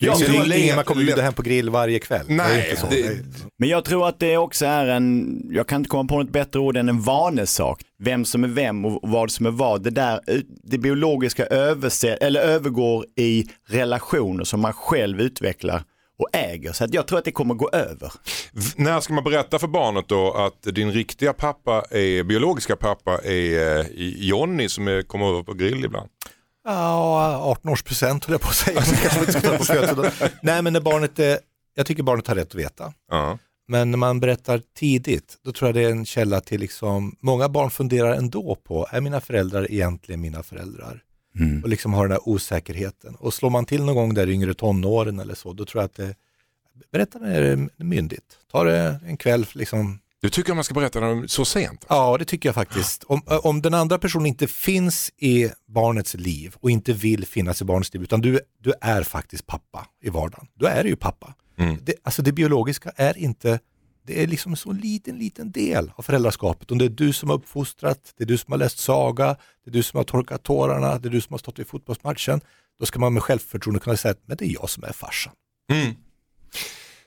Ja, 0.00 0.16
det 0.18 0.26
är 0.26 0.48
det 0.48 0.58
ingen 0.60 0.76
man 0.76 0.84
kommer 0.84 1.04
bjuda 1.04 1.22
hem 1.22 1.32
på 1.32 1.42
grill 1.42 1.70
varje 1.70 1.98
kväll. 1.98 2.24
det 2.28 2.32
är 2.32 2.36
Nej, 2.36 2.74
så. 2.76 2.86
det- 2.90 3.16
Men 3.58 3.68
jag 3.68 3.84
tror 3.84 4.08
att 4.08 4.20
det 4.20 4.36
också 4.36 4.66
är 4.66 4.86
en, 4.86 5.40
jag 5.50 5.66
kan 5.66 5.80
inte 5.80 5.88
komma 5.88 6.08
på 6.08 6.18
något 6.18 6.30
bättre 6.32 6.60
ord 6.60 6.76
än 6.76 6.88
en 6.88 7.00
vanesak. 7.00 7.82
Vem 8.02 8.24
som 8.24 8.44
är 8.44 8.48
vem 8.48 8.84
och 8.84 9.00
vad 9.02 9.30
som 9.30 9.46
är 9.46 9.50
vad. 9.50 9.82
Det 9.82 9.90
där, 9.90 10.20
det 10.64 10.78
biologiska 10.78 11.46
överse, 11.46 12.14
eller 12.14 12.40
övergår 12.40 13.04
i 13.16 13.46
relationer 13.68 14.44
som 14.44 14.60
man 14.60 14.72
själv 14.72 15.20
utvecklar 15.20 15.82
och 16.18 16.28
äger. 16.32 16.72
Så 16.72 16.84
att 16.84 16.94
jag 16.94 17.06
tror 17.06 17.18
att 17.18 17.24
det 17.24 17.32
kommer 17.32 17.54
gå 17.54 17.70
över. 17.70 18.12
V- 18.52 18.62
När 18.76 19.00
ska 19.00 19.12
man 19.14 19.24
berätta 19.24 19.58
för 19.58 19.68
barnet 19.68 20.08
då 20.08 20.32
att 20.32 20.62
din 20.74 20.92
riktiga 20.92 21.32
pappa, 21.32 21.84
är, 21.90 22.22
biologiska 22.22 22.76
pappa 22.76 23.18
är 23.24 23.78
eh, 23.78 23.86
Jonny 24.16 24.68
som 24.68 24.88
är, 24.88 25.02
kommer 25.02 25.26
över 25.28 25.42
på 25.42 25.54
grill 25.54 25.84
ibland? 25.84 26.08
Ja, 26.70 27.56
18-årspresent 27.62 28.26
höll 28.26 28.32
jag 28.32 28.40
på 28.40 28.48
att 28.48 28.54
säga. 28.54 28.80
På. 29.94 30.10
Nej, 30.42 30.62
men 30.62 30.72
när 30.72 30.80
barnet 30.80 31.18
är, 31.18 31.38
jag 31.74 31.86
tycker 31.86 32.02
barnet 32.02 32.26
har 32.26 32.34
rätt 32.34 32.48
att 32.48 32.54
veta. 32.54 32.92
Ja. 33.10 33.38
Men 33.68 33.90
när 33.90 33.98
man 33.98 34.20
berättar 34.20 34.62
tidigt, 34.78 35.38
då 35.44 35.52
tror 35.52 35.68
jag 35.68 35.74
det 35.74 35.84
är 35.84 35.90
en 35.90 36.06
källa 36.06 36.40
till 36.40 36.60
liksom, 36.60 37.16
många 37.20 37.48
barn 37.48 37.70
funderar 37.70 38.14
ändå 38.14 38.54
på, 38.54 38.86
är 38.90 39.00
mina 39.00 39.20
föräldrar 39.20 39.72
egentligen 39.72 40.20
mina 40.20 40.42
föräldrar? 40.42 41.02
Och 41.62 41.68
liksom 41.68 41.94
har 41.94 42.04
den 42.04 42.12
här 42.12 42.28
osäkerheten. 42.28 43.14
Och 43.14 43.34
slår 43.34 43.50
man 43.50 43.64
till 43.64 43.84
någon 43.84 43.94
gång 43.94 44.14
där 44.14 44.28
i 44.28 44.32
yngre 44.32 44.54
tonåren 44.54 45.20
eller 45.20 45.34
så, 45.34 45.52
då 45.52 45.64
tror 45.64 45.82
jag 45.82 45.86
att 45.86 45.94
det, 45.94 46.14
berätta 46.92 47.18
när 47.18 47.40
det 47.40 47.48
är 47.48 47.68
myndigt. 47.84 48.38
Ta 48.50 48.64
det 48.64 49.00
en 49.06 49.16
kväll 49.16 49.46
liksom, 49.52 49.98
Du 50.20 50.30
tycker 50.30 50.52
att 50.52 50.56
man 50.56 50.64
ska 50.64 50.74
berätta 50.74 51.00
när 51.00 51.08
de 51.08 51.22
är 51.22 51.26
så 51.26 51.44
sent? 51.44 51.86
Ja, 51.88 52.16
det 52.18 52.24
tycker 52.24 52.48
jag 52.48 52.54
faktiskt. 52.54 53.04
Om, 53.04 53.22
om 53.26 53.62
den 53.62 53.74
andra 53.74 53.98
personen 53.98 54.26
inte 54.26 54.46
finns 54.46 55.10
i 55.16 55.50
barnets 55.66 56.14
liv 56.14 56.54
och 56.60 56.70
inte 56.70 56.92
vill 56.92 57.26
finnas 57.26 57.62
i 57.62 57.64
barnets 57.64 57.94
liv, 57.94 58.02
utan 58.02 58.20
du, 58.20 58.40
du 58.58 58.72
är 58.80 59.02
faktiskt 59.02 59.46
pappa 59.46 59.86
i 60.02 60.10
vardagen. 60.10 60.46
Då 60.54 60.66
är 60.66 60.82
du 60.82 60.88
ju 60.90 60.96
pappa. 60.96 61.34
Mm. 61.58 61.76
Det, 61.82 61.94
alltså 62.02 62.22
det 62.22 62.32
biologiska 62.32 62.92
är 62.96 63.18
inte, 63.18 63.60
det 64.06 64.22
är 64.22 64.26
liksom 64.26 64.52
en 64.52 64.56
så 64.56 64.72
liten, 64.72 65.18
liten 65.18 65.52
del 65.52 65.92
av 65.96 66.02
föräldraskapet. 66.02 66.70
Om 66.70 66.78
det 66.78 66.84
är 66.84 66.88
du 66.88 67.12
som 67.12 67.28
har 67.28 67.36
uppfostrat, 67.36 68.14
det 68.16 68.24
är 68.24 68.28
du 68.28 68.38
som 68.38 68.52
har 68.52 68.58
läst 68.58 68.78
saga, 68.78 69.36
det 69.64 69.70
är 69.70 69.72
du 69.72 69.82
som 69.82 69.96
har 69.96 70.04
torkat 70.04 70.42
tårarna, 70.42 70.98
det 70.98 71.08
är 71.08 71.10
du 71.10 71.20
som 71.20 71.34
har 71.34 71.38
stått 71.38 71.58
vid 71.58 71.66
fotbollsmatchen. 71.66 72.40
Då 72.80 72.86
ska 72.86 72.98
man 72.98 73.12
med 73.12 73.22
självförtroende 73.22 73.80
kunna 73.80 73.96
säga 73.96 74.12
att 74.12 74.22
men 74.26 74.36
det 74.36 74.44
är 74.44 74.52
jag 74.52 74.70
som 74.70 74.84
är 74.84 74.92
farsan. 74.92 75.32
Mm. 75.72 75.94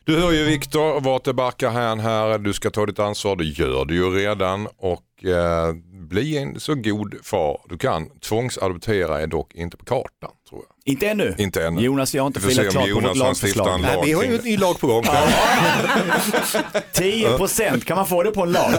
Du 0.05 0.19
hör 0.19 0.31
ju 0.31 0.43
Viktor, 0.45 1.01
vart 1.01 1.23
det 1.23 1.33
barkar 1.33 1.69
hän 1.69 1.99
här, 1.99 2.37
du 2.37 2.53
ska 2.53 2.69
ta 2.69 2.85
ditt 2.85 2.99
ansvar, 2.99 3.35
det 3.35 3.43
gör 3.43 3.85
du 3.85 3.95
ju 3.95 4.09
redan 4.09 4.67
och 4.77 5.25
eh, 5.25 5.73
bli 5.93 6.37
en 6.37 6.59
så 6.59 6.75
god 6.75 7.15
far 7.23 7.61
du 7.69 7.77
kan. 7.77 8.09
Tvångsadoptera 8.19 9.21
är 9.21 9.27
dock 9.27 9.55
inte 9.55 9.77
på 9.77 9.85
kartan 9.85 10.31
tror 10.49 10.61
jag. 10.67 10.91
Inte 10.93 11.07
ännu. 11.09 11.35
Inte 11.37 11.65
ännu. 11.65 11.81
Jonas, 11.81 12.15
jag 12.15 12.23
har 12.23 12.27
inte 12.27 12.39
filat 12.39 12.71
klart 12.71 12.83
på 12.83 12.89
Jonas 12.89 13.19
vårt 13.19 13.37
stiftar 13.37 13.73
en 13.73 13.81
lagförslag. 13.81 13.81
lag. 13.81 13.81
Nej, 13.81 13.99
vi 14.05 14.11
har 14.13 14.23
ju 14.23 14.35
en 14.35 14.43
ny 14.43 14.57
lag 14.57 14.79
på 14.79 14.87
gång. 14.87 15.03
10 16.93 17.37
procent, 17.37 17.85
kan 17.85 17.97
man 17.97 18.07
få 18.07 18.23
det 18.23 18.31
på 18.31 18.41
en 18.43 18.51
lag? 18.51 18.71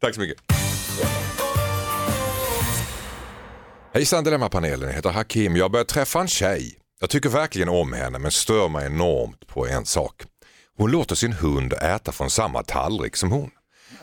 Tack 0.00 0.14
så 0.14 0.20
mycket. 0.20 0.36
Hejsan 3.94 4.24
Dilemmapanelen, 4.24 4.88
jag 4.88 4.96
heter 4.96 5.10
Hakim. 5.10 5.56
Jag 5.56 5.64
har 5.64 5.68
börjat 5.70 5.88
träffa 5.88 6.20
en 6.20 6.28
tjej. 6.28 6.79
Jag 7.00 7.10
tycker 7.10 7.28
verkligen 7.28 7.68
om 7.68 7.92
henne 7.92 8.18
men 8.18 8.30
stör 8.30 8.68
mig 8.68 8.86
enormt 8.86 9.46
på 9.46 9.66
en 9.66 9.86
sak. 9.86 10.22
Hon 10.76 10.90
låter 10.90 11.14
sin 11.14 11.32
hund 11.32 11.72
äta 11.72 12.12
från 12.12 12.30
samma 12.30 12.62
tallrik 12.62 13.16
som 13.16 13.32
hon. 13.32 13.50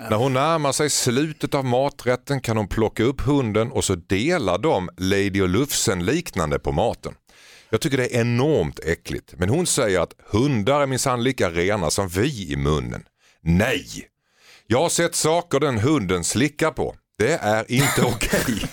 När 0.09 0.17
hon 0.17 0.33
närmar 0.33 0.71
sig 0.71 0.89
slutet 0.89 1.53
av 1.53 1.65
maträtten 1.65 2.41
kan 2.41 2.57
hon 2.57 2.67
plocka 2.67 3.03
upp 3.03 3.21
hunden 3.21 3.71
och 3.71 3.83
så 3.83 3.95
delar 3.95 4.57
de 4.57 4.89
Lady 4.97 5.41
och 5.41 5.49
Lufsen 5.49 6.05
liknande 6.05 6.59
på 6.59 6.71
maten. 6.71 7.13
Jag 7.69 7.81
tycker 7.81 7.97
det 7.97 8.15
är 8.15 8.21
enormt 8.21 8.79
äckligt 8.79 9.33
men 9.37 9.49
hon 9.49 9.67
säger 9.67 9.99
att 9.99 10.13
hundar 10.31 10.81
är 10.81 10.85
minsann 10.85 11.23
lika 11.23 11.49
rena 11.49 11.89
som 11.89 12.07
vi 12.07 12.51
i 12.51 12.55
munnen. 12.55 13.03
Nej! 13.41 13.87
Jag 14.67 14.81
har 14.81 14.89
sett 14.89 15.15
saker 15.15 15.59
den 15.59 15.77
hunden 15.77 16.23
slickar 16.23 16.71
på. 16.71 16.95
Det 17.17 17.33
är 17.33 17.71
inte 17.71 18.01
okej. 18.05 18.63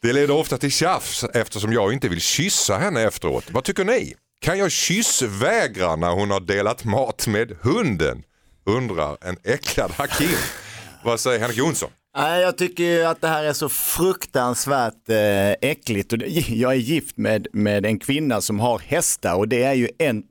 Det 0.00 0.12
leder 0.12 0.34
ofta 0.34 0.58
till 0.58 0.72
tjafs 0.72 1.24
eftersom 1.34 1.72
jag 1.72 1.92
inte 1.92 2.08
vill 2.08 2.20
kyssa 2.20 2.78
henne 2.78 3.02
efteråt. 3.02 3.44
Vad 3.50 3.64
tycker 3.64 3.84
ni? 3.84 4.14
Kan 4.40 4.58
jag 4.58 4.70
kyssvägra 4.70 5.96
när 5.96 6.10
hon 6.10 6.30
har 6.30 6.40
delat 6.40 6.84
mat 6.84 7.26
med 7.26 7.56
hunden? 7.62 8.22
Undrar 8.66 9.16
en 9.20 9.36
äcklad 9.44 9.90
Hakim. 9.90 10.28
Vad 11.04 11.20
säger 11.20 11.40
Henrik 11.40 11.58
Jonsson? 11.58 11.90
Nej, 12.16 12.42
jag 12.42 12.58
tycker 12.58 12.84
ju 12.84 13.04
att 13.04 13.20
det 13.20 13.28
här 13.28 13.44
är 13.44 13.52
så 13.52 13.68
fruktansvärt 13.68 15.08
eh, 15.08 15.70
äckligt. 15.70 16.12
Jag 16.48 16.72
är 16.72 16.76
gift 16.76 17.16
med, 17.16 17.46
med 17.52 17.86
en 17.86 17.98
kvinna 17.98 18.40
som 18.40 18.60
har 18.60 18.78
hästar 18.78 19.34
och 19.34 19.48
det 19.48 19.62
är 19.62 19.74
ju 19.74 19.88
en 19.98 20.22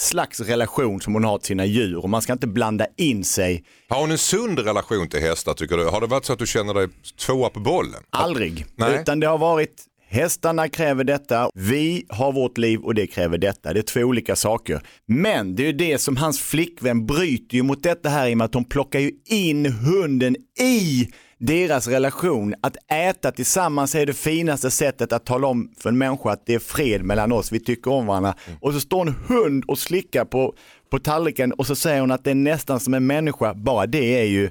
slags 0.00 0.40
relation 0.40 1.00
som 1.00 1.14
hon 1.14 1.24
har 1.24 1.38
till 1.38 1.46
sina 1.46 1.64
djur 1.64 1.96
och 1.96 2.10
man 2.10 2.22
ska 2.22 2.32
inte 2.32 2.46
blanda 2.46 2.86
in 2.96 3.24
sig, 3.24 3.64
Har 3.88 4.00
hon 4.00 4.10
en 4.10 4.18
sund 4.18 4.58
relation 4.58 5.08
till 5.08 5.20
hästar 5.20 5.54
tycker 5.54 5.76
du? 5.76 5.84
Har 5.84 6.00
det 6.00 6.06
varit 6.06 6.24
så 6.24 6.32
att 6.32 6.38
du 6.38 6.46
känner 6.46 6.74
dig 6.74 6.88
tvåa 7.26 7.50
på 7.50 7.60
bollen? 7.60 8.02
aldrig. 8.10 8.66
Nej. 8.76 9.00
Utan 9.00 9.20
det 9.20 9.26
har 9.26 9.38
varit 9.38 9.86
hästarna 10.08 10.68
kräver 10.68 11.04
detta, 11.04 11.50
vi 11.54 12.06
har 12.08 12.32
vårt 12.32 12.58
liv 12.58 12.80
och 12.80 12.94
det 12.94 13.06
kräver 13.06 13.38
detta. 13.38 13.72
Det 13.72 13.80
är 13.80 13.82
två 13.82 14.00
olika 14.00 14.36
saker. 14.36 14.80
Men 15.06 15.56
det 15.56 15.62
är 15.62 15.66
ju 15.66 15.72
det 15.72 15.98
som 15.98 16.16
hans 16.16 16.40
flickvän 16.40 17.06
bryter 17.06 17.56
ju 17.56 17.62
mot 17.62 17.82
detta 17.82 18.08
här 18.08 18.28
i 18.28 18.34
och 18.34 18.38
med 18.38 18.44
att 18.44 18.54
hon 18.54 18.64
plockar 18.64 18.98
ju 18.98 19.10
in 19.26 19.66
hunden 19.66 20.36
i 20.60 21.08
deras 21.40 21.88
relation. 21.88 22.54
Att 22.60 22.76
äta 22.92 23.32
tillsammans 23.32 23.94
är 23.94 24.06
det 24.06 24.12
finaste 24.12 24.70
sättet 24.70 25.12
att 25.12 25.26
tala 25.26 25.46
om 25.46 25.72
för 25.78 25.88
en 25.88 25.98
människa 25.98 26.30
att 26.30 26.46
det 26.46 26.54
är 26.54 26.58
fred 26.58 27.04
mellan 27.04 27.32
oss, 27.32 27.52
vi 27.52 27.60
tycker 27.60 27.90
om 27.90 28.06
varandra. 28.06 28.34
Och 28.60 28.72
så 28.72 28.80
står 28.80 29.06
en 29.06 29.14
hund 29.28 29.64
och 29.68 29.78
slickar 29.78 30.24
på, 30.24 30.54
på 30.90 30.98
tallriken 30.98 31.52
och 31.52 31.66
så 31.66 31.74
säger 31.74 32.00
hon 32.00 32.10
att 32.10 32.24
det 32.24 32.30
är 32.30 32.34
nästan 32.34 32.80
som 32.80 32.94
en 32.94 33.06
människa, 33.06 33.54
bara 33.54 33.86
det 33.86 34.20
är 34.20 34.24
ju, 34.24 34.50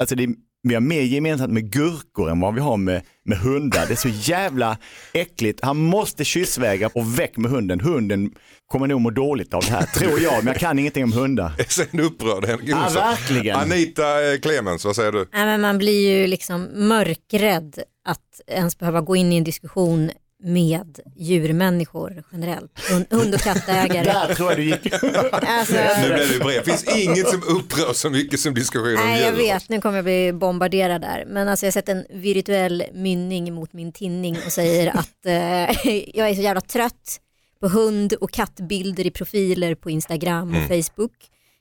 alltså 0.00 0.14
det 0.14 0.24
är, 0.24 0.28
vi 0.62 0.74
har 0.74 0.80
mer 0.80 1.02
gemensamt 1.02 1.52
med 1.52 1.72
gurkor 1.72 2.30
än 2.30 2.40
vad 2.40 2.54
vi 2.54 2.60
har 2.60 2.76
med, 2.76 3.02
med 3.24 3.38
hundar. 3.38 3.86
Det 3.86 3.92
är 3.92 3.96
så 3.96 4.08
jävla 4.08 4.76
äckligt. 5.12 5.60
Han 5.62 5.76
måste 5.76 6.24
kyssvägra 6.24 6.90
och 6.94 7.18
väck 7.18 7.36
med 7.36 7.50
hunden. 7.50 7.80
Hunden 7.80 8.30
kommer 8.66 8.86
nog 8.86 9.00
må 9.00 9.10
dåligt 9.10 9.54
av 9.54 9.62
det 9.62 9.70
här, 9.70 9.86
tror 9.86 10.20
jag, 10.20 10.44
men 10.44 10.46
jag 10.46 10.56
kan 10.60 10.78
ingenting 10.78 11.04
om 11.04 11.12
hundar. 11.12 11.52
Är 11.58 11.64
sen 11.68 12.00
upprörd 12.00 12.44
Henrik 12.44 12.68
Ja, 12.68 12.88
verkligen. 12.94 13.56
Anita 13.56 14.32
eh, 14.32 14.38
Clemens, 14.40 14.84
vad 14.84 14.96
säger 14.96 15.12
du? 15.12 15.28
Nej, 15.32 15.46
men 15.46 15.60
man 15.60 15.78
blir 15.78 16.10
ju 16.10 16.26
liksom 16.26 16.68
mörkrädd 16.74 17.82
att 18.04 18.40
ens 18.46 18.78
behöva 18.78 19.00
gå 19.00 19.16
in 19.16 19.32
i 19.32 19.36
en 19.36 19.44
diskussion 19.44 20.10
med 20.42 20.98
djurmänniskor 21.16 22.22
generellt. 22.32 22.78
Hund- 23.10 23.34
och 23.34 23.40
kattägare. 23.40 24.04
Där 24.28 24.34
tror 24.34 24.50
jag 24.50 24.58
du 24.58 24.64
gick. 24.64 24.92
Alltså, 25.32 25.74
Nu 25.74 26.32
ju 26.32 26.38
brev. 26.38 26.64
Det 26.64 26.64
finns 26.64 26.96
inget 26.96 27.28
som 27.28 27.42
upprör 27.42 27.92
så 27.92 28.10
mycket 28.10 28.40
som 28.40 28.54
diskussion 28.54 28.96
om 28.98 29.04
Nej 29.06 29.20
jag 29.22 29.30
djur. 29.32 29.38
vet, 29.38 29.68
nu 29.68 29.80
kommer 29.80 29.96
jag 29.98 30.04
bli 30.04 30.32
bombarderad 30.32 31.00
där. 31.00 31.24
Men 31.26 31.48
alltså 31.48 31.66
jag 31.66 31.68
har 31.68 31.72
sett 31.72 31.88
en 31.88 32.04
virtuell 32.10 32.84
mynning 32.94 33.54
mot 33.54 33.72
min 33.72 33.92
tinning 33.92 34.36
och 34.46 34.52
säger 34.52 34.90
att 34.98 35.26
eh, 35.26 35.86
jag 36.18 36.28
är 36.30 36.34
så 36.34 36.42
jävla 36.42 36.60
trött 36.60 37.20
på 37.60 37.68
hund 37.68 38.12
och 38.12 38.30
kattbilder 38.30 39.06
i 39.06 39.10
profiler 39.10 39.74
på 39.74 39.90
Instagram 39.90 40.50
och 40.56 40.62
Facebook. 40.68 41.12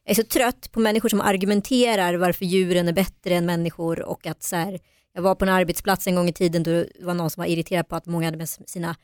Jag 0.06 0.12
är 0.12 0.16
så 0.24 0.28
trött 0.28 0.72
på 0.72 0.80
människor 0.80 1.10
som 1.10 1.22
argumenterar 1.22 2.14
varför 2.14 2.46
djuren 2.46 2.88
är 2.88 2.94
bättre 2.94 3.36
än 3.36 3.46
människor 3.46 4.02
och 4.02 4.26
att 4.28 4.44
så 4.44 4.56
här, 4.56 4.80
jag 5.18 5.22
var 5.22 5.36
på 5.36 5.46
en 5.46 5.50
arbetsplats 5.50 6.08
en 6.08 6.16
gång 6.16 6.30
i 6.30 6.34
tiden 6.34 6.64
då 6.64 6.72
det 6.72 6.88
var 7.00 7.14
någon 7.14 7.30
som 7.30 7.42
var 7.42 7.48
irriterad 7.48 7.88
på 7.88 7.96
att 7.96 8.06
många 8.06 8.28
hade 8.28 8.38
med 8.38 8.50
sina 8.50 8.96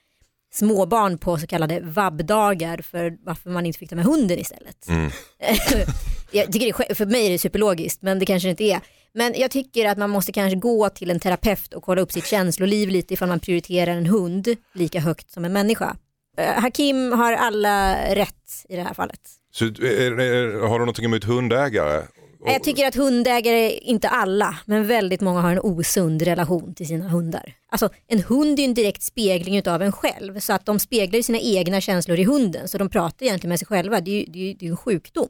småbarn 0.54 1.17
på 1.17 1.38
så 1.38 1.47
kallade 1.47 1.80
vabbdagar 1.80 2.78
för 2.78 3.17
varför 3.26 3.49
man 3.49 3.65
inte 3.65 3.80
fick 3.80 3.89
ta 3.89 3.95
med 3.95 4.06
hunden 4.06 4.39
istället. 4.39 4.88
jag 6.32 6.52
tycker 6.52 6.88
det 6.88 6.95
för 6.95 7.06
mig 7.06 7.26
är 7.26 7.32
det 7.32 7.38
superlogiskt 7.38 8.02
men 8.02 8.19
det 8.19 8.26
kanske 8.26 8.49
inte 8.49 8.63
är. 8.63 8.80
Men 9.13 9.34
jag 9.38 9.52
tycker 9.52 9.89
att 9.89 9.97
man 9.97 10.10
måste 10.10 10.32
kanske 10.32 10.60
gå 10.60 10.89
till 10.89 11.12
en 11.12 11.19
terapeut 11.19 11.73
och 11.73 11.84
kolla 11.84 12.02
upp 12.02 12.12
sitt 12.12 12.26
känsloliv 12.26 12.89
lite 12.89 13.13
ifall 13.13 13.30
man 13.30 13.39
prioriterar 13.39 13.91
en 13.91 14.06
hund 14.06 14.47
lika 14.73 14.99
högt 14.99 15.32
som 15.32 15.45
en 15.45 15.54
människa. 15.54 15.95
Eh, 16.38 16.62
Hakim 16.62 17.12
har 17.12 17.34
alla 17.34 17.95
rätt 18.15 18.65
i 18.69 18.76
det 18.76 18.84
här 18.84 18.93
fallet. 18.93 19.21
Så, 19.52 19.65
är, 19.65 20.19
är, 20.19 20.67
har 20.67 20.80
du 20.80 20.86
någonting 20.86 21.06
emot 21.06 21.23
hundägare? 21.23 22.04
Jag 22.45 22.63
tycker 22.63 22.88
att 22.88 22.95
hundägare, 22.95 23.71
inte 23.71 24.10
alla, 24.10 24.58
men 24.65 24.88
väldigt 24.88 25.21
många 25.21 25.41
har 25.41 25.51
en 25.51 25.60
osund 25.60 26.21
relation 26.21 26.73
till 26.73 26.88
sina 26.88 27.10
hundar. 27.10 27.53
Alltså 27.71 27.89
en 28.08 28.23
hund 28.23 28.60
är 28.60 28.63
ju 28.63 28.67
en 28.67 28.73
direkt 28.73 29.03
spegling 29.03 29.67
av 29.67 29.82
en 29.82 29.91
själv 29.91 30.39
så 30.39 30.53
att 30.53 30.65
de 30.65 30.79
speglar 30.79 31.21
sina 31.21 31.39
egna 31.39 31.82
känslor 31.82 32.19
i 32.19 32.23
hunden 32.23 32.67
så 32.67 32.77
de 32.77 32.89
pratar 32.89 33.25
egentligen 33.25 33.49
med 33.49 33.60
sig 33.60 33.67
själva. 33.67 34.01
Det 34.01 34.12
är 34.12 34.19
ju, 34.19 34.25
det 34.25 34.39
är 34.39 34.43
ju, 34.43 34.53
det 34.53 34.65
är 34.65 34.69
en 34.69 34.77
sjukdom. 34.77 35.29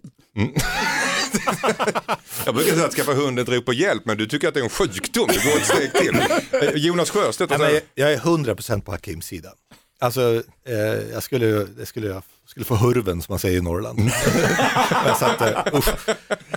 Jag 2.46 2.56
brukar 2.56 2.74
säga 2.74 2.86
att 2.86 2.94
skaffa 2.94 3.14
hund 3.14 3.40
är 3.40 3.44
ett 3.44 3.50
rop 3.50 3.66
på 3.66 3.74
hjälp 3.74 4.06
men 4.06 4.18
du 4.18 4.26
tycker 4.26 4.48
att 4.48 4.54
det 4.54 4.60
är 4.60 4.64
en 4.64 4.70
sjukdom. 4.70 5.28
Det 5.28 5.52
går 5.52 5.58
ett 5.58 5.66
steg 5.66 5.94
till. 5.94 6.84
Jonas 6.86 7.10
Sjöstedt, 7.10 7.52
jag, 7.52 7.82
jag 7.96 8.14
är 8.14 8.18
100% 8.18 8.82
på 8.82 8.92
Hakims 8.92 9.26
sida. 9.26 9.50
Alltså, 10.00 10.44
eh, 10.68 10.76
jag 11.14 11.24
skulle, 11.24 11.46
det 11.48 11.86
skulle, 11.86 12.08
jag 12.08 12.24
skulle 12.54 12.66
få 12.66 12.76
hurven 12.76 13.22
som 13.22 13.34
man 13.34 13.40
säger 13.40 13.58
i 13.58 13.62
Norrland. 13.62 14.00
Så 15.20 15.26
att, 15.26 15.42
eh, 15.42 15.78
usch. 15.78 16.10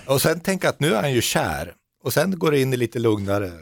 och 0.06 0.22
sen 0.22 0.40
tänka 0.40 0.68
att 0.68 0.80
nu 0.80 0.94
är 0.94 1.00
han 1.00 1.12
ju 1.12 1.20
kär 1.20 1.74
och 2.02 2.12
sen 2.12 2.38
går 2.38 2.50
det 2.50 2.60
in 2.60 2.72
i 2.72 2.76
lite 2.76 2.98
lugnare 2.98 3.52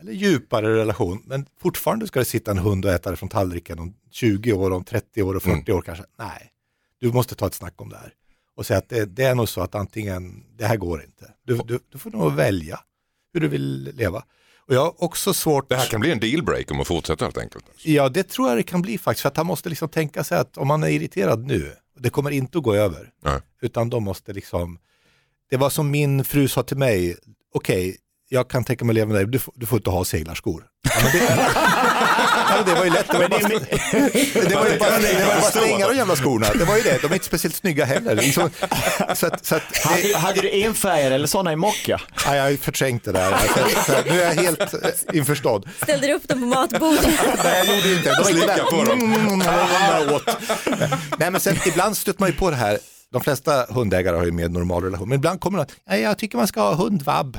eller 0.00 0.12
djupare 0.12 0.76
relation. 0.76 1.22
Men 1.26 1.46
fortfarande 1.60 2.06
ska 2.06 2.18
det 2.18 2.24
sitta 2.24 2.50
en 2.50 2.58
hund 2.58 2.84
och 2.84 2.90
äta 2.90 3.10
det 3.10 3.16
från 3.16 3.28
tallriken 3.28 3.78
om 3.78 3.94
20 4.10 4.52
år, 4.52 4.70
om 4.70 4.84
30 4.84 5.22
år 5.22 5.34
och 5.34 5.42
40 5.42 5.72
år 5.72 5.82
kanske. 5.82 6.04
Nej, 6.18 6.50
du 7.00 7.12
måste 7.12 7.34
ta 7.34 7.46
ett 7.46 7.54
snack 7.54 7.80
om 7.80 7.88
det 7.88 7.96
här. 7.96 8.12
Och 8.56 8.66
säga 8.66 8.78
att 8.78 8.88
det, 8.88 9.04
det 9.04 9.24
är 9.24 9.34
nog 9.34 9.48
så 9.48 9.60
att 9.60 9.74
antingen, 9.74 10.44
det 10.56 10.66
här 10.66 10.76
går 10.76 11.02
inte. 11.02 11.30
Du, 11.44 11.56
du, 11.56 11.78
du 11.88 11.98
får 11.98 12.10
nog 12.10 12.32
välja 12.32 12.80
hur 13.32 13.40
du 13.40 13.48
vill 13.48 13.92
leva. 13.94 14.24
Och 14.68 14.74
jag 14.74 14.80
har 14.80 15.04
också 15.04 15.34
svårt... 15.34 15.68
Det 15.68 15.76
här 15.76 15.86
kan 15.86 16.00
bli 16.00 16.12
en 16.12 16.20
dealbreaker 16.20 16.74
om 16.74 16.80
att 16.80 16.86
fortsätta 16.86 17.24
helt 17.24 17.38
enkelt. 17.38 17.64
Ja, 17.84 18.08
det 18.08 18.22
tror 18.28 18.48
jag 18.48 18.58
det 18.58 18.62
kan 18.62 18.82
bli 18.82 18.98
faktiskt. 18.98 19.22
För 19.22 19.28
att 19.28 19.36
han 19.36 19.46
måste 19.46 19.68
liksom 19.68 19.88
tänka 19.88 20.24
sig 20.24 20.38
att 20.38 20.56
om 20.56 20.70
han 20.70 20.82
är 20.82 20.88
irriterad 20.88 21.46
nu, 21.46 21.72
det 21.98 22.10
kommer 22.10 22.30
inte 22.30 22.58
att 22.58 22.64
gå 22.64 22.74
över. 22.74 23.10
Nej. 23.24 23.40
Utan 23.62 23.90
de 23.90 24.04
måste 24.04 24.32
liksom, 24.32 24.78
det 25.50 25.56
var 25.56 25.70
som 25.70 25.90
min 25.90 26.24
fru 26.24 26.48
sa 26.48 26.62
till 26.62 26.76
mig, 26.76 27.16
okej, 27.54 27.96
jag 28.28 28.50
kan 28.50 28.64
tänka 28.64 28.84
mig 28.84 28.92
att 28.92 28.94
leva 28.94 29.06
med 29.06 29.16
dig, 29.16 29.26
du, 29.26 29.38
får- 29.38 29.54
du 29.56 29.66
får 29.66 29.78
inte 29.78 29.90
ha 29.90 30.04
seglarskor. 30.04 30.64
Ja, 30.88 30.90
men 31.02 31.12
det, 31.12 31.18
ja, 32.48 32.62
det 32.66 32.74
var 32.74 32.84
ju 32.84 32.90
lätt, 32.90 33.06
det 33.12 33.18
var, 33.18 33.28
bara, 33.28 33.38
det 34.48 34.54
var 34.54 34.66
ju 34.68 34.78
bara, 34.78 34.90
det 34.90 35.14
var 35.14 35.20
ju 35.20 35.26
bara 35.26 35.40
slänga 35.42 35.88
de 35.88 35.96
jävla 35.96 36.16
skorna. 36.16 36.46
Det 36.54 36.64
var 36.64 36.76
ju 36.76 36.82
det, 36.82 36.98
de 37.02 37.06
är 37.06 37.12
inte 37.12 37.26
speciellt 37.26 37.54
snygga 37.56 37.84
heller. 37.84 38.14
Liksom, 38.14 38.50
så 39.14 39.26
att, 39.26 39.46
så 39.46 39.54
att, 39.56 39.62
det, 39.72 39.88
Hade, 39.88 40.16
hade 40.16 40.40
du 40.40 40.50
enfärgade 40.50 41.14
eller 41.14 41.26
sådana 41.26 41.52
i 41.52 41.56
mocka? 41.56 42.00
ja, 42.26 42.36
jag 42.36 42.42
har 42.44 42.56
förträngt 42.56 43.04
det 43.04 43.12
där. 43.12 43.36
Så 43.86 43.92
nu 44.10 44.22
är 44.22 44.26
jag 44.34 44.42
helt 44.42 44.74
eh, 44.74 44.90
införstådd. 45.12 45.68
Ställde 45.82 46.06
du 46.06 46.12
upp 46.14 46.28
dem 46.28 46.40
på 46.40 46.46
matbordet? 46.46 47.06
Nej, 47.44 47.66
jag 47.66 47.76
gjorde 47.76 47.92
inte 47.96 48.08
det. 48.10 48.16
De 48.16 48.24
Slicka 48.24 48.64
på 48.70 48.84
dem. 48.84 49.00
Mm, 49.02 49.14
mm, 49.26 49.40
mm, 49.40 50.14
åt. 50.14 50.28
Nej, 51.18 51.30
men 51.30 51.40
sen 51.40 51.56
ibland 51.66 51.96
stöter 51.96 52.20
man 52.20 52.28
ju 52.28 52.34
på 52.36 52.50
det 52.50 52.56
här. 52.56 52.78
De 53.12 53.20
flesta 53.22 53.66
hundägare 53.68 54.16
har 54.16 54.24
ju 54.24 54.32
mer 54.32 54.48
normal 54.48 54.82
relation. 54.82 55.08
Men 55.08 55.16
ibland 55.16 55.40
kommer 55.40 55.58
det 55.58 55.62
att 55.62 55.72
"Nej, 55.88 56.00
jag 56.00 56.18
tycker 56.18 56.38
man 56.38 56.46
ska 56.46 56.60
ha 56.60 56.74
hundvabb. 56.74 57.38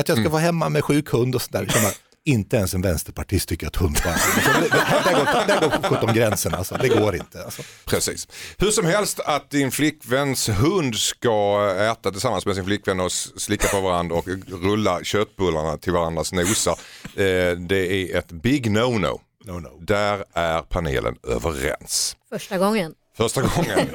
Att 0.00 0.08
jag 0.08 0.18
ska 0.18 0.28
vara 0.28 0.42
hemma 0.42 0.68
med 0.68 0.84
sjuk 0.84 1.08
hund 1.10 1.34
och 1.34 1.42
sådär. 1.42 1.66
Så 1.72 1.78
man, 1.82 1.92
Inte 2.24 2.56
ens 2.56 2.74
en 2.74 2.82
vänsterpartist 2.82 3.48
tycker 3.48 3.66
att 3.66 3.76
hundvabb. 3.76 4.18
Så 4.44 4.50
det- 4.60 4.60
det- 4.60 4.68
Där 5.04 5.12
går, 5.14 5.46
där 5.46 5.60
går 5.60 5.88
sjutton 5.88 6.14
gränsen 6.14 6.54
alltså. 6.54 6.74
Det 6.82 6.88
går 6.88 7.16
inte. 7.16 7.44
Alltså. 7.44 7.62
Precis. 7.86 8.28
Hur 8.58 8.70
som 8.70 8.86
helst 8.86 9.20
att 9.20 9.50
din 9.50 9.70
flickväns 9.70 10.48
hund 10.48 10.94
ska 10.96 11.70
äta 11.92 12.10
tillsammans 12.10 12.46
med 12.46 12.54
sin 12.54 12.64
flickvän 12.64 13.00
och 13.00 13.12
slicka 13.12 13.68
på 13.68 13.80
varandra 13.80 14.16
och 14.16 14.26
rulla 14.62 15.04
köttbullarna 15.04 15.76
till 15.78 15.92
varandras 15.92 16.32
nosar. 16.32 16.72
Eh, 17.04 17.56
det 17.68 17.92
är 17.92 18.18
ett 18.18 18.32
big 18.32 18.66
no-no. 18.70 19.20
No, 19.44 19.52
no. 19.52 19.78
Där 19.80 20.24
är 20.34 20.60
panelen 20.62 21.14
överens. 21.28 22.16
Första 22.32 22.58
gången. 22.58 22.92
Första 23.16 23.42
gången. 23.42 23.88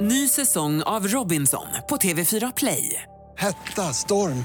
Ny 0.00 0.28
säsong 0.28 0.82
av 0.82 1.08
Robinson 1.08 1.66
på 1.88 1.96
TV4 1.96 2.52
Play. 2.56 3.02
Hetta, 3.36 3.92
storm, 3.92 4.44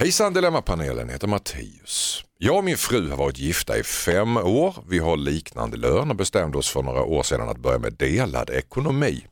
Hejsan 0.00 0.32
Dilemmapanelen, 0.32 1.08
heter 1.08 1.26
Mattias. 1.26 2.24
Jag 2.38 2.56
och 2.56 2.64
min 2.64 2.76
fru 2.76 3.10
har 3.10 3.16
varit 3.16 3.38
gifta 3.38 3.78
i 3.78 3.82
fem 3.82 4.36
år. 4.36 4.76
Vi 4.88 4.98
har 4.98 5.16
liknande 5.16 5.76
lön 5.76 6.10
och 6.10 6.16
bestämde 6.16 6.58
oss 6.58 6.68
för 6.68 6.82
några 6.82 7.02
år 7.02 7.22
sedan 7.22 7.48
att 7.48 7.58
börja 7.58 7.78
med 7.78 7.92
delad 7.92 8.50
ekonomi. 8.50 9.26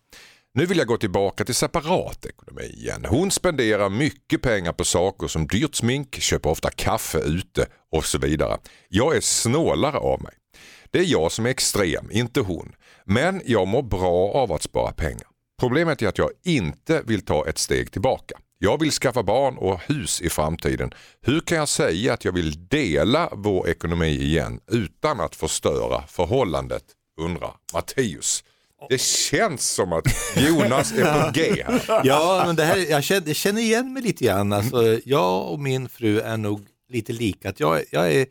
Nu 0.54 0.66
vill 0.66 0.78
jag 0.78 0.86
gå 0.86 0.96
tillbaka 0.96 1.44
till 1.44 1.54
separat 1.54 2.26
ekonomi 2.26 2.62
igen. 2.62 3.04
Hon 3.08 3.30
spenderar 3.30 3.88
mycket 3.88 4.42
pengar 4.42 4.72
på 4.72 4.84
saker 4.84 5.26
som 5.26 5.46
dyrt 5.46 5.74
smink, 5.74 6.14
köper 6.20 6.50
ofta 6.50 6.70
kaffe 6.70 7.18
ute 7.18 7.66
och 7.92 8.04
så 8.04 8.18
vidare. 8.18 8.58
Jag 8.88 9.16
är 9.16 9.20
snålare 9.20 9.98
av 9.98 10.22
mig. 10.22 10.34
Det 10.90 10.98
är 10.98 11.04
jag 11.04 11.32
som 11.32 11.46
är 11.46 11.50
extrem, 11.50 12.10
inte 12.10 12.40
hon. 12.40 12.72
Men 13.04 13.42
jag 13.44 13.68
mår 13.68 13.82
bra 13.82 14.32
av 14.32 14.52
att 14.52 14.62
spara 14.62 14.92
pengar. 14.92 15.28
Problemet 15.60 16.02
är 16.02 16.08
att 16.08 16.18
jag 16.18 16.30
inte 16.44 17.02
vill 17.06 17.24
ta 17.24 17.48
ett 17.48 17.58
steg 17.58 17.92
tillbaka. 17.92 18.38
Jag 18.60 18.80
vill 18.80 18.90
skaffa 18.90 19.22
barn 19.22 19.56
och 19.58 19.80
hus 19.80 20.20
i 20.20 20.30
framtiden. 20.30 20.90
Hur 21.22 21.40
kan 21.40 21.58
jag 21.58 21.68
säga 21.68 22.12
att 22.12 22.24
jag 22.24 22.32
vill 22.32 22.68
dela 22.68 23.28
vår 23.32 23.68
ekonomi 23.68 24.22
igen 24.22 24.60
utan 24.70 25.20
att 25.20 25.36
förstöra 25.36 26.02
förhållandet? 26.06 26.82
Undrar 27.20 27.52
Matteus. 27.72 28.44
Det 28.88 29.00
känns 29.00 29.70
som 29.70 29.92
att 29.92 30.04
Jonas 30.36 30.92
är 30.92 31.24
på 31.24 31.30
G 31.32 31.64
här. 31.66 32.00
Ja, 32.04 32.42
men 32.46 32.56
det 32.56 32.64
här, 32.64 32.76
jag, 32.90 33.04
känner, 33.04 33.26
jag 33.26 33.36
känner 33.36 33.60
igen 33.62 33.92
mig 33.92 34.02
lite 34.02 34.24
grann. 34.24 34.52
Alltså, 34.52 35.00
jag 35.04 35.52
och 35.52 35.60
min 35.60 35.88
fru 35.88 36.20
är 36.20 36.36
nog 36.36 36.66
lite 36.88 37.12
lika. 37.12 37.48
Att 37.48 37.60
jag, 37.60 37.82
jag 37.90 38.12
är 38.12 38.26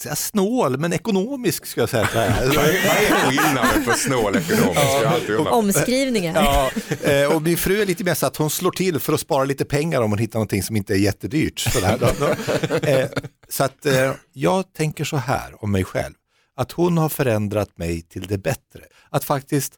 säga 0.00 0.16
snål, 0.16 0.78
men 0.78 0.92
ekonomisk 0.92 1.66
ska 1.66 1.80
jag 1.80 1.88
säga. 1.88 2.08
Vad 2.14 2.24
är, 2.24 3.30
skillnaden 3.30 3.84
för 3.84 3.92
snål 3.92 4.36
ekonomisk? 4.36 5.28
Undrat. 5.28 5.52
Omskrivningar. 5.52 6.34
Ja, 6.34 6.70
eh, 7.10 7.34
och 7.34 7.42
min 7.42 7.56
fru 7.56 7.82
är 7.82 7.86
lite 7.86 8.04
mer 8.04 8.14
så 8.14 8.26
att 8.26 8.36
hon 8.36 8.50
slår 8.50 8.70
till 8.70 9.00
för 9.00 9.12
att 9.12 9.20
spara 9.20 9.44
lite 9.44 9.64
pengar 9.64 10.02
om 10.02 10.10
hon 10.10 10.18
hittar 10.18 10.38
någonting 10.38 10.62
som 10.62 10.76
inte 10.76 10.94
är 10.94 10.98
jättedyrt. 10.98 11.58
Så, 11.58 11.80
där. 11.80 11.98
Då, 11.98 12.08
då, 12.18 12.86
eh, 12.88 13.08
så 13.48 13.64
att 13.64 13.86
eh, 13.86 14.12
jag 14.32 14.72
tänker 14.72 15.04
så 15.04 15.16
här 15.16 15.64
om 15.64 15.72
mig 15.72 15.84
själv, 15.84 16.14
att 16.56 16.72
hon 16.72 16.98
har 16.98 17.08
förändrat 17.08 17.78
mig 17.78 18.02
till 18.02 18.26
det 18.26 18.38
bättre. 18.38 18.80
Att 19.10 19.24
faktiskt 19.24 19.72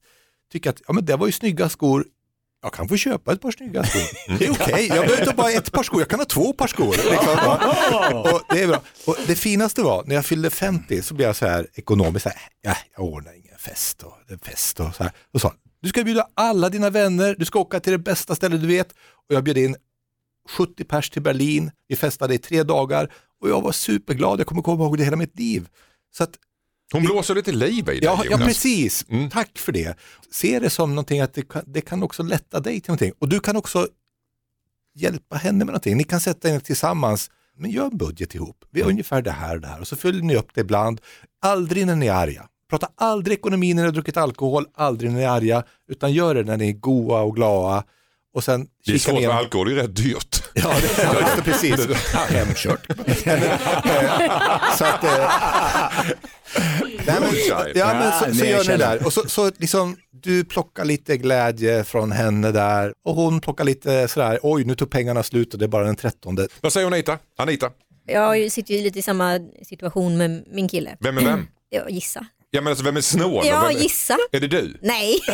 tycka 0.53 0.71
att 0.71 0.83
ja, 0.87 0.93
men 0.93 1.05
det 1.05 1.17
var 1.17 1.27
ju 1.27 1.33
snygga 1.33 1.69
skor, 1.69 2.05
jag 2.65 2.73
kan 2.73 2.89
få 2.89 2.97
köpa 2.97 3.33
ett 3.33 3.41
par 3.41 3.51
snygga 3.51 3.85
skor. 3.85 4.01
Det 4.39 4.47
är 4.47 4.51
okej, 4.51 4.87
jag 4.87 5.07
behöver 5.07 5.21
inte 5.21 5.35
bara 5.35 5.51
ett 5.51 5.73
par 5.73 5.83
skor, 5.83 6.01
jag 6.01 6.09
kan 6.09 6.19
ha 6.19 6.27
två 6.27 6.53
par 6.53 6.67
skor. 6.67 6.91
Liksom. 6.91 8.33
Och 8.33 8.43
det, 8.51 8.63
är 8.63 8.67
bra. 8.69 8.83
Och 9.07 9.17
det 9.27 9.35
finaste 9.35 9.83
var, 9.83 10.05
när 10.07 10.15
jag 10.15 10.27
fyllde 10.27 10.51
50 10.51 11.03
så 11.03 11.15
blev 11.15 11.29
jag 11.29 11.37
så 11.37 11.47
här 11.47 11.67
ekonomiskt, 11.75 12.23
så 12.23 12.29
här, 12.29 12.39
ja, 12.63 12.77
jag 12.97 13.05
ordnar 13.05 13.33
ingen 13.33 13.59
fest 13.59 14.03
och 14.03 14.13
en 14.29 14.39
fest 14.39 14.81
och 14.81 14.95
så 14.95 15.03
här. 15.03 15.13
Och 15.33 15.41
sa, 15.41 15.55
du 15.83 15.89
ska 15.89 16.05
bjuda 16.05 16.29
alla 16.35 16.69
dina 16.69 16.91
vänner, 16.91 17.37
du 17.39 17.45
ska 17.45 17.59
åka 17.59 17.81
till 17.81 17.93
det 17.93 17.99
bästa 17.99 18.35
stället 18.35 18.61
du 18.61 18.67
vet. 18.67 18.93
Och 19.29 19.35
jag 19.35 19.45
bjöd 19.45 19.59
in 19.59 19.77
70 20.51 20.85
pers 20.85 21.11
till 21.11 21.23
Berlin, 21.23 21.71
vi 21.89 21.97
festade 21.97 22.35
i 22.35 22.39
tre 22.39 22.63
dagar 22.63 23.13
och 23.41 23.49
jag 23.49 23.63
var 23.63 23.73
superglad, 23.73 24.41
jag 24.41 24.47
kommer 24.47 24.63
komma 24.63 24.85
ihåg 24.85 24.99
det 24.99 25.05
hela 25.05 25.17
mitt 25.17 25.39
liv. 25.39 25.69
Så 26.17 26.25
att 26.25 26.35
Hon 26.93 27.03
blåser 27.03 27.35
lite 27.35 27.53
liv 27.53 27.79
i 27.79 27.83
dig 27.83 27.99
Ja, 28.03 28.25
ja 28.31 28.37
precis. 28.37 29.07
Tack 29.33 29.59
för 29.59 29.73
det. 29.73 29.97
Se 30.31 30.59
det 30.59 30.71
som 30.71 30.91
någonting 30.91 31.21
att 31.21 31.35
det 31.35 31.49
kan, 31.49 31.63
det 31.67 31.81
kan 31.81 32.03
också 32.03 32.23
lätta 32.23 32.61
dig 32.61 32.81
till 32.81 32.91
någonting. 32.91 33.13
Och 33.19 33.29
du 33.29 33.41
kan 33.41 33.57
också 33.57 33.89
hjälpa 34.95 35.37
henne 35.37 35.59
med 35.59 35.67
någonting. 35.67 35.97
Ni 35.97 36.05
kan 36.05 36.21
sätta 36.21 36.49
er 36.49 36.61
tillsammans, 36.61 37.31
men 37.57 37.71
gör 37.71 37.85
en 37.85 37.97
budget 37.97 38.35
ihop. 38.35 38.65
Vi 38.71 38.83
har 38.83 38.91
ungefär 38.91 39.23
det 39.23 39.31
här 39.31 39.55
och 39.55 39.61
det 39.61 39.69
här. 39.69 39.81
Och 39.81 39.89
så 39.89 39.97
följer 39.97 40.23
ni 40.23 40.37
upp 40.37 40.55
det 40.55 40.61
ibland. 40.61 41.01
Aldrig 41.43 41.87
när 41.87 41.97
ni 41.97 42.07
är 42.07 42.13
arga. 42.15 42.49
Prata 42.71 42.89
aldrig 42.97 43.39
ekonomi 43.39 43.75
när 43.75 43.83
ni 43.83 43.87
har 43.87 43.93
druckit 43.93 44.17
alkohol, 44.17 44.67
aldrig 44.75 45.11
när 45.11 45.19
ni 45.19 45.25
är 45.25 45.29
arga, 45.29 45.65
utan 45.89 46.13
gör 46.13 46.35
det 46.35 46.43
när 46.43 46.57
ni 46.57 46.69
är 46.69 46.73
goa 46.73 47.21
och 47.21 47.37
glada. 47.37 47.85
Och 48.35 48.45
sen 48.45 48.69
Det 48.87 48.93
är 48.93 48.99
svårt 48.99 49.21
med 49.21 49.31
alkohol, 49.31 49.69
det 49.69 49.81
är 49.81 49.83
rätt 49.83 49.97
dyrt. 49.97 50.44
Ja, 50.55 50.75
det 50.83 51.37
det, 51.37 51.43
precis. 51.43 51.87
Hemkört. 52.29 52.87
så 54.79 54.85
att, 54.85 55.05
eh, 55.05 55.31
nej, 57.07 57.17
men, 57.21 57.35
ja, 57.75 57.95
men 57.95 58.13
så, 58.13 58.39
så 58.39 58.45
jag 58.45 58.51
gör 58.51 58.59
ni 58.59 58.65
känner- 58.65 58.79
det 58.79 58.85
där. 58.99 59.07
Och 59.07 59.13
så, 59.13 59.29
så 59.29 59.51
liksom, 59.57 59.97
du 60.11 60.45
plockar 60.45 60.85
lite 60.85 61.17
glädje 61.17 61.85
från 61.85 62.13
henne 62.13 62.53
där 62.53 62.93
och 63.05 63.15
hon 63.15 63.41
plockar 63.41 63.65
lite 63.65 64.09
sådär, 64.09 64.39
oj 64.43 64.65
nu 64.65 64.75
tog 64.75 64.91
pengarna 64.91 65.23
slut 65.23 65.53
och 65.53 65.59
det 65.59 65.65
är 65.65 65.69
bara 65.69 65.85
den 65.85 65.97
trettonde. 65.97 66.49
Vad 66.61 66.73
säger 66.73 66.87
Anita? 66.87 67.19
Anita, 67.39 67.71
Jag 68.07 68.53
sitter 68.53 68.75
ju 68.75 68.83
lite 68.83 68.99
i 68.99 69.03
samma 69.03 69.39
situation 69.63 70.17
med 70.17 70.45
min 70.53 70.69
kille. 70.69 70.97
vem 71.01 71.19
är 71.19 71.23
vem? 71.25 71.47
Ja, 71.71 71.89
gissa. 71.89 72.27
Ja, 72.55 72.61
men 72.61 72.71
alltså, 72.71 72.85
vem 72.85 72.97
är 72.97 73.01
snål? 73.01 73.47
Ja, 73.47 73.61
vem 73.61 73.77
är... 73.77 73.81
gissa. 73.83 74.17
är 74.33 74.41
det 74.41 74.47
du? 74.49 74.79
Nej, 74.83 75.21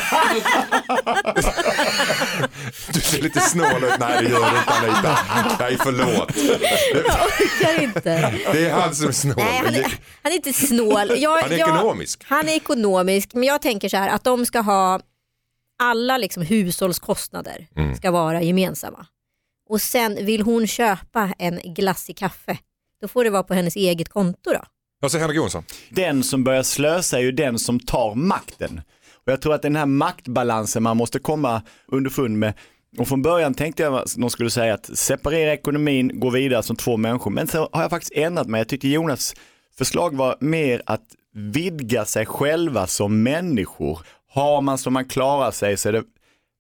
Du 2.93 3.01
ser 3.01 3.23
lite 3.23 3.41
snål 3.41 3.85
ut. 3.85 3.93
Nej, 3.99 4.23
det 4.25 4.31
gör 4.31 4.51
du 4.51 4.59
inte 4.59 4.73
Anita. 4.73 5.19
Nej, 5.61 5.77
förlåt. 5.83 6.33
jag 6.95 7.27
orkar 7.27 7.83
inte. 7.83 8.35
Det 8.53 8.67
är 8.67 8.73
han 8.73 8.95
som 8.95 9.09
är 9.09 9.13
snål. 9.13 9.35
Nej, 9.37 9.63
han 9.65 9.75
är, 9.75 9.99
han 10.23 10.33
är 10.33 10.37
inte 10.37 10.53
snål. 10.53 11.13
Jag, 11.17 11.43
Han 11.43 11.53
är 11.53 11.59
jag- 11.59 11.69
ekonomisk. 11.69 12.25
Han 12.27 12.49
är 12.49 12.53
ekonomisk, 12.53 13.35
men 13.35 13.43
jag 13.43 13.63
tänker 13.63 13.89
så 13.89 13.97
här 13.97 14.09
att 14.09 14.25
de 14.25 14.47
ska 14.47 14.61
ha 14.61 15.01
alla 15.83 16.19
liksom 16.19 16.43
hushållskostnader 16.43 17.67
Mm. 17.77 17.97
ska 17.97 18.11
vara 18.11 18.43
gemensamma. 18.43 19.07
Och 19.69 19.81
sen 19.83 20.27
vill 20.27 20.43
hon 20.43 20.67
köpa 20.67 21.33
en 21.39 21.61
glassig 21.75 22.17
kaffe, 22.19 22.59
då 23.01 23.09
får 23.09 23.25
det 23.25 23.31
vara 23.31 23.43
på 23.43 23.55
hennes 23.55 23.77
eget 23.77 24.09
konto 24.09 24.53
då. 24.53 24.65
Vad 25.03 25.11
säger 25.11 25.23
Henrik 25.23 25.37
Jonsson? 25.37 25.65
Den 25.91 26.23
som 26.23 26.45
börjar 26.45 26.63
slösa 26.63 27.19
är 27.19 27.23
ju 27.23 27.33
den 27.33 27.59
som 27.59 27.81
tar 27.81 28.15
makten. 28.15 28.81
Och 29.15 29.33
jag 29.33 29.43
tror 29.43 29.55
att 29.55 29.63
den 29.63 29.77
här 29.77 29.87
maktbalansen 29.87 30.83
man 30.83 30.97
måste 30.97 31.19
komma 31.19 31.63
underfund 31.87 32.39
med. 32.39 32.55
Och 32.99 33.09
från 33.09 33.23
början 33.23 33.55
tänkte 33.55 33.83
jag 33.83 33.95
att 33.95 34.17
någon 34.17 34.31
skulle 34.31 34.51
säga 34.51 34.75
att 34.75 34.99
separera 34.99 35.53
ekonomin, 35.53 36.21
gå 36.21 36.31
vidare 36.31 36.63
som 36.63 36.77
två 36.77 36.97
människor. 36.97 37.31
Men 37.31 37.49
så 37.49 37.69
har 37.73 37.83
jag 37.83 37.91
faktiskt 37.91 38.13
ändrat 38.13 38.47
mig. 38.47 38.61
Jag 38.61 38.69
tyckte 38.69 38.89
Jonas 38.89 39.35
förslag 39.79 40.17
var 40.17 40.37
mer 40.41 40.83
att 40.87 41.05
vidga 41.35 42.05
sig 42.05 42.27
själva 42.27 42.87
som 42.87 43.23
människor. 43.23 43.99
Har 44.29 44.61
man 44.61 44.79
som 44.79 44.93
man 44.93 45.05
klarar 45.05 45.51
sig 45.51 45.77
så 45.77 45.89
är 45.89 45.93
det 45.93 46.05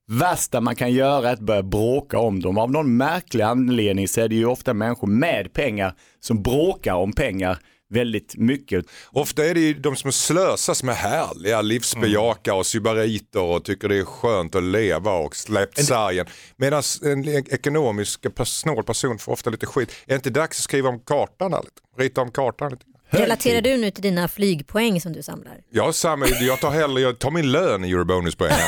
värsta 0.09 0.61
man 0.61 0.76
kan 0.76 0.92
göra 0.92 1.31
att 1.31 1.40
börja 1.40 1.62
bråka 1.62 2.18
om 2.18 2.40
dem. 2.40 2.59
Av 2.59 2.70
någon 2.70 2.96
märklig 2.96 3.44
anledning 3.44 4.09
så 4.09 4.20
är 4.20 4.29
det 4.29 4.35
ju 4.35 4.46
ofta 4.46 4.74
människor 4.74 5.09
med 5.09 5.53
pengar 5.53 5.94
som 6.20 6.42
bråkar 6.42 6.94
om 6.94 7.12
pengar 7.12 7.59
väldigt 7.90 8.37
mycket. 8.37 8.85
Ofta 9.12 9.44
är 9.44 9.55
det 9.55 9.61
ju 9.61 9.74
de 9.74 9.96
som 9.96 10.12
slösar 10.12 10.74
som 10.74 10.88
är 10.88 10.92
härliga, 10.92 11.62
livsbejakare 11.62 12.57
och 12.57 12.66
sybariter 12.66 13.40
och 13.40 13.64
tycker 13.64 13.88
det 13.88 13.98
är 13.98 14.05
skönt 14.05 14.55
att 14.55 14.62
leva 14.62 15.12
och 15.12 15.37
släppt 15.37 15.85
sargen. 15.85 16.26
Medan 16.57 16.83
en 17.03 17.29
ekonomisk 17.29 18.22
pers- 18.22 18.44
snål 18.61 18.85
person 18.85 19.18
får 19.18 19.33
ofta 19.33 19.50
lite 19.50 19.66
skit. 19.66 19.90
Är 19.90 20.09
det 20.09 20.14
inte 20.14 20.31
dags 20.31 20.59
att 20.59 20.64
skriva 20.64 20.88
om 20.88 21.00
kartan 21.00 21.50
lite? 21.50 21.81
Rita 21.98 22.20
om 22.20 22.31
kartan 22.31 22.70
lite? 22.70 22.85
Relaterar 23.11 23.61
du 23.61 23.77
nu 23.77 23.90
till 23.90 24.03
dina 24.03 24.29
flygpoäng 24.29 25.01
som 25.01 25.12
du 25.12 25.23
samlar? 25.23 25.55
Jag, 25.70 25.94
samma, 25.94 26.27
jag 26.27 26.61
tar 26.61 26.70
hellre, 26.70 27.01
jag 27.01 27.18
tar 27.18 27.31
min 27.31 27.53
lön 27.53 27.85
i 27.85 27.90
Eurobonuspoäng. 27.90 28.53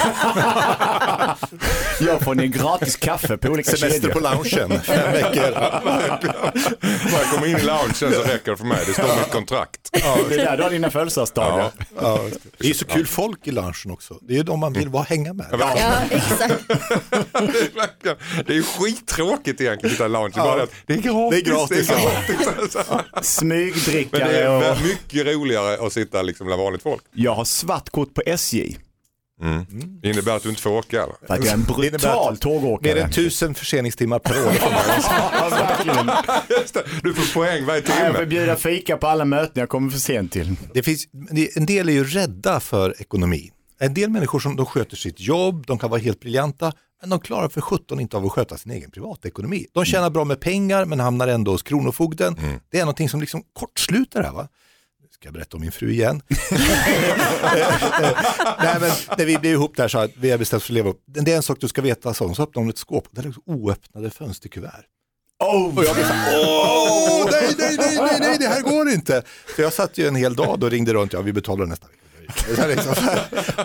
Jag 2.01 2.21
får 2.21 2.35
ni 2.35 2.49
gratis 2.49 2.97
kaffe 2.97 3.37
på 3.37 3.49
olika 3.49 3.71
Semester 3.71 4.01
kedjor. 4.01 4.11
på 4.13 4.21
loungen, 4.21 4.81
fem 4.85 5.13
veckor. 5.13 5.53
Jag 7.13 7.31
kommer 7.31 7.47
in 7.47 7.57
i 7.57 7.63
loungen 7.63 7.95
så 7.95 8.07
räcker 8.07 8.51
det 8.51 8.57
för 8.57 8.65
mig, 8.65 8.79
det 8.87 8.93
står 8.93 9.05
i 9.05 9.19
mitt 9.19 9.31
kontrakt. 9.33 9.81
Det 9.93 10.35
är 10.35 10.39
där 10.39 10.57
du 10.57 10.63
har 10.63 10.71
dina 10.71 10.91
födelsedagsdagar. 10.91 11.71
Ja, 12.01 12.21
det 12.59 12.71
är 12.71 12.75
så 12.75 12.85
kul 12.85 13.07
folk 13.07 13.47
i 13.47 13.51
lunchen 13.51 13.91
också. 13.91 14.19
Det 14.23 14.33
är 14.33 14.37
ju 14.37 14.43
de 14.43 14.61
man 14.61 14.73
vill 14.73 14.89
vara 14.89 15.03
hänga 15.03 15.33
med. 15.33 15.47
Ja, 15.61 15.93
exakt. 16.11 16.55
Det 18.47 18.53
är 18.53 18.57
ju 18.57 18.63
skittråkigt 18.63 19.61
egentligen 19.61 19.87
att 19.87 19.93
sitta 19.93 20.07
i 20.07 20.09
loungen. 20.09 20.33
Bara 20.35 20.67
det 20.87 20.95
är 20.95 20.99
gratis. 20.99 21.31
Det 21.31 21.37
är 21.37 21.45
gratis, 21.55 21.87
Det 21.89 21.95
är 21.95 21.99
ja. 21.99 22.55
gratis. 22.57 22.77
Men 23.13 23.23
Smygdrickare 23.25 24.32
det 24.33 24.42
är 24.42 24.71
och 24.73 24.79
mycket 24.83 25.27
roligare 25.27 25.87
att 25.87 25.92
sitta 25.92 26.23
liksom 26.23 26.47
bland 26.47 26.62
vanligt 26.62 26.83
folk. 26.83 27.03
jag 27.14 27.35
har 27.35 27.45
svart 27.45 27.90
kort 27.90 28.14
på 28.14 28.23
SJ. 28.27 28.77
Mm. 29.42 29.66
Innebär 30.03 30.37
att 30.37 30.42
du 30.42 30.49
inte 30.49 30.62
får 30.62 30.71
åka 30.71 31.03
eller? 31.03 31.14
För 31.27 31.35
att 31.35 31.40
jag 31.45 31.49
är 31.49 31.53
en 31.55 31.61
Det 31.61 31.66
brutal 31.90 32.37
tågåkare. 32.37 32.95
Mer 32.95 33.03
än 33.03 33.11
tusen 33.11 33.55
förseningstimmar 33.55 34.18
per 34.18 34.47
år. 34.47 34.53
Ja, 35.87 36.42
det, 36.49 36.85
du 37.03 37.14
får 37.14 37.35
poäng 37.35 37.66
varje 37.66 37.83
Nej, 37.88 37.99
Jag 37.99 38.07
får 38.07 38.14
timme. 38.14 38.27
bjuda 38.27 38.57
fika 38.57 38.97
på 38.97 39.07
alla 39.07 39.25
möten 39.25 39.61
jag 39.61 39.68
kommer 39.68 39.90
för 39.90 39.99
sent 39.99 40.33
till. 40.33 40.57
Det 40.75 40.83
finns, 40.83 41.05
det- 41.31 41.57
en 41.57 41.66
del 41.66 41.88
är 41.88 41.92
ju 41.92 42.05
rädda 42.05 42.61
för 42.61 42.95
ekonomi. 43.01 43.51
En 43.83 43.95
del 43.95 44.11
människor 44.11 44.40
som 44.40 44.57
de 44.57 44.66
sköter 44.66 44.97
sitt 44.97 45.21
jobb, 45.21 45.66
de 45.66 45.79
kan 45.79 45.90
vara 45.90 46.01
helt 46.01 46.21
briljanta, 46.21 46.73
men 47.01 47.11
de 47.11 47.21
klarar 47.21 47.49
för 47.49 47.61
17 47.61 48.01
inte 48.01 48.16
av 48.16 48.27
att 48.27 48.33
sköta 48.33 48.57
sin 48.57 48.73
egen 48.73 48.90
privatekonomi. 48.90 49.66
De 49.73 49.85
tjänar 49.85 50.11
bra 50.11 50.25
med 50.25 50.40
pengar 50.40 50.85
men 50.85 51.01
hamnar 51.01 51.29
ändå 51.29 51.51
hos 51.51 51.62
Kronofogden. 51.62 52.37
Det 52.71 52.79
är 52.79 52.83
någonting 52.83 53.09
som 53.09 53.21
liksom 53.21 53.42
kortsluter 53.53 54.21
det 54.21 54.27
här. 54.27 54.35
Va? 54.35 54.49
Nu 55.03 55.09
ska 55.11 55.27
jag 55.27 55.35
berätta 55.35 55.57
om 55.57 55.61
min 55.61 55.73
fru 55.73 55.90
igen. 55.92 56.23
Nej, 58.59 58.77
men 58.81 58.90
när 59.18 59.25
vi 59.25 59.38
blev 59.38 59.53
ihop 59.53 59.77
där 59.77 59.88
så 59.88 59.99
att 59.99 60.11
vi 60.16 60.31
har 60.31 60.38
bestämt 60.38 60.61
oss 60.62 60.66
för 60.66 60.73
att 60.73 60.75
leva 60.75 60.90
upp. 60.90 61.03
Det 61.07 61.33
är 61.33 61.37
en 61.37 61.42
sak 61.42 61.59
du 61.61 61.68
ska 61.68 61.83
veta, 61.83 62.14
så, 62.14 62.35
så 62.35 62.42
öppnar 62.42 62.62
hon 62.62 62.71
ett 62.71 62.79
skåp, 62.79 63.09
där 63.11 63.23
är 63.27 63.35
oöppnade 63.47 64.11
fönsterkuvert. 64.11 64.85
Oh, 65.45 65.79
Och 65.79 65.85
jag 65.85 65.95
blev 65.95 66.05
så 66.05 66.12
här, 66.12 66.38
åh, 66.38 67.29
nej, 67.31 67.55
nej, 67.59 67.77
nej, 67.79 67.97
nej, 68.01 68.18
nej, 68.21 68.37
det 68.38 68.49
här 68.49 68.62
går 68.62 68.88
inte. 68.88 69.23
Så 69.57 69.62
jag 69.62 69.73
satt 69.73 69.99
ju 69.99 70.07
en 70.09 70.16
hel 70.16 70.35
dag 70.35 70.62
och 70.62 70.71
ringde 70.71 70.92
runt, 70.92 71.12
ja 71.12 71.21
vi 71.21 71.33
betalar 71.33 71.66
nästa 71.66 71.87
vecka. 71.87 71.99
Liksom, 72.69 72.95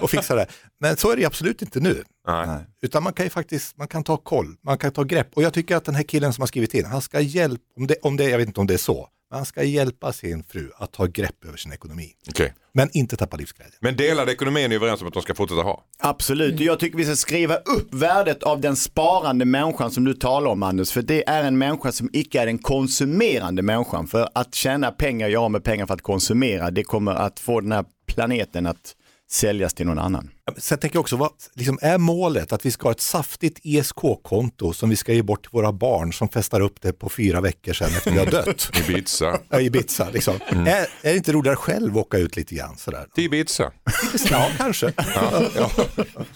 och 0.01 0.09
fixade 0.09 0.41
det. 0.41 0.47
Men 0.79 0.97
så 0.97 1.11
är 1.11 1.17
det 1.17 1.25
absolut 1.25 1.61
inte 1.61 1.79
nu. 1.79 2.03
Nej. 2.27 2.65
Utan 2.81 3.03
man 3.03 3.13
kan 3.13 3.25
ju 3.25 3.29
faktiskt, 3.29 3.77
man 3.77 3.87
kan 3.87 4.03
ta 4.03 4.17
koll, 4.17 4.55
man 4.61 4.77
kan 4.77 4.91
ta 4.91 5.03
grepp. 5.03 5.29
Och 5.33 5.43
jag 5.43 5.53
tycker 5.53 5.75
att 5.75 5.85
den 5.85 5.95
här 5.95 6.03
killen 6.03 6.33
som 6.33 6.41
har 6.41 6.47
skrivit 6.47 6.73
in, 6.73 6.85
han 6.85 7.01
ska 7.01 7.19
hjälpa, 7.19 7.63
om 7.77 7.87
det, 7.87 7.95
om 8.01 8.17
det, 8.17 8.29
jag 8.29 8.37
vet 8.37 8.47
inte 8.47 8.59
om 8.59 8.67
det 8.67 8.73
är 8.73 8.77
så, 8.77 9.09
men 9.29 9.37
han 9.37 9.45
ska 9.45 9.63
hjälpa 9.63 10.13
sin 10.13 10.43
fru 10.43 10.71
att 10.77 10.91
ta 10.91 11.05
grepp 11.05 11.45
över 11.45 11.57
sin 11.57 11.73
ekonomi. 11.73 12.11
Okej. 12.29 12.53
Men 12.73 12.89
inte 12.93 13.15
tappa 13.15 13.37
livsglädjen. 13.37 13.75
Men 13.79 13.95
delad 13.95 14.29
ekonomi 14.29 14.63
är 14.63 14.67
ni 14.67 14.75
överens 14.75 15.01
om 15.01 15.07
att 15.07 15.13
de 15.13 15.21
ska 15.21 15.35
fortsätta 15.35 15.61
ha? 15.61 15.83
Absolut, 15.99 16.59
jag 16.59 16.79
tycker 16.79 16.97
vi 16.97 17.05
ska 17.05 17.15
skriva 17.15 17.55
upp 17.55 17.93
värdet 17.93 18.43
av 18.43 18.61
den 18.61 18.75
sparande 18.75 19.45
människan 19.45 19.91
som 19.91 20.05
du 20.05 20.13
talar 20.13 20.51
om 20.51 20.63
Anders. 20.63 20.91
För 20.91 21.01
det 21.01 21.29
är 21.29 21.43
en 21.43 21.57
människa 21.57 21.91
som 21.91 22.09
icke 22.13 22.41
är 22.41 22.45
den 22.45 22.57
konsumerande 22.57 23.61
människan. 23.61 24.07
För 24.07 24.29
att 24.33 24.55
tjäna 24.55 24.91
pengar, 24.91 25.27
göra 25.27 25.49
med 25.49 25.63
pengar 25.63 25.85
för 25.85 25.93
att 25.93 26.01
konsumera, 26.01 26.71
det 26.71 26.83
kommer 26.83 27.11
att 27.11 27.39
få 27.39 27.61
den 27.61 27.71
här 27.71 27.85
planeten 28.07 28.65
att 28.65 28.95
säljas 29.29 29.73
till 29.73 29.85
någon 29.85 29.99
annan. 29.99 30.29
Tänker 30.69 30.89
jag 30.93 31.01
också, 31.01 31.15
vad 31.15 31.31
liksom 31.53 31.79
är 31.81 31.97
målet 31.97 32.51
att 32.53 32.65
vi 32.65 32.71
ska 32.71 32.87
ha 32.87 32.91
ett 32.91 33.01
saftigt 33.01 33.59
ISK-konto 33.63 34.73
som 34.73 34.89
vi 34.89 34.95
ska 34.95 35.13
ge 35.13 35.21
bort 35.21 35.41
till 35.41 35.49
våra 35.51 35.71
barn 35.71 36.13
som 36.13 36.29
festar 36.29 36.61
upp 36.61 36.81
det 36.81 36.93
på 36.93 37.09
fyra 37.09 37.41
veckor 37.41 37.73
sedan 37.73 37.87
efter 37.87 38.11
vi 38.11 38.19
har 38.19 38.25
dött? 38.25 38.71
Ibiza. 38.89 39.39
Ja, 39.49 39.61
Ibiza, 39.61 40.09
liksom. 40.09 40.35
Är, 40.49 40.67
är 40.67 40.87
det 41.01 41.15
inte 41.17 41.31
roligare 41.31 41.55
själv 41.55 41.97
att 41.97 42.05
åka 42.05 42.17
ut 42.17 42.35
lite 42.35 42.55
grann 42.55 42.77
sådär? 42.77 43.05
Till 43.15 43.23
Ibiza. 43.23 43.71
Ja, 44.29 44.49
kanske. 44.57 44.93
Ja, 44.97 45.43
ja. 45.55 45.71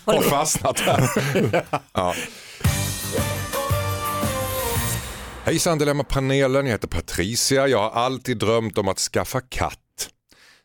Har 0.06 0.22
fastnat 0.22 0.80
här. 0.80 1.10
Ja. 1.94 2.16
Hejsan 5.44 5.78
Dilemma-panelen, 5.78 6.66
jag 6.66 6.72
heter 6.72 6.88
Patricia. 6.88 7.68
Jag 7.68 7.78
har 7.80 8.02
alltid 8.02 8.38
drömt 8.38 8.78
om 8.78 8.88
att 8.88 9.00
skaffa 9.00 9.42
katt. 9.42 9.78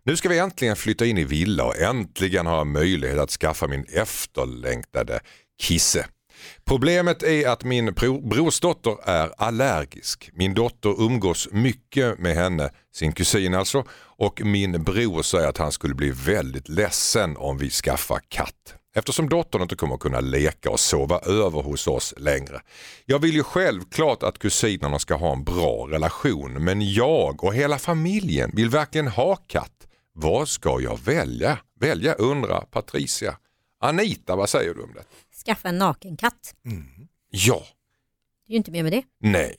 Nu 0.07 0.17
ska 0.17 0.29
vi 0.29 0.39
äntligen 0.39 0.77
flytta 0.77 1.07
in 1.07 1.19
i 1.19 1.25
villa 1.25 1.65
och 1.65 1.77
äntligen 1.77 2.47
ha 2.47 2.65
möjlighet 2.65 3.19
att 3.19 3.31
skaffa 3.31 3.67
min 3.69 3.85
efterlängtade 3.93 5.21
Kisse. 5.61 6.07
Problemet 6.65 7.23
är 7.23 7.49
att 7.49 7.65
min 7.65 7.95
brorsdotter 8.23 8.97
är 9.05 9.33
allergisk. 9.39 10.31
Min 10.33 10.55
dotter 10.55 11.03
umgås 11.03 11.49
mycket 11.53 12.19
med 12.19 12.35
henne, 12.35 12.71
sin 12.95 13.13
kusin 13.13 13.55
alltså, 13.55 13.85
och 13.99 14.41
min 14.45 14.85
bror 14.85 15.23
säger 15.23 15.49
att 15.49 15.59
han 15.59 15.73
skulle 15.73 15.95
bli 15.95 16.11
väldigt 16.11 16.69
ledsen 16.69 17.37
om 17.37 17.59
vi 17.59 17.71
skaffar 17.71 18.21
katt. 18.29 18.75
Eftersom 18.95 19.29
dottern 19.29 19.63
inte 19.63 19.77
kommer 19.77 19.97
kunna 19.97 20.21
leka 20.21 20.71
och 20.71 20.81
sova 20.81 21.19
över 21.19 21.63
hos 21.63 21.87
oss 21.87 22.15
längre. 22.17 22.61
Jag 23.07 23.19
vill 23.19 23.35
ju 23.35 23.43
självklart 23.43 24.23
att 24.23 24.39
kusinerna 24.39 24.99
ska 24.99 25.15
ha 25.15 25.33
en 25.33 25.45
bra 25.45 25.89
relation 25.91 26.65
men 26.65 26.93
jag 26.93 27.45
och 27.45 27.55
hela 27.55 27.79
familjen 27.79 28.51
vill 28.55 28.71
verkligen 28.71 29.09
ha 29.09 29.37
katt. 29.37 29.73
Vad 30.19 30.49
ska 30.49 30.81
jag 30.81 30.99
välja? 31.05 31.59
Välja 31.81 32.15
undrar 32.15 32.61
Patricia. 32.61 33.37
Anita, 33.81 34.37
vad 34.37 34.49
säger 34.49 34.75
du 34.75 34.83
om 34.83 34.95
det? 34.95 35.05
Skaffa 35.45 35.69
en 35.69 35.79
nakenkatt. 35.79 36.55
Ja, 37.31 37.63
Det 38.47 38.51
är 38.51 38.53
ju 38.53 38.57
inte 38.57 38.71
mer 38.71 38.83
med 38.83 38.93
det. 38.93 39.03
nej. 39.21 39.57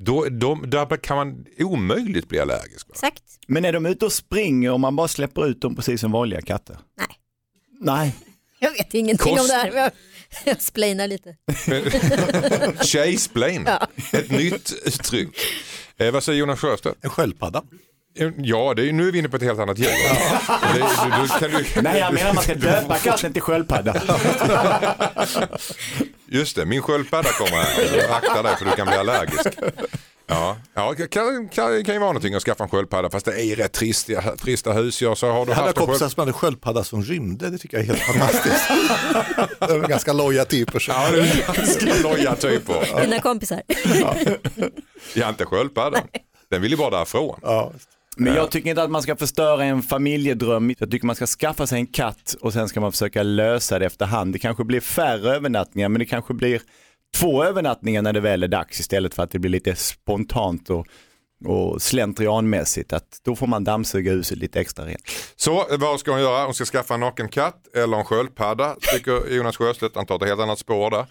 Då, 0.00 0.24
de, 0.28 0.70
där 0.70 0.96
kan 0.96 1.16
man 1.16 1.46
omöjligt 1.58 2.28
bli 2.28 2.38
allergisk. 2.40 2.88
Va? 2.88 2.92
Exakt. 2.94 3.22
Men 3.46 3.64
är 3.64 3.72
de 3.72 3.86
ute 3.86 4.04
och 4.04 4.12
springer 4.12 4.72
och 4.72 4.80
man 4.80 4.96
bara 4.96 5.08
släpper 5.08 5.46
ut 5.46 5.60
dem 5.60 5.76
precis 5.76 6.00
som 6.00 6.12
vanliga 6.12 6.42
katter? 6.42 6.78
Nej. 6.98 7.06
Nej. 7.80 8.16
Jag 8.58 8.70
vet 8.72 8.94
ingenting 8.94 9.36
Kost- 9.36 9.40
om 9.40 9.46
det 9.46 9.54
här. 9.54 9.70
men 9.72 9.80
Jag, 9.82 9.92
jag 10.44 10.62
splainar 10.62 11.06
lite. 11.08 11.36
Tjejsplain, 12.84 13.66
ett 14.12 14.30
nytt 14.30 14.72
uttryck. 14.84 15.28
Eh, 15.96 16.10
vad 16.12 16.24
säger 16.24 16.38
Jonas 16.38 16.60
Sjöstedt? 16.60 17.04
En 17.04 17.10
sköldpadda. 17.10 17.62
Ja, 18.36 18.74
det 18.74 18.88
är, 18.88 18.92
nu 18.92 19.08
är 19.08 19.12
vi 19.12 19.18
inne 19.18 19.28
på 19.28 19.36
ett 19.36 19.42
helt 19.42 19.60
annat 19.60 19.78
djur. 19.78 19.88
Det, 19.88 20.78
du, 20.78 21.22
du, 21.22 21.28
kan 21.28 21.50
du, 21.50 21.82
Nej, 21.82 21.98
jag 21.98 22.14
menar 22.14 22.34
man 22.34 22.42
ska 22.42 22.54
döpa 22.68 22.98
katten 22.98 23.32
till 23.32 23.42
sköldpadda. 23.42 23.94
Just 26.26 26.56
det, 26.56 26.66
min 26.66 26.82
sköldpadda 26.82 27.28
kommer 27.28 27.56
här. 27.56 28.10
Akta 28.10 28.42
dig 28.42 28.56
för 28.56 28.64
du 28.64 28.70
kan 28.70 28.86
bli 28.86 28.96
allergisk. 28.96 29.46
Ja, 30.30 30.56
ja 30.74 30.94
det 30.96 31.08
kan, 31.08 31.48
kan, 31.48 31.84
kan 31.84 31.94
ju 31.94 31.98
vara 31.98 32.12
någonting 32.12 32.34
att 32.34 32.42
skaffa 32.42 32.64
en 32.64 32.70
sköldpadda 32.70 33.10
fast 33.10 33.26
det 33.26 33.44
är 33.44 33.56
rätt 33.56 33.72
tristiga, 33.72 34.36
trista 34.36 34.72
husdjur. 34.72 35.14
Så 35.14 35.30
har 35.30 35.46
du 35.46 35.50
Jag 35.50 35.56
hade 35.56 35.66
haft 35.68 35.78
en 35.78 35.86
kompisar 35.86 35.98
sköld... 36.06 36.12
som 36.12 36.20
hade 36.20 36.32
sköldpadda 36.32 36.84
som 36.84 37.02
rymde, 37.02 37.50
det 37.50 37.58
tycker 37.58 37.76
jag 37.76 37.84
är 37.84 37.88
helt 37.88 38.00
fantastiskt. 38.00 38.68
De 39.68 39.84
är 39.84 39.88
ganska 39.88 40.12
loja 40.12 40.44
typer. 40.44 40.78
Så. 40.78 40.90
Ja, 40.90 41.10
det 41.10 41.20
är 41.20 41.54
ganska 41.54 42.08
loja 42.08 42.34
typer. 42.36 43.00
Mina 43.00 43.20
kompisar. 43.20 43.62
Ja, 45.14 45.28
inte 45.28 45.44
sköldpaddan. 45.44 46.02
Den 46.50 46.62
vill 46.62 46.70
ju 46.70 46.76
bara 46.76 46.90
därifrån. 46.90 47.40
Ja. 47.42 47.72
Men 48.18 48.34
jag 48.34 48.50
tycker 48.50 48.70
inte 48.70 48.82
att 48.82 48.90
man 48.90 49.02
ska 49.02 49.16
förstöra 49.16 49.64
en 49.64 49.82
familjedröm. 49.82 50.74
Jag 50.78 50.90
tycker 50.90 51.06
man 51.06 51.16
ska 51.16 51.26
skaffa 51.26 51.66
sig 51.66 51.78
en 51.78 51.86
katt 51.86 52.36
och 52.40 52.52
sen 52.52 52.68
ska 52.68 52.80
man 52.80 52.92
försöka 52.92 53.22
lösa 53.22 53.78
det 53.78 53.86
efterhand. 53.86 54.32
Det 54.32 54.38
kanske 54.38 54.64
blir 54.64 54.80
färre 54.80 55.36
övernattningar 55.36 55.88
men 55.88 55.98
det 55.98 56.04
kanske 56.06 56.34
blir 56.34 56.62
två 57.16 57.44
övernattningar 57.44 58.02
när 58.02 58.12
det 58.12 58.20
väl 58.20 58.42
är 58.42 58.48
dags 58.48 58.80
istället 58.80 59.14
för 59.14 59.22
att 59.22 59.30
det 59.30 59.38
blir 59.38 59.50
lite 59.50 59.74
spontant 59.74 60.70
och, 60.70 60.86
och 61.44 61.82
slentrianmässigt. 61.82 62.92
Att 62.92 63.20
då 63.24 63.36
får 63.36 63.46
man 63.46 63.64
dammsuga 63.64 64.12
huset 64.12 64.38
lite 64.38 64.60
extra 64.60 64.84
rent. 64.86 65.02
Så 65.36 65.66
vad 65.78 66.00
ska 66.00 66.10
hon 66.10 66.20
göra? 66.20 66.44
Hon 66.44 66.54
ska 66.54 66.64
skaffa 66.64 66.94
en 66.94 67.00
naken 67.00 67.28
katt 67.28 67.76
eller 67.76 67.96
en 67.96 68.04
sköldpadda 68.04 68.76
tycker 68.94 69.34
Jonas 69.36 69.56
Sjöstedt. 69.56 69.96
Han 69.96 70.06
tar 70.06 70.16
ett 70.16 70.28
helt 70.28 70.40
annat 70.40 70.58
spår 70.58 70.90
där. 70.90 71.06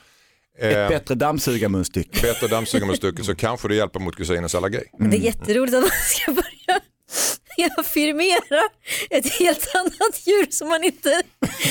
Ett 0.59 0.77
Eh, 0.77 0.87
bättre 0.87 1.15
dammsugarmunstycke. 1.15 2.21
bättre 2.21 2.47
dammsugarmunstycke 2.47 3.23
så 3.23 3.35
kanske 3.35 3.67
det 3.67 3.75
hjälper 3.75 3.99
mot 3.99 4.15
kusinens 4.15 4.55
allergi. 4.55 4.83
Det 4.99 5.17
är 5.17 5.21
jätteroligt 5.21 5.75
att 5.75 5.81
man 5.81 5.89
ska 6.05 6.31
börja 6.31 6.79
affirmera 7.77 8.61
ett 9.09 9.33
helt 9.33 9.75
annat 9.75 10.21
djur 10.27 10.47
som 10.49 10.69
man 10.69 10.83
inte 10.83 11.21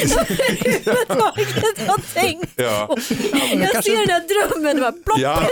överhuvudtaget 0.05 1.89
har 1.89 2.15
tänkt 2.15 2.53
Ja. 2.57 2.87
på. 2.87 2.97
Jag 3.75 3.85
ser 3.85 3.97
den 3.97 4.11
här 4.11 4.49
drömmen 4.51 4.81
bara 4.81 4.93
plopp. 4.93 5.19
Ja, 5.19 5.43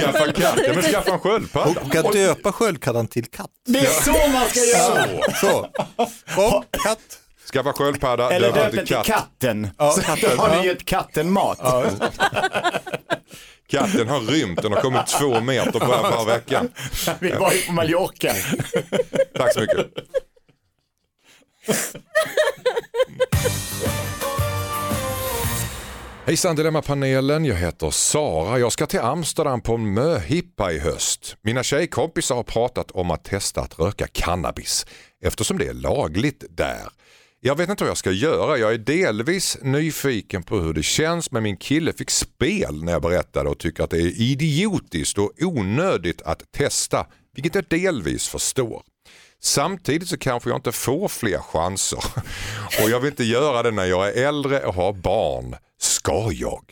skaffa 0.00 0.24
en 0.26 0.32
katt. 0.32 0.58
Ja, 0.66 0.72
men 0.74 0.82
skaffa 0.82 1.12
en 1.12 1.18
sköldpadda. 1.20 1.80
Hon 1.80 1.90
kan 1.90 2.12
döpa 2.12 2.52
sköldpaddan 2.52 3.08
till 3.08 3.26
katt. 3.26 3.50
Det 3.66 3.78
är 3.78 4.02
så 4.02 4.28
man 4.32 4.48
ska 4.48 4.60
göra! 4.60 5.06
Så, 5.40 5.68
kom, 6.34 6.64
katt. 6.84 7.18
Skaffa 7.52 7.72
sköldpadda, 7.72 8.30
Eller 8.30 8.52
döp 8.52 8.72
den 8.72 8.86
till 8.86 8.94
katt. 8.94 9.06
katten. 9.06 9.68
Ja, 9.78 9.96
katten. 10.04 10.38
har 10.38 10.48
Ja. 10.54 10.60
ni 10.60 10.66
gett 10.66 10.84
katten 10.84 11.30
mat. 11.32 11.58
Katten 13.68 14.08
har 14.08 14.20
rymt, 14.20 14.62
den 14.62 14.72
har 14.72 14.80
kommit 14.80 15.06
två 15.06 15.40
meter 15.40 15.72
på 15.72 15.78
bara 15.78 16.24
veckan. 16.24 16.68
Vi 17.20 17.30
var 17.30 17.52
ju 17.52 17.62
på 17.62 17.72
Mallorca. 17.72 18.32
Tack 19.38 19.52
så 19.54 19.60
mycket. 19.60 19.86
Hejsan 26.26 26.56
Dilemma-panelen, 26.56 27.44
jag 27.44 27.54
heter 27.56 27.90
Sara. 27.90 28.58
Jag 28.58 28.72
ska 28.72 28.86
till 28.86 29.00
Amsterdam 29.00 29.60
på 29.60 29.74
en 29.74 29.94
möhippa 29.94 30.72
i 30.72 30.78
höst. 30.78 31.36
Mina 31.42 31.62
tjejkompisar 31.62 32.34
har 32.34 32.42
pratat 32.42 32.90
om 32.90 33.10
att 33.10 33.24
testa 33.24 33.60
att 33.60 33.78
röka 33.78 34.06
cannabis 34.12 34.86
eftersom 35.24 35.58
det 35.58 35.66
är 35.66 35.72
lagligt 35.74 36.44
där. 36.50 36.88
Jag 37.46 37.56
vet 37.56 37.70
inte 37.70 37.84
vad 37.84 37.90
jag 37.90 37.96
ska 37.96 38.10
göra. 38.10 38.58
Jag 38.58 38.74
är 38.74 38.78
delvis 38.78 39.58
nyfiken 39.62 40.42
på 40.42 40.58
hur 40.58 40.72
det 40.72 40.82
känns 40.82 41.30
men 41.30 41.42
min 41.42 41.56
kille 41.56 41.92
fick 41.92 42.10
spel 42.10 42.84
när 42.84 42.92
jag 42.92 43.02
berättade 43.02 43.48
och 43.48 43.58
tycker 43.58 43.84
att 43.84 43.90
det 43.90 43.96
är 43.96 44.20
idiotiskt 44.20 45.18
och 45.18 45.32
onödigt 45.40 46.22
att 46.22 46.52
testa, 46.52 47.06
vilket 47.34 47.54
jag 47.54 47.64
delvis 47.68 48.28
förstår. 48.28 48.82
Samtidigt 49.42 50.08
så 50.08 50.18
kanske 50.18 50.50
jag 50.50 50.58
inte 50.58 50.72
får 50.72 51.08
fler 51.08 51.38
chanser 51.38 51.98
och 52.82 52.90
jag 52.90 53.00
vill 53.00 53.10
inte 53.10 53.24
göra 53.24 53.62
det 53.62 53.70
när 53.70 53.84
jag 53.84 54.08
är 54.08 54.28
äldre 54.28 54.60
och 54.66 54.74
har 54.74 54.92
barn. 54.92 55.56
Ska 55.78 56.28
jag? 56.32 56.64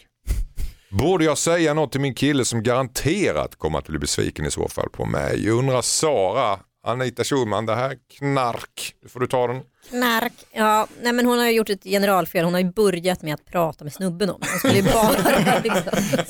Borde 0.90 1.24
jag 1.24 1.38
säga 1.38 1.74
något 1.74 1.92
till 1.92 2.00
min 2.00 2.14
kille 2.14 2.44
som 2.44 2.62
garanterat 2.62 3.56
kommer 3.56 3.78
att 3.78 3.88
bli 3.88 3.98
besviken 3.98 4.46
i 4.46 4.50
så 4.50 4.68
fall 4.68 4.88
på 4.88 5.04
mig? 5.04 5.50
Undrar 5.50 5.82
Sara, 5.82 6.58
Anita 6.84 7.24
Schulman, 7.24 7.66
det 7.66 7.74
här 7.74 7.98
knark, 8.18 8.94
nu 9.02 9.08
får 9.08 9.20
du 9.20 9.26
ta 9.26 9.46
den. 9.46 9.62
Knark. 9.88 10.32
Ja, 10.52 10.86
nej 11.02 11.12
men 11.12 11.26
hon 11.26 11.38
har 11.38 11.46
ju 11.46 11.52
gjort 11.52 11.70
ett 11.70 11.84
generalfel. 11.84 12.44
Hon 12.44 12.52
har 12.54 12.60
ju 12.60 12.72
börjat 12.72 13.22
med 13.22 13.34
att 13.34 13.44
prata 13.46 13.84
med 13.84 13.92
snubben 13.92 14.30
om 14.30 14.40
det. 14.40 14.46
Hon 14.50 14.58
skulle 14.58 14.74
ju 14.74 14.82
bara 14.82 15.60
liksom. 15.64 15.82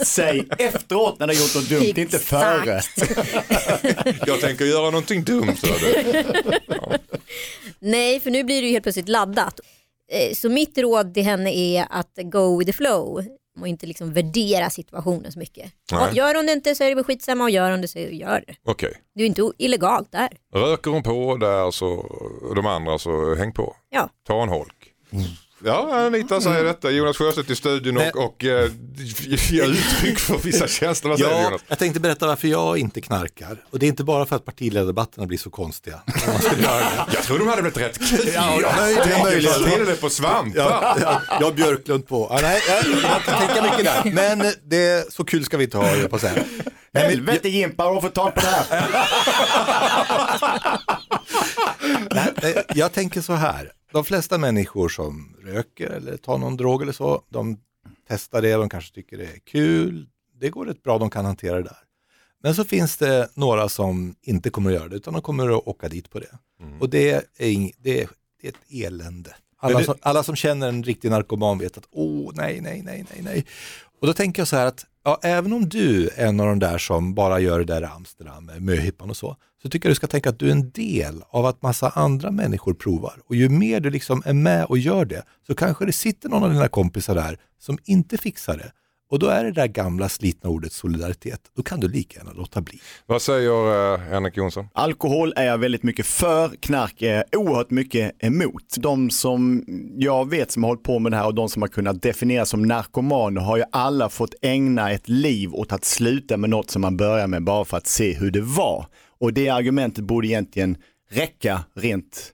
Säg 0.05 0.49
efteråt 0.59 1.19
när 1.19 1.27
du 1.27 1.35
har 1.35 1.41
gjort 1.41 1.55
något 1.55 1.69
dumt, 1.69 2.03
inte 2.03 2.19
före. 2.19 2.81
Jag 4.27 4.41
tänker 4.41 4.65
göra 4.65 4.85
någonting 4.91 5.25
dumt. 5.25 5.57
du. 5.63 6.25
Nej, 7.79 8.21
för 8.21 8.31
nu 8.31 8.45
blir 8.45 8.61
det 8.63 8.67
ju 8.67 8.73
helt 8.73 8.83
plötsligt 8.83 9.09
laddat. 9.09 9.61
Eh, 10.13 10.35
Så 10.35 10.49
mitt 10.49 10.79
råd 10.79 11.15
till 11.15 11.23
henne 11.25 11.55
är 11.57 11.87
att 11.91 12.13
go 12.23 12.59
with 12.59 12.71
the 12.71 12.77
flow 12.77 13.25
och 13.61 13.69
inte 13.69 13.87
liksom 13.87 14.13
värdera 14.13 14.71
situationen 14.71 15.33
så 15.33 15.39
mycket. 15.39 15.73
Nej. 15.93 16.01
Ja, 16.01 16.13
Gör 16.13 16.35
hon 16.35 16.47
det 16.47 16.53
inte 16.53 16.75
så 16.75 16.85
är 16.85 16.89
det 16.89 16.95
väl 16.95 17.05
skitsamma 17.05 17.45
och 17.45 17.51
gör 17.51 17.71
hon 17.71 17.81
det 17.81 17.89
så 17.89 17.99
gör 17.99 18.45
det. 18.47 18.55
Okej, 18.65 18.95
Det 19.15 19.23
är 19.23 19.27
inte 19.27 19.51
illegalt 19.59 20.13
där. 20.13 20.29
röker 20.55 20.91
hon 20.91 21.03
på 21.03 21.37
där 21.37 21.71
så 21.71 21.89
och 22.49 22.55
de 22.55 22.67
andra 22.67 22.99
så 22.99 23.35
häng 23.35 23.53
på. 23.53 23.77
Ja. 23.91 24.09
Ta 24.27 24.43
en 24.43 24.49
holk. 24.49 24.89
Ja, 25.65 26.07
Anita 26.07 26.41
säger 26.41 26.65
detta. 26.65 26.91
Jonas 26.91 27.17
Sjöstedt 27.17 27.51
i 27.51 27.57
studion 27.57 27.97
och, 27.97 28.25
och 28.25 28.45
eh, 28.45 28.71
ger 29.51 29.65
uttryck 29.65 30.19
för 30.19 30.39
vissa 30.39 30.69
känslor. 30.69 31.11
Vad 31.11 31.19
säger 31.19 31.33
Ja, 31.33 31.43
Jonas? 31.43 31.61
jag 31.69 31.79
tänkte 31.79 32.01
berätta 32.01 32.27
varför 32.27 32.49
jag 32.49 32.79
inte 32.79 33.01
knarkar. 33.01 33.57
Och 33.71 33.79
det 33.79 33.87
är 33.87 33.89
inte 33.89 34.05
bara 34.05 34.27
för 34.27 34.37
att 34.37 34.45
partiledardebatterna 34.45 35.27
blir 35.27 35.39
så 35.39 35.51
konstiga. 35.51 36.01
det. 36.57 36.63
Jag 37.15 37.23
tror 37.23 37.39
de 37.39 37.49
hade 37.49 37.63
blivit 37.63 37.79
rätt 37.81 37.99
kul. 38.11 38.31
Ja, 38.35 38.61
jag 38.61 38.77
möjligen, 38.77 39.09
tänker 39.09 39.25
möjligen. 39.25 39.53
ta 39.55 39.71
till 39.71 39.87
det 39.87 40.01
på 40.01 40.11
svampar. 40.11 40.59
Ja, 40.61 40.97
ja, 41.01 41.23
jag 41.41 41.47
har 41.47 41.53
Björklund 41.53 42.07
på. 42.09 42.27
Ja, 42.31 42.39
nej, 42.43 42.63
jag 42.69 42.77
jag 42.77 43.17
inte 43.19 43.47
tänka 43.47 43.63
mycket 43.63 43.85
där. 43.85 44.13
Men 44.13 44.41
eh, 44.41 44.51
det, 44.65 45.13
så 45.13 45.25
kul 45.25 45.45
ska 45.45 45.57
vi 45.57 45.65
inte 45.65 45.77
ha, 45.79 45.97
jag 45.97 46.11
på 46.11 46.17
att 46.17 46.23
säga. 46.23 46.45
Helvete 46.95 47.49
Jimpa, 47.49 47.95
du 47.95 48.01
fått 48.01 48.15
tag 48.15 48.35
på 48.35 48.41
det 48.41 48.47
här? 48.47 48.83
Nej, 52.11 52.33
nej, 52.43 52.65
jag 52.75 52.93
tänker 52.93 53.21
så 53.21 53.33
här. 53.33 53.73
De 53.93 54.05
flesta 54.05 54.39
människor 54.39 54.89
som 54.89 55.37
röker 55.43 55.91
eller 55.91 56.17
tar 56.17 56.39
någon 56.39 56.57
drog 56.57 56.83
eller 56.83 56.93
så, 56.93 57.23
de 57.29 57.59
testar 58.09 58.43
det, 58.43 58.53
de 58.53 58.69
kanske 58.69 58.95
tycker 58.95 59.19
det 59.19 59.25
är 59.25 59.39
kul. 59.39 60.09
Det 60.41 60.51
går 60.51 60.67
rätt 60.67 60.83
bra, 60.83 60.99
de 60.99 61.11
kan 61.11 61.25
hantera 61.25 61.57
det 61.57 61.63
där. 61.63 61.77
Men 62.43 62.55
så 62.55 62.65
finns 62.65 62.97
det 62.97 63.29
några 63.35 63.69
som 63.69 64.15
inte 64.23 64.51
kommer 64.51 64.71
att 64.71 64.77
göra 64.77 64.89
det, 64.89 64.97
utan 64.97 65.13
de 65.13 65.23
kommer 65.23 65.49
att 65.59 65.67
åka 65.69 65.89
dit 65.89 66.11
på 66.11 66.19
det. 66.19 66.39
Och 66.81 66.91
det 66.91 67.11
är, 67.11 67.23
ing, 67.39 67.73
det, 67.79 68.03
är, 68.03 68.09
det 68.41 68.49
är 68.49 68.53
ett 68.53 68.85
elände. 68.87 69.35
Alla, 69.59 69.79
det- 69.79 69.85
som, 69.85 69.95
alla 70.01 70.23
som 70.23 70.37
känner 70.37 70.69
en 70.69 70.83
riktig 70.83 71.11
narkoman 71.11 71.59
vet 71.59 71.79
att, 71.79 71.87
åh 71.91 72.33
nej, 72.35 72.61
nej, 72.61 72.83
nej, 72.83 73.05
nej, 73.11 73.23
nej. 73.23 73.47
Och 74.01 74.07
då 74.07 74.13
tänker 74.13 74.41
jag 74.41 74.49
så 74.49 74.57
här 74.57 74.67
att, 74.67 74.87
ja, 75.05 75.19
även 75.23 75.53
om 75.53 75.69
du 75.69 76.09
är 76.09 76.27
en 76.27 76.41
av 76.41 76.47
de 76.47 76.59
där 76.59 76.79
som 76.79 77.15
bara 77.15 77.41
gör 77.41 77.59
det 77.59 77.65
där 77.65 77.83
i 77.83 77.85
Amsterdam, 77.85 78.45
med 78.45 78.63
möhippan 78.63 79.11
och 79.11 79.17
så, 79.17 79.37
så 79.63 79.69
tycker 79.69 79.89
jag 79.89 79.91
du 79.91 79.95
ska 79.95 80.07
tänka 80.07 80.29
att 80.29 80.39
du 80.39 80.49
är 80.49 80.53
en 80.53 80.71
del 80.71 81.23
av 81.29 81.47
att 81.47 81.63
massa 81.63 81.89
andra 81.89 82.31
människor 82.31 82.75
provar. 82.75 83.15
Och 83.29 83.37
ju 83.37 83.49
mer 83.49 83.81
du 83.81 83.91
liksom 83.91 84.23
är 84.25 84.33
med 84.33 84.65
och 84.65 84.79
gör 84.79 85.05
det, 85.05 85.23
så 85.47 85.55
kanske 85.55 85.87
det 85.87 85.93
sitter 85.93 86.29
någon 86.29 86.45
av 86.45 86.51
dina 86.51 86.69
kompisar 86.69 87.15
där 87.15 87.39
som 87.59 87.79
inte 87.85 88.19
fixar 88.19 88.57
det. 88.57 88.73
Och 89.13 89.19
då 89.19 89.27
är 89.27 89.45
det 89.45 89.53
där 89.53 89.67
gamla 89.67 90.09
slitna 90.09 90.51
ordet 90.51 90.73
solidaritet. 90.73 91.41
Då 91.57 91.63
kan 91.63 91.81
du 91.81 91.89
lika 91.89 92.19
gärna 92.19 92.33
låta 92.33 92.61
bli. 92.61 92.81
Vad 93.07 93.23
säger 93.23 93.95
eh, 93.95 94.01
Henrik 94.01 94.37
Jonsson? 94.37 94.69
Alkohol 94.73 95.33
är 95.37 95.45
jag 95.45 95.59
väldigt 95.59 95.83
mycket 95.83 96.07
för, 96.07 96.49
knark 96.61 97.03
är 97.03 97.25
oerhört 97.37 97.71
mycket 97.71 98.25
emot. 98.25 98.75
De 98.77 99.11
som 99.11 99.65
jag 99.97 100.31
vet 100.31 100.51
som 100.51 100.63
har 100.63 100.71
hållit 100.71 100.83
på 100.83 100.99
med 100.99 101.13
det 101.13 101.17
här 101.17 101.27
och 101.27 101.35
de 101.35 101.49
som 101.49 101.63
har 101.63 101.69
kunnat 101.69 102.03
definiera 102.03 102.47
som 102.47 102.63
narkomaner 102.63 103.41
har 103.41 103.57
ju 103.57 103.65
alla 103.73 104.09
fått 104.09 104.35
ägna 104.43 104.91
ett 104.91 105.09
liv 105.09 105.55
åt 105.55 105.73
att 105.73 105.85
sluta 105.85 106.37
med 106.37 106.51
något 106.51 106.71
som 106.71 106.83
man 106.83 106.97
börjar 106.97 107.27
med 107.27 107.45
bara 107.45 107.65
för 107.65 107.77
att 107.77 107.87
se 107.87 108.15
hur 108.15 108.31
det 108.31 108.41
var. 108.41 108.87
Och 109.21 109.33
det 109.33 109.49
argumentet 109.49 110.05
borde 110.05 110.27
egentligen 110.27 110.77
räcka 111.11 111.61
rent 111.77 112.33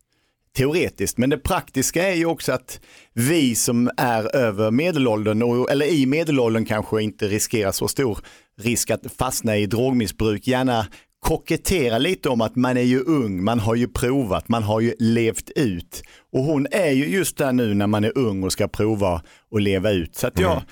teoretiskt. 0.59 1.19
Men 1.19 1.31
det 1.31 1.39
praktiska 1.39 2.09
är 2.09 2.15
ju 2.15 2.27
också 2.27 2.53
att 2.53 2.81
vi 3.13 3.55
som 3.55 3.91
är 3.97 4.37
över 4.37 4.71
medelåldern, 4.71 5.43
och, 5.43 5.71
eller 5.71 5.87
i 5.87 6.07
medelåldern 6.07 6.65
kanske 6.65 7.03
inte 7.03 7.29
riskerar 7.29 7.73
så 7.73 7.89
stor 7.89 8.19
risk 8.61 8.91
att 8.91 9.13
fastna 9.19 9.57
i 9.57 9.67
drogmissbruk, 9.67 10.47
gärna 10.47 10.87
kokettera 11.21 11.99
lite 11.99 12.29
om 12.29 12.41
att 12.41 12.57
man 12.57 12.77
är 12.77 12.83
ju 12.83 13.01
ung, 13.01 13.45
man 13.45 13.61
har 13.61 13.75
ju 13.75 13.89
provat, 13.89 14.49
man 14.49 14.63
har 14.63 14.81
ju 14.81 14.95
levt 14.99 15.51
ut. 15.51 16.03
Och 16.33 16.43
hon 16.43 16.67
är 16.71 16.91
ju 16.91 17.07
just 17.07 17.37
där 17.37 17.53
nu 17.53 17.75
när 17.75 17.87
man 17.87 18.05
är 18.05 18.19
ung 18.19 18.43
och 18.43 18.53
ska 18.53 18.69
prova 18.69 19.23
och 19.51 19.61
leva 19.61 19.91
ut. 19.91 20.17
Så 20.17 20.27
att 20.27 20.39
ja, 20.39 20.63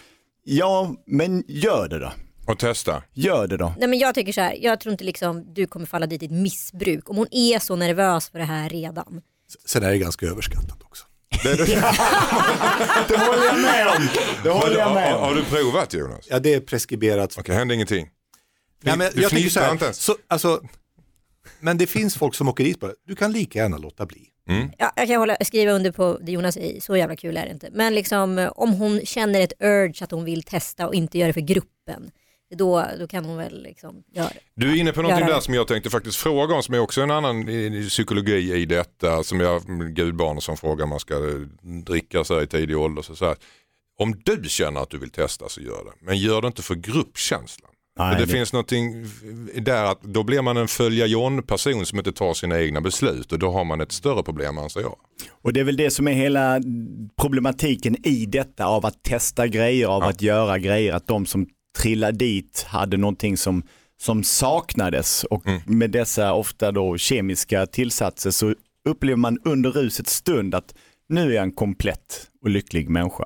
ja, 0.45 0.95
men 1.07 1.45
gör 1.49 1.89
det 1.89 1.99
då. 1.99 2.13
Och 2.47 2.59
testa. 2.59 3.03
Gör 3.15 3.47
det 3.47 3.57
då. 3.57 3.75
Nej, 3.79 3.89
men 3.89 3.99
jag 3.99 4.15
tycker 4.15 4.33
så 4.33 4.41
här, 4.41 4.57
jag 4.61 4.81
tror 4.81 4.93
inte 4.93 5.05
liksom 5.05 5.55
du 5.55 5.67
kommer 5.67 5.87
falla 5.87 6.07
dit 6.07 6.23
i 6.23 6.27
ett 6.27 6.33
missbruk. 6.33 7.11
Om 7.11 7.17
hon 7.17 7.27
är 7.31 7.59
så 7.59 7.77
nervös 7.77 8.31
för 8.31 8.39
det 8.39 8.45
här 8.45 8.69
redan. 8.69 9.23
Sen 9.67 9.83
är 9.83 9.91
det 9.91 9.99
ganska 9.99 10.27
överskattat 10.27 10.83
också. 10.83 11.05
Det 13.09 13.17
håller 13.19 13.47
jag 13.47 13.61
med 13.61 13.87
om. 13.97 14.09
Det 14.43 14.49
Har, 14.49 14.61
håller 14.61 14.79
jag 14.79 14.95
med 14.95 15.13
har, 15.13 15.19
har 15.19 15.29
om. 15.31 15.37
du 15.37 15.45
provat 15.45 15.95
Jonas? 15.95 16.27
Ja, 16.31 16.39
det 16.39 16.55
är 16.55 16.61
preskriberat. 16.61 17.37
Okej, 17.39 17.55
hände 17.55 17.75
ingenting? 17.75 18.09
Nej, 18.83 18.99
men 18.99 19.11
du 19.15 19.23
jag 19.23 19.31
tänker 19.31 19.51
så 19.51 19.61
här, 19.61 19.73
inte 19.73 19.85
ens? 19.85 19.97
så, 19.97 20.17
alltså, 20.29 20.61
men 21.61 21.79
det 21.79 21.87
finns 21.87 22.17
folk 22.17 22.35
som 22.35 22.49
åker 22.49 22.65
dit 22.65 22.81
på 22.81 22.87
det. 22.87 22.95
Du 23.07 23.17
kan 23.17 23.33
lika 23.33 23.59
gärna 23.59 23.79
låta 23.79 24.07
bli. 24.07 24.23
Ja, 24.79 24.93
jag 24.97 25.09
kan 25.09 25.17
hålla, 25.17 25.37
skriva 25.45 25.73
under 25.73 25.91
på 25.93 26.19
det 26.23 26.33
Jonas 26.33 26.55
säger, 26.55 26.81
så 26.81 26.97
jävla 26.97 27.17
kul 27.17 27.37
är 27.37 27.47
det 27.47 27.53
inte. 27.53 27.69
Men 27.73 27.95
liksom, 27.95 28.51
om 28.57 28.73
hon 28.73 29.01
känner 29.05 29.41
ett 29.41 29.53
urge 29.61 30.05
att 30.05 30.11
hon 30.11 30.25
vill 30.25 30.43
testa 30.43 30.87
och 30.87 30.95
inte 30.95 31.19
göra 31.19 31.27
det 31.27 31.33
för 31.33 31.41
gruppen, 31.41 32.11
då, 32.55 32.87
då 32.99 33.07
kan 33.07 33.25
hon 33.25 33.37
väl 33.37 33.63
liksom 33.63 34.03
göra. 34.13 34.29
Du 34.55 34.71
är 34.73 34.77
inne 34.77 34.93
på 34.93 35.03
någonting 35.03 35.27
där 35.27 35.35
det. 35.35 35.43
som 35.43 35.55
jag 35.55 35.69
tänkte 35.69 35.91
faktiskt 35.91 36.17
fråga 36.17 36.55
om 36.55 36.63
som 36.63 36.75
är 36.75 36.79
också 36.79 37.01
en 37.01 37.11
annan 37.11 37.47
psykologi 37.89 38.53
i 38.55 38.67
detta 38.67 39.23
som 39.23 39.41
jag, 39.41 39.63
gudbarn 39.95 40.41
som 40.41 40.57
frågar 40.57 40.85
om 40.85 40.91
man 40.91 41.01
ska 41.01 41.15
eh, 41.15 41.35
dricka 41.87 42.25
så 42.25 42.35
här 42.35 42.43
i 42.43 42.47
tidig 42.47 42.79
ålder. 42.79 43.03
Så, 43.03 43.17
så 43.17 43.25
här. 43.25 43.37
Om 43.99 44.21
du 44.25 44.43
känner 44.49 44.81
att 44.81 44.91
du 44.91 44.99
vill 44.99 45.11
testa 45.11 45.49
så 45.49 45.61
gör 45.61 45.85
det, 45.85 45.93
men 46.07 46.19
gör 46.19 46.41
det 46.43 46.47
inte 46.47 46.63
för 46.63 46.75
gruppkänslan. 46.75 47.71
Nej, 47.99 48.15
det, 48.15 48.21
det- 48.25 48.33
finns 48.33 48.53
någonting 48.53 49.07
där 49.55 49.85
att 49.85 50.03
då 50.03 50.23
blir 50.23 50.43
man 50.43 50.57
en 50.57 50.69
följa 50.69 51.07
John-person 51.07 51.87
som 51.87 51.99
inte 51.99 52.13
tar 52.13 52.35
sina 52.35 52.61
egna 52.61 52.81
beslut 52.81 53.33
och 53.33 53.39
då 53.39 53.51
har 53.51 53.65
man 53.65 53.81
ett 53.81 53.93
större 53.93 54.23
problem 54.23 54.59
anser 54.59 54.81
jag. 54.81 54.97
Och 55.43 55.53
det 55.53 55.61
är 55.61 55.65
väl 55.65 55.77
det 55.77 55.91
som 55.91 56.09
är 56.09 56.13
hela 56.13 56.61
problematiken 57.21 58.07
i 58.07 58.27
detta 58.27 58.67
av 58.67 58.87
att 58.87 59.03
testa 59.03 59.47
grejer, 59.47 59.87
av 59.87 60.03
att 60.03 60.23
göra 60.23 60.59
grejer, 60.59 60.93
att 60.95 61.07
de 61.07 61.27
som 61.27 61.47
trillar 61.77 62.13
dit 62.13 62.63
hade 62.69 62.97
någonting 62.97 63.37
som, 63.37 63.63
som 64.01 64.25
saknades 64.25 65.25
och 65.25 65.43
med 65.67 65.91
dessa 65.91 66.33
ofta 66.33 66.73
då 66.73 66.99
kemiska 66.99 67.67
tillsatser 67.67 68.31
så 68.31 68.55
upplever 68.89 69.17
man 69.17 69.39
under 69.45 69.71
rusets 69.71 70.15
stund 70.15 70.55
att 70.55 70.75
nu 71.09 71.31
är 71.31 71.35
jag 71.35 71.43
en 71.43 71.53
komplett 71.53 72.31
och 72.43 72.51
lycklig 72.51 72.89
människa. 72.89 73.25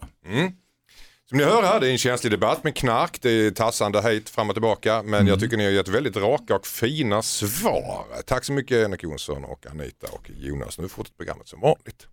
Som 1.29 1.39
ni 1.39 1.45
hör 1.45 1.63
här, 1.63 1.81
det 1.81 1.89
är 1.89 1.91
en 1.91 1.99
känslig 1.99 2.33
debatt 2.33 2.65
med 2.65 2.75
knark, 2.77 3.19
det 3.23 3.31
är 3.31 3.51
tassande 3.51 4.03
hejt 4.03 4.31
fram 4.31 4.49
och 4.49 4.55
tillbaka. 4.55 5.03
Men 5.03 5.27
jag 5.27 5.41
tycker 5.41 5.57
ni 5.57 5.65
har 5.65 5.71
gett 5.71 5.89
väldigt 5.89 6.17
raka 6.17 6.55
och 6.55 6.67
fina 6.67 7.23
svar. 7.23 8.05
Tack 8.27 8.45
så 8.45 8.53
mycket 8.53 8.83
Henrik 8.83 9.03
Jonsson 9.03 9.45
och 9.45 9.67
Anita 9.71 10.07
och 10.13 10.31
Jonas. 10.41 10.79
Nu 10.79 10.89
fortsätter 10.89 11.17
programmet 11.17 11.49
som 11.49 11.61
vanligt. 11.61 12.07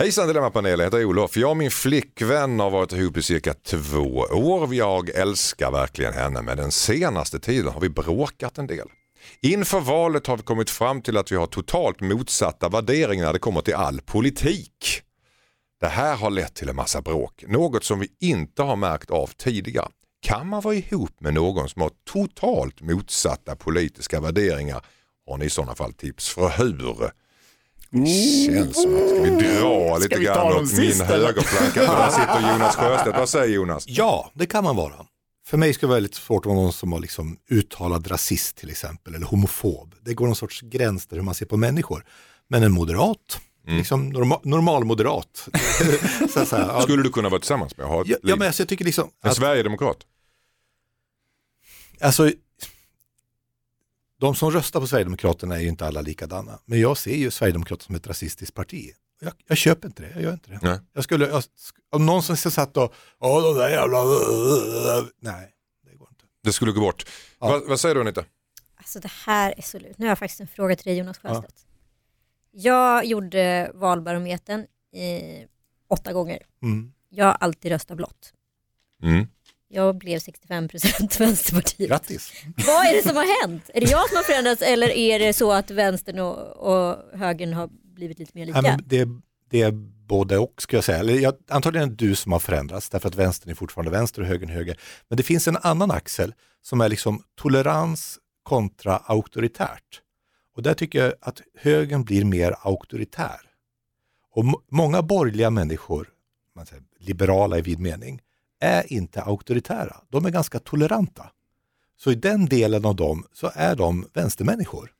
Hejsan 0.00 0.28
Dilemmapanelen, 0.28 0.78
jag 0.78 0.86
heter 0.86 1.04
Olof. 1.04 1.36
Jag 1.36 1.50
och 1.50 1.56
min 1.56 1.70
flickvän 1.70 2.60
har 2.60 2.70
varit 2.70 2.92
ihop 2.92 3.16
i 3.16 3.22
cirka 3.22 3.54
två 3.54 4.16
år. 4.32 4.74
Jag 4.74 5.08
älskar 5.08 5.70
verkligen 5.70 6.12
henne 6.12 6.42
men 6.42 6.56
den 6.56 6.72
senaste 6.72 7.40
tiden 7.40 7.72
har 7.72 7.80
vi 7.80 7.88
bråkat 7.88 8.58
en 8.58 8.66
del. 8.66 8.88
Inför 9.40 9.80
valet 9.80 10.26
har 10.26 10.36
vi 10.36 10.42
kommit 10.42 10.70
fram 10.70 11.02
till 11.02 11.16
att 11.16 11.32
vi 11.32 11.36
har 11.36 11.46
totalt 11.46 12.00
motsatta 12.00 12.68
värderingar 12.68 13.26
när 13.26 13.32
det 13.32 13.38
kommer 13.38 13.60
till 13.60 13.74
all 13.74 14.00
politik. 14.00 15.02
Det 15.80 15.88
här 15.88 16.16
har 16.16 16.30
lett 16.30 16.54
till 16.54 16.68
en 16.68 16.76
massa 16.76 17.02
bråk, 17.02 17.44
något 17.48 17.84
som 17.84 17.98
vi 18.00 18.08
inte 18.20 18.62
har 18.62 18.76
märkt 18.76 19.10
av 19.10 19.26
tidigare. 19.26 19.88
Kan 20.22 20.48
man 20.48 20.60
vara 20.60 20.74
ihop 20.74 21.20
med 21.20 21.34
någon 21.34 21.68
som 21.68 21.82
har 21.82 21.90
totalt 22.12 22.80
motsatta 22.80 23.56
politiska 23.56 24.20
värderingar? 24.20 24.84
Har 25.26 25.38
ni 25.38 25.44
i 25.44 25.50
sådana 25.50 25.74
fall 25.74 25.92
tips 25.92 26.28
för 26.28 26.48
hur? 26.48 27.10
Känns 27.92 28.82
som 28.82 28.96
att 28.96 29.08
ska 29.08 29.22
vi 29.22 29.30
dra 29.30 29.98
lite 29.98 30.18
vi 30.18 30.24
grann 30.24 30.52
åt 30.52 30.72
min 30.78 31.00
högerflanka 31.00 31.80
där 31.92 32.10
sitter 32.10 32.52
Jonas 32.52 32.76
Sjöstedt. 32.76 33.16
Vad 33.18 33.28
säger 33.28 33.54
Jonas? 33.54 33.84
Ja, 33.88 34.30
det 34.34 34.46
kan 34.46 34.64
man 34.64 34.76
vara. 34.76 35.06
För 35.46 35.56
mig 35.56 35.74
skulle 35.74 35.86
det 35.86 35.90
vara 35.90 35.96
väldigt 35.96 36.14
svårt 36.14 36.46
att 36.46 36.52
vara 36.52 36.62
någon 36.62 36.72
som 36.72 36.90
var 36.90 37.00
liksom 37.00 37.36
uttalad 37.50 38.10
rasist 38.10 38.56
till 38.56 38.70
exempel, 38.70 39.14
eller 39.14 39.26
homofob. 39.26 39.94
Det 40.00 40.14
går 40.14 40.26
någon 40.26 40.36
sorts 40.36 40.60
gräns 40.60 41.06
där 41.06 41.16
hur 41.16 41.24
man 41.24 41.34
ser 41.34 41.46
på 41.46 41.56
människor. 41.56 42.04
Men 42.48 42.62
en 42.62 42.72
moderat, 42.72 43.40
liksom 43.66 44.08
norma, 44.08 44.40
normal 44.42 44.84
moderat. 44.84 45.48
så, 46.34 46.46
så 46.46 46.56
här, 46.56 46.80
Skulle 46.80 47.02
du 47.02 47.10
kunna 47.10 47.28
vara 47.28 47.40
tillsammans 47.40 47.76
med 47.76 47.86
ha 47.86 48.04
ja, 48.06 48.16
liv? 48.22 48.36
men 48.38 48.46
alltså, 48.46 48.62
jag 48.62 48.68
tycker 48.68 48.84
liksom 48.84 49.10
En 49.22 49.30
att, 49.30 49.36
Sverigedemokrat? 49.36 49.96
alltså, 52.00 52.32
de 54.20 54.34
som 54.34 54.50
röstar 54.50 54.80
på 54.80 54.86
Sverigedemokraterna 54.86 55.56
är 55.56 55.60
ju 55.60 55.68
inte 55.68 55.86
alla 55.86 56.00
likadana. 56.00 56.58
Men 56.64 56.80
jag 56.80 56.98
ser 56.98 57.16
ju 57.16 57.30
Sverigedemokraterna 57.30 57.86
som 57.86 57.94
ett 57.94 58.06
rasistiskt 58.06 58.54
parti. 58.54 58.90
Jag, 59.20 59.32
jag 59.46 59.58
köper 59.58 59.88
inte 59.88 60.02
det, 60.02 60.10
jag 60.14 60.22
gör 60.22 60.32
inte 60.32 60.50
det. 60.50 60.58
Nej. 60.62 60.78
Jag 60.92 61.04
skulle, 61.04 61.28
jag, 61.28 61.42
om 61.90 62.06
någon 62.06 62.22
som 62.22 62.36
satt 62.36 62.76
och, 62.76 62.94
ja 63.20 63.40
de 63.40 63.54
där 63.54 63.68
jävla, 63.68 64.04
nej, 65.20 65.52
det 65.90 65.96
går 65.96 66.08
inte. 66.10 66.24
det 66.42 66.52
skulle 66.52 66.72
gå 66.72 66.80
bort. 66.80 67.06
Va, 67.38 67.62
vad 67.68 67.80
säger 67.80 67.94
du 67.94 68.00
Anita? 68.00 68.24
Alltså 68.74 69.00
det 69.00 69.10
här 69.26 69.54
är 69.56 69.62
så 69.62 69.78
lurt. 69.78 69.98
Nu 69.98 70.06
har 70.06 70.10
jag 70.10 70.18
faktiskt 70.18 70.40
en 70.40 70.48
fråga 70.48 70.76
till 70.76 70.84
dig 70.84 70.98
Jonas 70.98 71.18
Sjöstedt. 71.18 71.66
Jag 72.50 73.04
gjorde 73.04 73.70
valbarometern 73.74 74.66
i 74.92 75.46
åtta 75.88 76.12
gånger. 76.12 76.42
Mm. 76.62 76.92
Jag 77.08 77.26
har 77.26 77.32
alltid 77.40 77.72
röstat 77.72 77.96
blått. 77.96 78.32
Mm. 79.02 79.26
Jag 79.72 79.98
blev 79.98 80.18
65% 80.18 81.18
Vänsterpartiet. 81.18 81.88
Grattis. 81.88 82.32
Vad 82.66 82.86
är 82.86 82.96
det 82.96 83.08
som 83.08 83.16
har 83.16 83.46
hänt? 83.46 83.70
Är 83.74 83.80
det 83.80 83.90
jag 83.90 84.08
som 84.08 84.16
har 84.16 84.22
förändrats 84.22 84.62
eller 84.62 84.88
är 84.88 85.18
det 85.18 85.32
så 85.32 85.52
att 85.52 85.70
vänstern 85.70 86.18
och, 86.18 86.56
och 86.56 87.18
högern 87.18 87.52
har 87.52 87.68
blivit 87.94 88.18
lite 88.18 88.32
mer 88.34 88.46
lika? 88.46 88.58
Ja, 88.58 88.62
men 88.62 88.84
det, 88.86 89.08
det 89.50 89.62
är 89.62 89.70
både 90.06 90.38
och 90.38 90.62
ska 90.62 90.76
jag 90.76 90.84
säga. 90.84 90.98
Eller 90.98 91.14
jag, 91.14 91.34
antagligen 91.48 91.88
är 91.88 91.90
det 91.90 92.06
du 92.06 92.14
som 92.14 92.32
har 92.32 92.38
förändrats 92.38 92.88
därför 92.88 93.08
att 93.08 93.14
vänstern 93.14 93.50
är 93.50 93.54
fortfarande 93.54 93.90
vänster 93.90 94.22
och 94.22 94.28
högern 94.28 94.50
är 94.50 94.54
höger. 94.54 94.76
Men 95.08 95.16
det 95.16 95.22
finns 95.22 95.48
en 95.48 95.56
annan 95.56 95.90
axel 95.90 96.34
som 96.62 96.80
är 96.80 96.88
liksom 96.88 97.22
tolerans 97.34 98.18
kontra 98.42 98.96
auktoritärt. 98.96 100.00
Och 100.56 100.62
där 100.62 100.74
tycker 100.74 101.04
jag 101.04 101.14
att 101.20 101.40
högern 101.58 102.04
blir 102.04 102.24
mer 102.24 102.54
auktoritär. 102.62 103.40
Och 104.32 104.44
må- 104.44 104.62
många 104.70 105.02
borgerliga 105.02 105.50
människor, 105.50 106.08
man 106.56 106.66
säger, 106.66 106.82
liberala 106.98 107.58
i 107.58 107.62
vid 107.62 107.78
mening, 107.80 108.20
är 108.60 108.92
inte 108.92 109.22
auktoritära. 109.22 109.96
De 110.08 110.26
är 110.26 110.30
ganska 110.30 110.58
toleranta. 110.58 111.30
Så 111.96 112.12
i 112.12 112.14
den 112.14 112.46
delen 112.46 112.84
av 112.84 112.96
dem 112.96 113.24
så 113.32 113.50
är 113.54 113.76
de 113.76 114.06
vänstermänniskor. 114.12 114.90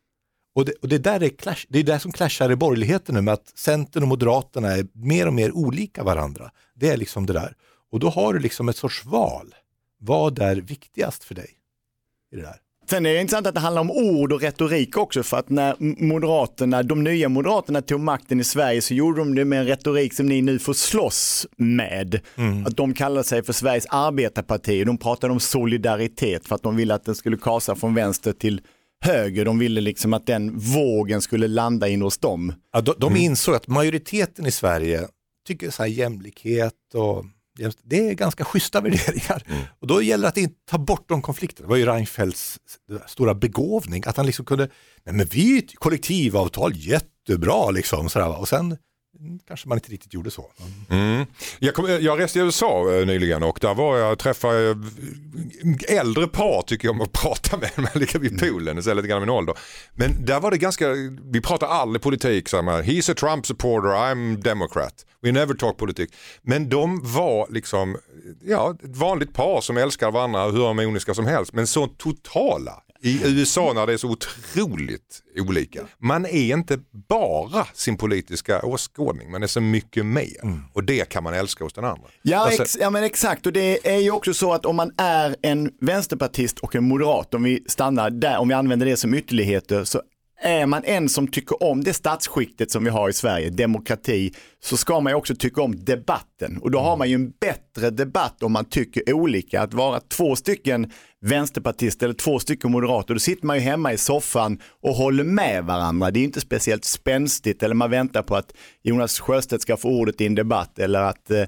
Och 0.54 0.64
det, 0.64 0.72
och 0.72 0.88
det, 0.88 0.98
där 0.98 1.22
är 1.22 1.28
clash, 1.28 1.66
det 1.68 1.78
är 1.78 1.84
det 1.84 1.98
som 1.98 2.12
clashar 2.12 2.52
i 2.52 2.56
borgerligheten 2.56 3.14
nu 3.14 3.20
med 3.20 3.34
att 3.34 3.58
Centern 3.58 4.02
och 4.02 4.08
Moderaterna 4.08 4.68
är 4.68 4.86
mer 4.92 5.26
och 5.26 5.34
mer 5.34 5.52
olika 5.52 6.02
varandra. 6.02 6.50
Det 6.74 6.88
är 6.88 6.96
liksom 6.96 7.26
det 7.26 7.32
där. 7.32 7.56
Och 7.90 8.00
då 8.00 8.08
har 8.08 8.34
du 8.34 8.40
liksom 8.40 8.68
ett 8.68 8.76
sorts 8.76 9.04
val. 9.04 9.54
Vad 9.98 10.38
är 10.38 10.56
viktigast 10.56 11.24
för 11.24 11.34
dig? 11.34 11.50
I 12.32 12.36
det 12.36 12.42
där? 12.42 12.60
Sen 12.90 13.06
är 13.06 13.14
det 13.14 13.20
intressant 13.20 13.46
att 13.46 13.54
det 13.54 13.60
handlar 13.60 13.80
om 13.80 13.90
ord 13.90 14.32
och 14.32 14.40
retorik 14.40 14.96
också 14.96 15.22
för 15.22 15.36
att 15.36 15.48
när 15.48 15.76
Moderaterna, 16.04 16.82
de 16.82 17.04
nya 17.04 17.28
Moderaterna 17.28 17.82
tog 17.82 18.00
makten 18.00 18.40
i 18.40 18.44
Sverige 18.44 18.82
så 18.82 18.94
gjorde 18.94 19.20
de 19.20 19.34
det 19.34 19.44
med 19.44 19.60
en 19.60 19.66
retorik 19.66 20.14
som 20.14 20.26
ni 20.26 20.42
nu 20.42 20.58
får 20.58 20.72
slåss 20.72 21.46
med. 21.56 22.20
Att 22.66 22.76
de 22.76 22.94
kallar 22.94 23.22
sig 23.22 23.42
för 23.42 23.52
Sveriges 23.52 23.86
arbetarparti 23.90 24.82
och 24.82 24.86
de 24.86 24.98
pratade 24.98 25.32
om 25.32 25.40
solidaritet 25.40 26.46
för 26.46 26.54
att 26.54 26.62
de 26.62 26.76
ville 26.76 26.94
att 26.94 27.04
den 27.04 27.14
skulle 27.14 27.36
kasa 27.36 27.74
från 27.74 27.94
vänster 27.94 28.32
till 28.32 28.60
höger. 29.04 29.44
De 29.44 29.58
ville 29.58 29.80
liksom 29.80 30.14
att 30.14 30.26
den 30.26 30.58
vågen 30.58 31.20
skulle 31.20 31.48
landa 31.48 31.88
in 31.88 32.02
hos 32.02 32.18
dem. 32.18 32.52
Ja, 32.72 32.80
de, 32.80 32.94
de 32.98 33.16
insåg 33.16 33.54
att 33.54 33.68
majoriteten 33.68 34.46
i 34.46 34.50
Sverige 34.50 35.08
tycker 35.46 35.70
så 35.70 35.82
här 35.82 35.90
jämlikhet 35.90 36.74
och 36.94 37.24
det 37.82 38.08
är 38.08 38.14
ganska 38.14 38.44
schyssta 38.44 38.80
värderingar. 38.80 39.42
Och 39.80 39.86
då 39.86 40.02
gäller 40.02 40.22
det 40.22 40.28
att 40.28 40.36
inte 40.36 40.56
ta 40.70 40.78
bort 40.78 41.08
de 41.08 41.22
konflikterna. 41.22 41.66
Det 41.66 41.70
var 41.70 41.76
ju 41.76 41.86
Reinfeldts 41.86 42.58
stora 43.06 43.34
begåvning, 43.34 44.02
att 44.06 44.16
han 44.16 44.26
liksom 44.26 44.44
kunde, 44.44 44.68
nej 45.04 45.14
men 45.14 45.26
vi 45.26 45.66
kollektivavtal, 45.74 46.72
jättebra 46.76 47.70
liksom. 47.70 48.08
Sådär, 48.08 48.38
och 48.38 48.48
sen 48.48 48.76
mm, 49.20 49.38
kanske 49.48 49.68
man 49.68 49.78
inte 49.78 49.92
riktigt 49.92 50.14
gjorde 50.14 50.30
så. 50.30 50.52
Mm. 50.90 51.26
Jag, 51.58 51.74
kom, 51.74 51.98
jag 52.00 52.20
reste 52.20 52.38
i 52.38 52.42
USA 52.42 52.94
eh, 52.94 53.06
nyligen 53.06 53.42
och 53.42 53.58
där 53.62 53.74
var 53.74 53.98
jag 53.98 54.18
träffade 54.18 54.70
eh, 54.70 55.96
äldre 55.98 56.26
par 56.26 56.62
tycker 56.62 56.88
jag 56.88 56.94
om 56.94 57.00
att 57.00 57.12
prata 57.22 57.56
med. 57.56 57.70
Man 57.76 57.90
ligger 57.94 58.18
vid 58.18 58.40
poolen 58.40 58.78
och 58.78 58.96
lite 58.96 59.08
grann 59.08 59.20
min 59.20 59.30
ålder. 59.30 59.54
Men 59.94 60.24
där 60.24 60.40
var 60.40 60.50
det 60.50 60.58
ganska, 60.58 60.88
vi 61.32 61.40
pratar 61.40 61.66
aldrig 61.66 62.02
politik. 62.02 62.48
Så 62.48 62.62
här, 62.62 62.82
He's 62.82 63.12
a 63.12 63.14
Trump 63.14 63.46
supporter, 63.46 63.88
I'm 63.88 64.36
democrat. 64.42 65.06
We 65.22 65.32
never 65.32 65.54
talk 65.54 65.76
politik. 65.76 66.10
Men 66.42 66.68
de 66.68 67.00
var 67.02 67.46
liksom, 67.50 67.96
ja, 68.44 68.74
ett 68.84 68.96
vanligt 68.96 69.32
par 69.34 69.60
som 69.60 69.76
älskar 69.76 70.10
varandra 70.10 70.44
hur 70.50 70.66
harmoniska 70.66 71.14
som 71.14 71.26
helst. 71.26 71.52
Men 71.52 71.66
så 71.66 71.86
totala 71.86 72.82
i 73.02 73.20
USA 73.24 73.72
när 73.74 73.86
det 73.86 73.92
är 73.92 73.96
så 73.96 74.08
otroligt 74.08 75.22
olika. 75.36 75.80
Man 75.98 76.26
är 76.26 76.52
inte 76.54 76.78
bara 77.08 77.64
sin 77.74 77.96
politiska 77.96 78.62
åskådning, 78.62 79.30
man 79.30 79.42
är 79.42 79.46
så 79.46 79.60
mycket 79.60 80.06
mer. 80.06 80.60
Och 80.72 80.84
det 80.84 81.08
kan 81.08 81.22
man 81.24 81.34
älska 81.34 81.64
hos 81.64 81.72
den 81.72 81.84
andra. 81.84 82.08
Ja, 82.22 82.48
sä- 82.50 82.62
ex, 82.62 82.76
ja 82.80 82.90
men 82.90 83.04
exakt 83.04 83.46
och 83.46 83.52
det 83.52 83.88
är 83.94 83.98
ju 83.98 84.10
också 84.10 84.34
så 84.34 84.52
att 84.52 84.66
om 84.66 84.76
man 84.76 84.92
är 84.96 85.36
en 85.42 85.70
vänsterpartist 85.80 86.58
och 86.58 86.74
en 86.74 86.84
moderat, 86.84 87.34
om 87.34 87.42
vi 87.42 87.64
stannar 87.66 88.10
där, 88.10 88.38
om 88.38 88.48
vi 88.48 88.54
använder 88.54 88.86
det 88.86 88.96
som 88.96 89.14
ytterligheter, 89.14 89.84
så 89.84 90.02
är 90.40 90.66
man 90.66 90.84
en 90.84 91.08
som 91.08 91.28
tycker 91.28 91.62
om 91.62 91.84
det 91.84 91.92
statsskiktet 91.92 92.70
som 92.70 92.84
vi 92.84 92.90
har 92.90 93.08
i 93.08 93.12
Sverige, 93.12 93.50
demokrati, 93.50 94.32
så 94.62 94.76
ska 94.76 95.00
man 95.00 95.10
ju 95.10 95.16
också 95.16 95.34
tycka 95.34 95.62
om 95.62 95.84
debatten. 95.84 96.58
Och 96.62 96.70
då 96.70 96.78
har 96.78 96.96
man 96.96 97.08
ju 97.08 97.14
en 97.14 97.30
bättre 97.30 97.90
debatt 97.90 98.42
om 98.42 98.52
man 98.52 98.64
tycker 98.64 99.12
olika. 99.12 99.62
Att 99.62 99.74
vara 99.74 100.00
två 100.00 100.36
stycken 100.36 100.92
vänsterpartister 101.20 102.06
eller 102.06 102.14
två 102.14 102.38
stycken 102.38 102.70
moderater, 102.70 103.14
då 103.14 103.20
sitter 103.20 103.46
man 103.46 103.56
ju 103.56 103.62
hemma 103.62 103.92
i 103.92 103.96
soffan 103.96 104.58
och 104.82 104.94
håller 104.94 105.24
med 105.24 105.64
varandra. 105.64 106.10
Det 106.10 106.18
är 106.18 106.20
ju 106.20 106.26
inte 106.26 106.40
speciellt 106.40 106.84
spänstigt 106.84 107.62
eller 107.62 107.74
man 107.74 107.90
väntar 107.90 108.22
på 108.22 108.36
att 108.36 108.52
Jonas 108.82 109.20
Sjöstedt 109.20 109.62
ska 109.62 109.76
få 109.76 109.88
ordet 109.88 110.20
i 110.20 110.26
en 110.26 110.34
debatt 110.34 110.78
eller 110.78 111.00
att 111.00 111.30
eh, 111.30 111.44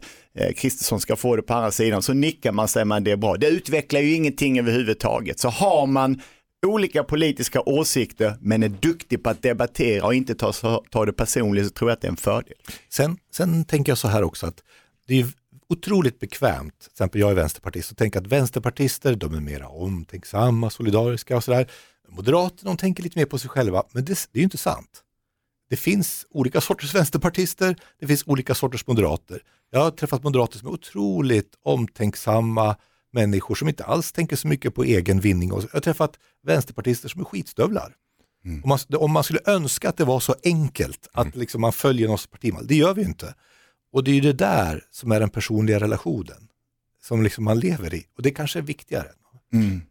Kristersson 0.56 1.00
ska 1.00 1.16
få 1.16 1.36
det 1.36 1.42
på 1.42 1.54
andra 1.54 1.70
sidan. 1.70 2.02
Så 2.02 2.12
nickar 2.12 2.52
man 2.52 2.68
säger 2.68 2.84
man 2.84 3.04
det 3.04 3.10
är 3.10 3.16
bra. 3.16 3.36
Det 3.36 3.48
utvecklar 3.48 4.00
ju 4.00 4.14
ingenting 4.14 4.58
överhuvudtaget. 4.58 5.38
Så 5.38 5.48
har 5.48 5.86
man 5.86 6.20
olika 6.66 7.04
politiska 7.04 7.60
åsikter 7.60 8.36
men 8.40 8.62
är 8.62 8.68
duktig 8.68 9.22
på 9.22 9.30
att 9.30 9.42
debattera 9.42 10.06
och 10.06 10.14
inte 10.14 10.34
ta, 10.34 10.52
ta 10.90 11.06
det 11.06 11.12
personligt 11.12 11.66
så 11.66 11.70
tror 11.70 11.90
jag 11.90 11.96
att 11.96 12.00
det 12.00 12.06
är 12.06 12.10
en 12.10 12.16
fördel. 12.16 12.56
Sen, 12.88 13.18
sen 13.32 13.64
tänker 13.64 13.92
jag 13.92 13.98
så 13.98 14.08
här 14.08 14.22
också 14.22 14.46
att 14.46 14.62
det 15.06 15.20
är 15.20 15.26
otroligt 15.68 16.20
bekvämt, 16.20 16.80
till 16.80 16.90
exempel 16.90 17.20
jag 17.20 17.30
är 17.30 17.34
vänsterpartist, 17.34 17.90
och 17.90 17.96
tänka 17.96 18.18
att 18.18 18.26
vänsterpartister 18.26 19.14
de 19.16 19.34
är 19.34 19.40
mera 19.40 19.68
omtänksamma, 19.68 20.70
solidariska 20.70 21.36
och 21.36 21.44
sådär. 21.44 21.70
Moderaterna 22.08 22.70
de 22.70 22.76
tänker 22.76 23.02
lite 23.02 23.18
mer 23.18 23.26
på 23.26 23.38
sig 23.38 23.50
själva, 23.50 23.82
men 23.92 24.04
det, 24.04 24.28
det 24.32 24.38
är 24.38 24.40
ju 24.40 24.44
inte 24.44 24.58
sant. 24.58 25.02
Det 25.70 25.76
finns 25.76 26.26
olika 26.30 26.60
sorters 26.60 26.94
vänsterpartister, 26.94 27.76
det 28.00 28.06
finns 28.06 28.26
olika 28.26 28.54
sorters 28.54 28.86
moderater. 28.86 29.42
Jag 29.70 29.80
har 29.80 29.90
träffat 29.90 30.22
moderater 30.22 30.58
som 30.58 30.68
är 30.68 30.72
otroligt 30.72 31.54
omtänksamma 31.62 32.76
människor 33.12 33.54
som 33.54 33.68
inte 33.68 33.84
alls 33.84 34.12
tänker 34.12 34.36
så 34.36 34.48
mycket 34.48 34.74
på 34.74 34.84
egen 34.84 35.20
vinning. 35.20 35.52
Och 35.52 35.62
jag 35.62 35.68
har 35.72 35.80
träffat 35.80 36.18
vänsterpartister 36.42 37.08
som 37.08 37.20
är 37.20 37.24
skitstövlar. 37.24 37.94
Om, 38.44 38.68
man, 38.68 38.78
om 38.96 39.12
man 39.12 39.24
skulle 39.24 39.40
önska 39.46 39.88
att 39.88 39.96
det 39.96 40.04
var 40.04 40.20
så 40.20 40.34
enkelt 40.44 41.08
att 41.12 41.36
liksom 41.36 41.60
man 41.60 41.72
följer 41.72 42.06
någons 42.06 42.26
partimal, 42.26 42.66
det 42.66 42.74
gör 42.74 42.94
vi 42.94 43.02
ju 43.02 43.08
inte. 43.08 43.34
Och 43.92 44.04
det 44.04 44.10
är 44.10 44.14
ju 44.14 44.20
det 44.20 44.32
där 44.32 44.84
som 44.90 45.12
är 45.12 45.20
den 45.20 45.30
personliga 45.30 45.80
relationen 45.80 46.48
som 47.02 47.22
liksom 47.22 47.44
man 47.44 47.60
lever 47.60 47.94
i 47.94 48.06
och 48.16 48.22
det 48.22 48.30
kanske 48.30 48.58
är 48.58 48.62
viktigare. 48.62 49.08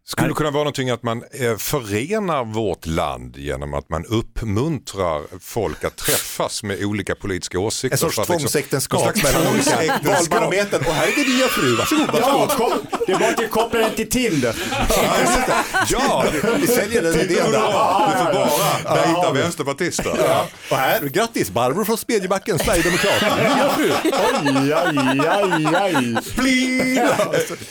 Skulle 0.06 0.28
det 0.28 0.34
kunna 0.34 0.52
vara 0.52 0.64
någonting 0.64 0.90
att 0.90 1.04
man 1.04 1.24
eh, 1.32 1.58
förenar 1.58 2.44
vårt 2.46 2.86
land 2.86 3.38
genom 3.38 3.74
att 3.74 3.90
man 3.90 4.06
uppmuntrar 4.06 5.22
folk 5.40 5.84
att 5.84 5.96
träffas 5.96 6.64
med 6.64 6.84
olika 6.84 7.16
politiska 7.16 7.60
åsikter? 7.60 7.96
En 7.96 7.98
sorts 7.98 8.18
liksom- 8.18 8.38
tvångsäktenskap 8.38 9.02
slags 9.02 9.24
mellan 9.24 9.48
olika 9.54 10.00
valbarometern. 10.04 10.80
Och 10.88 10.94
här 10.94 11.08
är 11.08 11.16
din 11.26 11.36
nya 11.38 11.48
fru, 11.48 11.76
varsågod, 11.76 12.08
varsågod. 12.12 12.50
kom, 12.50 12.72
det 13.08 13.14
bara 13.20 13.30
att 13.30 13.52
koppla 13.52 13.80
den 13.80 13.96
till 13.96 14.10
Tinder. 14.10 14.56
Ja, 15.90 16.26
Vi 16.58 16.68
säljer 16.68 17.02
den 17.02 17.14
du 17.14 17.20
idén 17.22 17.46
får 17.46 17.52
där. 17.52 17.62
bara 17.62 18.96
dejta 18.96 19.32
vänsterpartister. 19.32 20.16
Ja. 20.28 20.48
Och 20.72 20.78
här, 20.78 21.02
grattis, 21.02 21.50
Barbro 21.52 21.86
från 21.86 21.98
Smedjebacken, 21.98 22.60
Sverigedemokrat. 22.60 23.22
Nya 23.22 23.70
fru. 23.70 23.92
Oj, 24.04 24.74
oj, 24.76 25.22
oj, 25.44 25.68
oj. 25.82 26.18
Pling! 26.36 27.00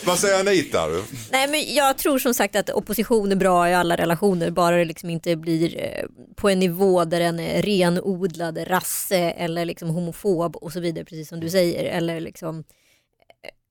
Vad 0.04 0.18
säger 0.18 0.40
Anita? 0.40 0.88
du? 0.88 1.02
Nej, 1.30 1.48
men 1.48 1.74
jag 1.80 1.98
tror 1.98 2.18
som 2.18 2.34
sagt 2.34 2.56
att 2.56 2.70
opposition 2.70 3.32
är 3.32 3.36
bra 3.36 3.68
i 3.68 3.74
alla 3.74 3.96
relationer, 3.96 4.50
bara 4.50 4.76
det 4.76 4.84
liksom 4.84 5.10
inte 5.10 5.36
blir 5.36 5.76
eh, 5.78 6.04
på 6.34 6.48
en 6.48 6.58
nivå 6.58 7.04
där 7.04 7.20
den 7.20 7.40
är 7.40 7.62
renodlad 7.62 8.58
rasse 8.66 9.16
eller 9.16 9.64
liksom 9.64 9.88
homofob 9.90 10.56
och 10.56 10.72
så 10.72 10.80
vidare, 10.80 11.04
precis 11.04 11.28
som 11.28 11.40
du 11.40 11.50
säger, 11.50 11.84
eller 11.84 12.20
liksom 12.20 12.64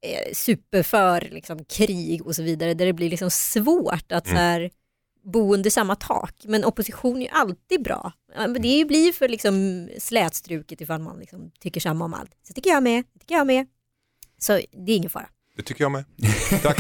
eh, 0.02 0.34
superför 0.34 1.30
liksom 1.32 1.66
krig 1.66 2.28
och 2.28 2.36
så 2.36 2.44
vidare, 2.44 2.74
där 2.74 2.86
det 2.86 2.94
blir 2.94 3.10
liksom 3.10 3.32
svårt 3.32 4.12
att 4.12 4.28
så 4.28 4.36
här, 4.36 4.70
bo 5.24 5.54
under 5.54 5.70
samma 5.70 5.96
tak. 5.96 6.36
Men 6.44 6.66
opposition 6.66 7.18
är 7.18 7.22
ju 7.22 7.28
alltid 7.32 7.84
bra. 7.84 8.12
Det 8.60 8.86
blir 8.88 9.06
ju 9.06 9.14
för 9.14 9.30
liksom 9.30 9.88
slätstruket 10.00 10.82
ifall 10.82 11.02
man 11.02 11.20
liksom 11.20 11.52
tycker 11.60 11.82
samma 11.82 12.06
om 12.06 12.14
allt. 12.14 12.32
Så 12.48 12.54
tycker 12.54 12.70
jag 12.70 12.84
med, 12.84 13.04
det 13.14 13.20
tycker 13.20 13.36
jag 13.36 13.48
med. 13.48 13.68
Så 14.38 14.54
det 14.72 14.92
är 14.92 14.96
ingen 14.96 15.10
fara. 15.10 15.30
Det 15.56 15.64
tycker 15.64 15.84
jag 15.84 15.92
med. 15.92 16.06
Tack. 16.64 16.80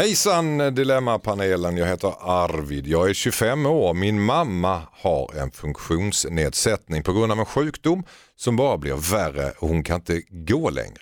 Hejsan 0.00 0.58
Dilemmapanelen, 0.58 1.76
jag 1.76 1.86
heter 1.86 2.14
Arvid. 2.20 2.86
Jag 2.86 3.10
är 3.10 3.14
25 3.14 3.66
år. 3.66 3.94
Min 3.94 4.22
mamma 4.22 4.82
har 4.92 5.34
en 5.36 5.50
funktionsnedsättning 5.50 7.02
på 7.02 7.12
grund 7.12 7.32
av 7.32 7.38
en 7.38 7.46
sjukdom 7.46 8.04
som 8.36 8.56
bara 8.56 8.78
blir 8.78 9.12
värre 9.12 9.50
och 9.58 9.68
hon 9.68 9.82
kan 9.82 9.96
inte 9.96 10.22
gå 10.30 10.70
längre. 10.70 11.00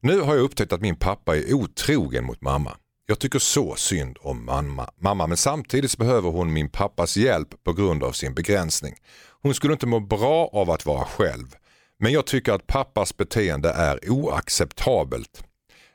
Nu 0.00 0.20
har 0.20 0.34
jag 0.34 0.44
upptäckt 0.44 0.72
att 0.72 0.80
min 0.80 0.96
pappa 0.96 1.36
är 1.36 1.54
otrogen 1.54 2.24
mot 2.24 2.40
mamma. 2.40 2.76
Jag 3.06 3.18
tycker 3.18 3.38
så 3.38 3.74
synd 3.74 4.18
om 4.20 4.44
mamma, 4.44 4.90
mamma 5.00 5.26
men 5.26 5.36
samtidigt 5.36 5.90
så 5.90 5.98
behöver 5.98 6.30
hon 6.30 6.52
min 6.52 6.68
pappas 6.68 7.16
hjälp 7.16 7.64
på 7.64 7.72
grund 7.72 8.02
av 8.02 8.12
sin 8.12 8.34
begränsning. 8.34 8.94
Hon 9.42 9.54
skulle 9.54 9.72
inte 9.72 9.86
må 9.86 10.00
bra 10.00 10.50
av 10.52 10.70
att 10.70 10.86
vara 10.86 11.04
själv. 11.04 11.46
Men 11.98 12.12
jag 12.12 12.26
tycker 12.26 12.52
att 12.52 12.66
pappas 12.66 13.16
beteende 13.16 13.70
är 13.70 14.10
oacceptabelt. 14.10 15.44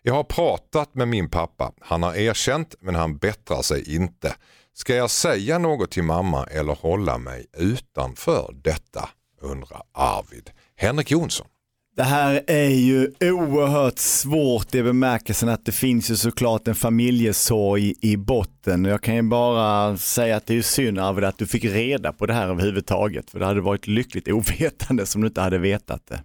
Jag 0.02 0.14
har 0.14 0.24
pratat 0.24 0.95
med 0.95 1.08
min 1.08 1.30
pappa. 1.30 1.72
Han 1.82 2.04
har 2.04 2.16
erkänt 2.16 2.76
men 2.80 2.95
han 2.95 3.18
bättrar 3.18 3.62
sig 3.62 3.95
inte. 3.95 4.36
Ska 4.74 4.95
jag 4.95 5.10
säga 5.10 5.58
något 5.58 5.91
till 5.91 6.04
mamma 6.04 6.45
eller 6.45 6.74
hålla 6.76 7.18
mig 7.18 7.45
utanför 7.58 8.56
detta? 8.64 9.10
undrar 9.41 9.82
Arvid. 9.91 10.50
Henrik 10.76 11.12
Jonsson. 11.12 11.47
Det 11.95 12.04
här 12.04 12.43
är 12.47 12.70
ju 12.70 13.12
oerhört 13.22 14.00
svårt 14.00 14.76
i 14.76 14.84
bemärkelsen 14.84 15.50
att 15.50 15.66
det 15.66 15.72
finns 15.72 16.12
ju 16.12 16.16
såklart 16.16 16.68
en 16.68 16.76
familjesorg 16.76 17.93
i 18.02 18.18
botten. 18.18 18.86
Jag 18.86 19.04
kan 19.04 19.16
ju 19.16 19.22
bara 19.22 19.97
säga 19.97 20.36
att 20.36 20.45
det 20.45 20.58
är 20.58 20.62
synd 20.62 21.00
Arvid 21.00 21.24
att 21.24 21.38
du 21.38 21.47
fick 21.47 21.66
reda 21.66 22.14
på 22.14 22.26
det 22.26 22.34
här 22.34 22.47
överhuvudtaget. 22.47 23.32
För 23.32 23.39
det 23.39 23.45
hade 23.45 23.62
varit 23.62 23.88
lyckligt 23.88 24.28
ovetande 24.28 25.06
som 25.06 25.22
du 25.22 25.28
inte 25.28 25.41
hade 25.41 25.58
vetat 25.58 26.08
det. 26.08 26.24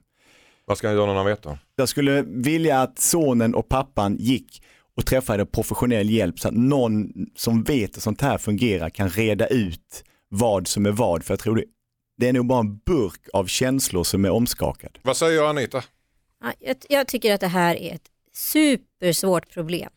Vad 0.65 0.79
ska 0.79 0.87
han 0.89 0.97
göra 0.97 1.07
när 1.07 1.15
han 1.15 1.27
vet 1.27 1.43
då? 1.43 1.59
Jag 1.77 1.89
skulle 1.89 2.23
vilja 2.23 2.83
att 2.83 2.99
sonen 2.99 3.55
och 3.55 3.69
pappan 3.69 4.17
gick 4.17 4.63
och 4.97 5.07
träffade 5.07 5.47
professionell 5.47 6.11
hjälp 6.11 6.39
så 6.39 6.49
att 6.49 6.55
någon 6.55 7.13
som 7.37 7.63
vet 7.63 7.97
hur 7.97 8.01
sånt 8.01 8.21
här 8.21 8.39
fungerar 8.39 8.91
kan 8.91 9.11
reda 9.11 9.47
ut 9.47 10.05
vad 10.29 10.69
som 10.69 10.87
är 10.87 10.91
vad. 10.91 11.25
För 11.25 11.33
jag 11.33 11.41
tror 11.41 11.57
det, 11.57 11.65
det 12.17 12.29
är 12.29 12.33
nog 12.33 12.47
bara 12.47 12.61
en 12.61 12.77
burk 12.77 13.29
av 13.33 13.47
känslor 13.47 14.05
som 14.05 14.25
är 14.25 14.31
omskakad. 14.31 14.99
Vad 15.03 15.17
säger 15.17 15.43
Anita? 15.43 15.85
Ja, 16.43 16.53
jag, 16.59 16.77
jag 16.89 17.07
tycker 17.07 17.35
att 17.35 17.41
det 17.41 17.47
här 17.47 17.77
är 17.77 17.95
ett 17.95 18.09
supersvårt 18.33 19.51
problem. 19.51 19.91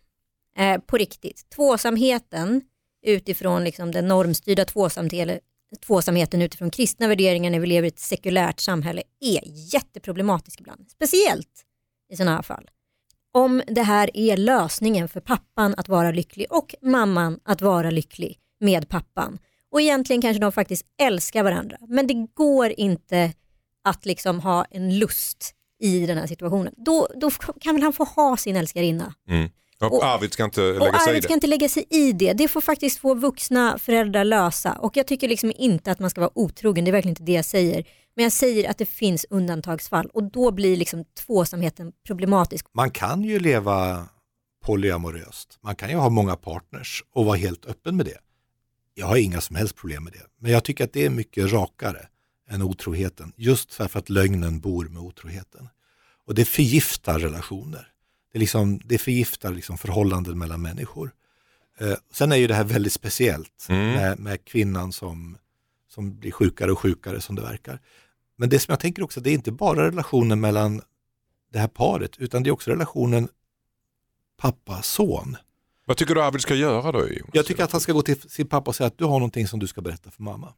Eh, 0.58 0.78
på 0.78 0.98
riktigt. 0.98 1.50
Tvåsamheten 1.56 2.62
utifrån 3.06 3.64
liksom 3.64 3.92
den 3.92 4.08
normstyrda 4.08 4.66
tvåsamheten, 4.66 5.40
tvåsamheten 5.86 6.42
utifrån 6.42 6.70
kristna 6.70 7.08
värderingar 7.08 7.52
när 7.52 7.60
vi 7.60 7.68
lever 7.68 7.86
i 7.86 7.88
ett 7.88 8.00
sekulärt 8.00 8.60
samhälle 8.60 9.04
är 9.20 9.42
jätteproblematisk 9.74 10.60
ibland. 10.62 10.86
Speciellt 10.92 11.66
i 12.14 12.16
sådana 12.16 12.36
här 12.36 12.42
fall. 12.42 12.70
Om 13.34 13.62
det 13.68 13.84
här 13.84 14.10
är 14.14 14.38
lösningen 14.38 15.08
för 15.08 15.20
pappan 15.20 15.76
att 15.78 15.90
vara 15.90 16.12
lycklig 16.12 16.48
och 16.50 16.76
mamman 16.82 17.40
att 17.44 17.62
vara 17.62 17.92
lycklig 17.92 18.40
med 18.60 18.90
pappan. 18.90 19.40
Och 19.72 19.82
egentligen 19.82 20.22
kanske 20.22 20.42
de 20.42 20.52
faktiskt 20.52 20.86
älskar 21.02 21.44
varandra. 21.44 21.78
Men 21.88 22.08
det 22.08 22.28
går 22.34 22.74
inte 22.78 23.34
att 23.84 24.06
liksom 24.06 24.40
ha 24.40 24.66
en 24.72 25.00
lust 25.00 25.54
i 25.80 26.06
den 26.06 26.18
här 26.18 26.28
situationen. 26.28 26.74
Då, 26.78 27.08
då 27.16 27.30
kan 27.32 27.76
väl 27.76 27.84
han 27.84 27.94
få 27.94 28.04
ha 28.04 28.38
sin 28.38 28.56
älskarinna. 28.56 29.14
Mm. 29.30 29.50
Och, 29.82 29.94
Och- 29.94 30.06
Arvid 30.06 30.34
ska 30.34 30.44
inte 30.44 30.62
lägga 30.62 31.00
sig 31.00 31.14
i 31.14 31.16
det. 31.16 31.22
ska 31.24 31.34
inte 31.34 31.48
lägga 31.48 31.70
sig 31.70 31.86
i 31.90 32.12
det. 32.12 32.34
Det 32.34 32.48
får 32.48 32.62
faktiskt 32.62 33.00
få 33.00 33.14
vuxna 33.14 33.78
föräldrar 33.80 34.24
lösa. 34.24 34.74
Och 34.74 34.98
jag 34.98 35.08
tycker 35.08 35.28
liksom 35.28 35.54
inte 35.58 35.92
att 35.92 36.00
man 36.00 36.10
ska 36.10 36.22
vara 36.22 36.32
otrogen, 36.36 36.86
det 36.86 36.92
är 36.92 36.94
verkligen 36.94 37.12
inte 37.12 37.24
det 37.24 37.32
jag 37.32 37.46
säger. 37.46 37.88
Men 38.16 38.24
jag 38.24 38.32
säger 38.32 38.70
att 38.70 38.78
det 38.78 38.86
finns 38.86 39.26
undantagsfall 39.30 40.10
och 40.14 40.24
då 40.32 40.52
blir 40.52 40.78
liksom 40.78 41.06
tvåsamheten 41.26 41.92
problematisk. 42.08 42.66
Man 42.74 42.92
kan 42.92 43.24
ju 43.24 43.40
leva 43.40 44.08
polyamoröst. 44.66 45.58
Man 45.62 45.76
kan 45.76 45.90
ju 45.90 45.96
ha 45.96 46.10
många 46.10 46.36
partners 46.36 47.04
och 47.14 47.26
vara 47.26 47.38
helt 47.38 47.66
öppen 47.66 47.96
med 47.98 48.06
det. 48.06 48.18
Jag 48.94 49.08
har 49.08 49.18
inga 49.18 49.42
som 49.42 49.56
helst 49.56 49.76
problem 49.76 50.04
med 50.04 50.14
det. 50.14 50.26
Men 50.40 50.52
jag 50.52 50.64
tycker 50.64 50.84
att 50.84 50.94
det 50.94 51.06
är 51.06 51.10
mycket 51.10 51.52
rakare 51.52 52.08
än 52.50 52.62
otroheten. 52.62 53.34
Just 53.36 53.74
för 53.74 53.98
att 53.98 54.10
lögnen 54.10 54.60
bor 54.60 54.86
med 54.86 55.02
otroheten. 55.02 55.70
Och 56.26 56.36
det 56.36 56.46
förgiftar 56.46 57.20
relationer. 57.20 57.88
Det, 58.38 58.40
liksom, 58.40 58.80
det 58.86 58.98
förgiftar 58.98 59.52
liksom 59.52 59.78
förhållanden 59.78 60.38
mellan 60.38 60.62
människor. 60.62 61.12
Eh, 61.80 61.94
sen 62.12 62.32
är 62.32 62.36
ju 62.36 62.48
det 62.48 62.54
här 62.54 62.64
väldigt 62.64 62.94
speciellt 62.94 63.66
Mm. 63.70 63.94
med, 63.94 64.20
med 64.20 64.46
kvinnan 64.46 64.92
som, 64.94 65.38
som 65.90 66.20
blir 66.20 66.32
sjukare 66.32 66.72
och 66.72 66.80
sjukare 66.80 67.22
som 67.22 67.36
det 67.36 67.42
verkar. 67.42 67.80
Men 68.36 68.50
det 68.50 68.60
som 68.60 68.72
jag 68.72 68.80
tänker 68.80 69.04
också, 69.04 69.22
det 69.22 69.30
är 69.30 69.34
inte 69.34 69.52
bara 69.52 69.88
relationen 69.88 70.40
mellan 70.40 70.82
det 71.52 71.60
här 71.60 71.68
paret, 71.68 72.18
utan 72.18 72.44
det 72.44 72.50
är 72.50 72.52
också 72.52 72.72
relationen 72.72 73.30
pappa-son. 74.38 75.38
Vad 75.86 75.98
tycker 75.98 76.16
du 76.16 76.22
Arvid 76.24 76.42
ska 76.42 76.56
göra 76.56 76.92
då? 76.92 77.00
Jonas? 77.00 77.30
Jag 77.34 77.46
tycker 77.46 77.64
att 77.64 77.72
han 77.72 77.82
ska 77.82 77.94
gå 77.94 78.02
till 78.02 78.22
sin 78.22 78.48
pappa 78.48 78.70
och 78.72 78.76
säga 78.76 78.88
att 78.88 78.98
du 78.98 79.06
har 79.06 79.20
någonting 79.20 79.48
som 79.48 79.60
du 79.60 79.68
ska 79.68 79.82
berätta 79.82 80.12
för 80.12 80.24
mamma. 80.24 80.54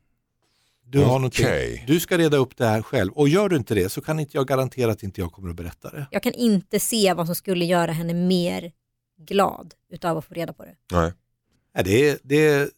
Du, 0.92 1.00
har 1.00 1.26
Okej. 1.26 1.84
du 1.88 2.00
ska 2.00 2.18
reda 2.18 2.38
upp 2.38 2.58
det 2.58 2.66
här 2.66 2.82
själv 2.82 3.12
och 3.14 3.30
gör 3.30 3.50
du 3.50 3.56
inte 3.56 3.76
det 3.76 3.90
så 3.90 4.02
kan 4.02 4.20
inte 4.20 4.38
jag 4.38 4.48
garantera 4.48 4.92
att 4.92 5.04
inte 5.04 5.22
jag 5.22 5.32
kommer 5.32 5.50
att 5.50 5.56
berätta 5.56 5.90
det. 5.90 6.08
Jag 6.12 6.24
kan 6.24 6.34
inte 6.34 6.80
se 6.80 7.14
vad 7.14 7.26
som 7.26 7.36
skulle 7.36 7.66
göra 7.66 7.92
henne 7.92 8.14
mer 8.14 8.72
glad 9.18 9.74
utav 9.92 10.18
att 10.18 10.26
få 10.26 10.34
reda 10.34 10.54
på 10.54 10.64
det. 10.66 10.76
Nej. 10.92 11.14
Ja, 11.74 11.84
det 11.84 12.10
är, 12.10 12.18
det 12.24 12.48
är, 12.48 12.70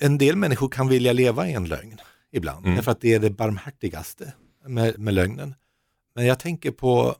en 0.00 0.18
del 0.18 0.36
människor 0.36 0.68
kan 0.68 0.88
vilja 0.88 1.12
leva 1.12 1.48
i 1.48 1.52
en 1.52 1.64
lögn 1.64 2.00
ibland, 2.32 2.64
Mm. 2.64 2.76
därför 2.76 2.90
att 2.92 3.00
det 3.00 3.14
är 3.14 3.18
det 3.18 3.30
barmhärtigaste 3.30 4.32
med, 4.66 4.98
med 4.98 5.14
lögnen. 5.14 5.54
Men 6.14 6.26
jag 6.26 6.38
tänker 6.38 6.70
på, 6.70 7.16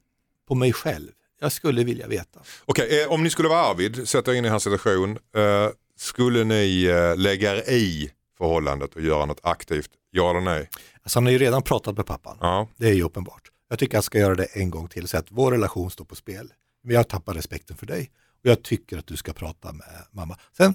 på 0.49 0.55
mig 0.55 0.73
själv. 0.73 1.11
Jag 1.41 1.53
skulle 1.53 1.85
vilja 1.85 2.07
veta. 2.07 2.41
Okej, 2.65 3.03
eh, 3.03 3.13
om 3.13 3.23
ni 3.23 3.31
skulle 3.31 3.49
vara 3.49 3.61
Arvid, 3.61 4.09
sätta 4.09 4.33
er 4.33 4.37
in 4.37 4.45
i 4.45 4.49
hans 4.49 4.63
situation, 4.63 5.11
eh, 5.37 5.69
skulle 5.97 6.45
ni 6.45 6.85
eh, 6.85 7.17
lägga 7.17 7.57
er 7.57 7.71
i 7.71 8.11
förhållandet 8.39 8.95
och 8.95 9.03
göra 9.03 9.27
något 9.27 9.41
aktivt? 9.43 9.91
Ja 10.17 10.31
eller 10.31 10.41
nej? 10.41 10.69
Alltså 11.03 11.17
han 11.19 11.25
har 11.27 11.33
ju 11.33 11.39
redan 11.39 11.63
pratat 11.63 11.97
med 11.97 12.07
pappan. 12.07 12.39
Ja. 12.41 12.69
Det 12.77 12.89
är 12.89 12.93
ju 12.95 13.03
uppenbart. 13.03 13.43
Jag 13.69 13.79
tycker 13.79 13.97
jag 13.97 14.05
ska 14.05 14.19
göra 14.19 14.35
det 14.35 14.45
en 14.45 14.71
gång 14.71 14.89
till 14.89 15.09
säga 15.09 15.19
att 15.21 15.31
vår 15.31 15.53
relation 15.53 15.91
står 15.91 16.05
på 16.05 16.15
spel. 16.15 16.53
Men 16.83 16.95
jag 16.95 17.09
tappar 17.09 17.35
respekten 17.35 17.77
för 17.77 17.87
dig 17.87 18.11
och 18.45 18.51
jag 18.51 18.63
tycker 18.63 18.99
att 18.99 19.07
du 19.07 19.17
ska 19.17 19.33
prata 19.33 19.73
med 19.73 19.87
mamma. 20.11 20.37
Sen, 20.57 20.75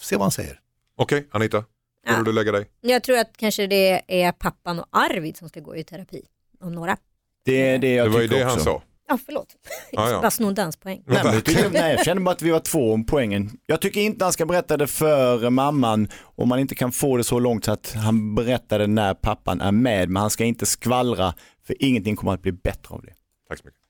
se 0.00 0.16
vad 0.16 0.22
han 0.24 0.30
säger. 0.30 0.60
Okej, 0.96 1.28
Anita, 1.30 1.64
skulle 2.04 2.18
Ja. 2.18 2.22
du 2.22 2.32
lägga 2.32 2.52
dig? 2.52 2.66
Jag 2.80 3.02
tror 3.02 3.18
att 3.18 3.36
kanske 3.36 3.66
det 3.66 4.02
är 4.24 4.32
pappan 4.32 4.80
och 4.80 4.86
Arvid 4.90 5.36
som 5.36 5.48
ska 5.48 5.60
gå 5.60 5.76
i 5.76 5.84
terapi. 5.84 6.22
Om 6.60 6.72
några. 6.72 6.96
Det 7.44 7.68
är 7.68 7.78
det 7.78 7.94
jag 7.94 8.06
Det 8.06 8.10
var 8.10 8.20
ju 8.20 8.28
tycker 8.28 8.38
det 8.40 8.44
också. 8.46 8.56
han 8.56 8.64
sa. 8.64 8.82
Ja, 9.08 9.18
förlåt. 9.26 9.48
Ja, 9.90 10.10
ja. 10.10 10.20
Bara 10.20 10.30
snodde 10.30 10.62
hans 10.62 10.76
poäng. 10.76 11.02
Nej, 11.06 11.20
men 11.24 11.34
jag, 11.34 11.44
tycker, 11.44 11.70
nej, 11.70 11.94
jag 11.94 12.04
känner 12.04 12.22
bara 12.22 12.30
att 12.30 12.42
vi 12.42 12.50
var 12.50 12.60
två 12.60 12.92
om 12.92 13.06
poängen. 13.06 13.50
Jag 13.66 13.80
tycker 13.80 14.00
inte 14.00 14.24
han 14.24 14.32
ska 14.32 14.46
berätta 14.46 14.76
det 14.76 14.86
för 14.86 15.50
mamman 15.50 16.08
om 16.22 16.48
man 16.48 16.58
inte 16.58 16.74
kan 16.74 16.92
få 16.92 17.16
det 17.16 17.24
så 17.24 17.38
långt 17.38 17.64
så 17.64 17.72
att 17.72 17.92
han 17.92 18.34
berättar 18.34 18.78
det 18.78 18.86
när 18.86 19.14
pappan 19.14 19.60
är 19.60 19.72
med. 19.72 20.08
Men 20.08 20.20
han 20.20 20.30
ska 20.30 20.44
inte 20.44 20.66
skvallra 20.66 21.34
för 21.66 21.76
ingenting 21.78 22.16
kommer 22.16 22.32
att 22.34 22.42
bli 22.42 22.52
bättre 22.52 22.94
av 22.94 23.02
det. 23.02 23.12
Tack 23.48 23.58
så 23.58 23.64
mycket. 23.64 23.80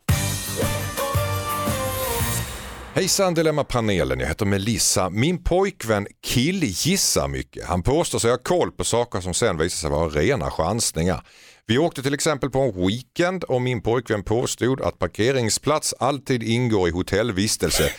Hejsan 2.94 3.34
Dilemma-panelen, 3.34 4.20
jag 4.20 4.26
heter 4.26 4.46
Melissa. 4.46 5.10
Min 5.10 5.42
pojkvän 5.44 6.06
killgissar 6.22 7.28
mycket. 7.28 7.66
Han 7.66 7.82
påstår 7.82 8.18
sig 8.18 8.30
ha 8.30 8.38
koll 8.38 8.72
på 8.72 8.84
saker 8.84 9.20
som 9.20 9.34
sen 9.34 9.58
visar 9.58 9.76
sig 9.76 9.90
vara 9.90 10.08
rena 10.08 10.50
chansningar. 10.50 11.22
Vi 11.68 11.78
åkte 11.78 12.02
till 12.02 12.14
exempel 12.14 12.50
på 12.50 12.60
en 12.60 12.86
weekend 12.86 13.44
och 13.44 13.62
min 13.62 13.82
pojkvän 13.82 14.22
påstod 14.22 14.80
att 14.80 14.98
parkeringsplats 14.98 15.94
alltid 15.98 16.42
ingår 16.42 16.88
i 16.88 16.90
hotellvistelse. 16.90 17.92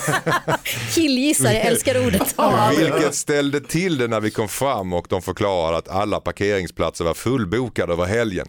Killgissare, 0.94 1.52
jag 1.52 1.66
älskar 1.66 2.06
ordet. 2.06 2.34
Vilket 2.78 3.14
ställde 3.14 3.60
till 3.60 3.98
det 3.98 4.08
när 4.08 4.20
vi 4.20 4.30
kom 4.30 4.48
fram 4.48 4.92
och 4.92 5.06
de 5.08 5.22
förklarade 5.22 5.76
att 5.76 5.88
alla 5.88 6.20
parkeringsplatser 6.20 7.04
var 7.04 7.14
fullbokade 7.14 7.92
över 7.92 8.04
helgen. 8.04 8.46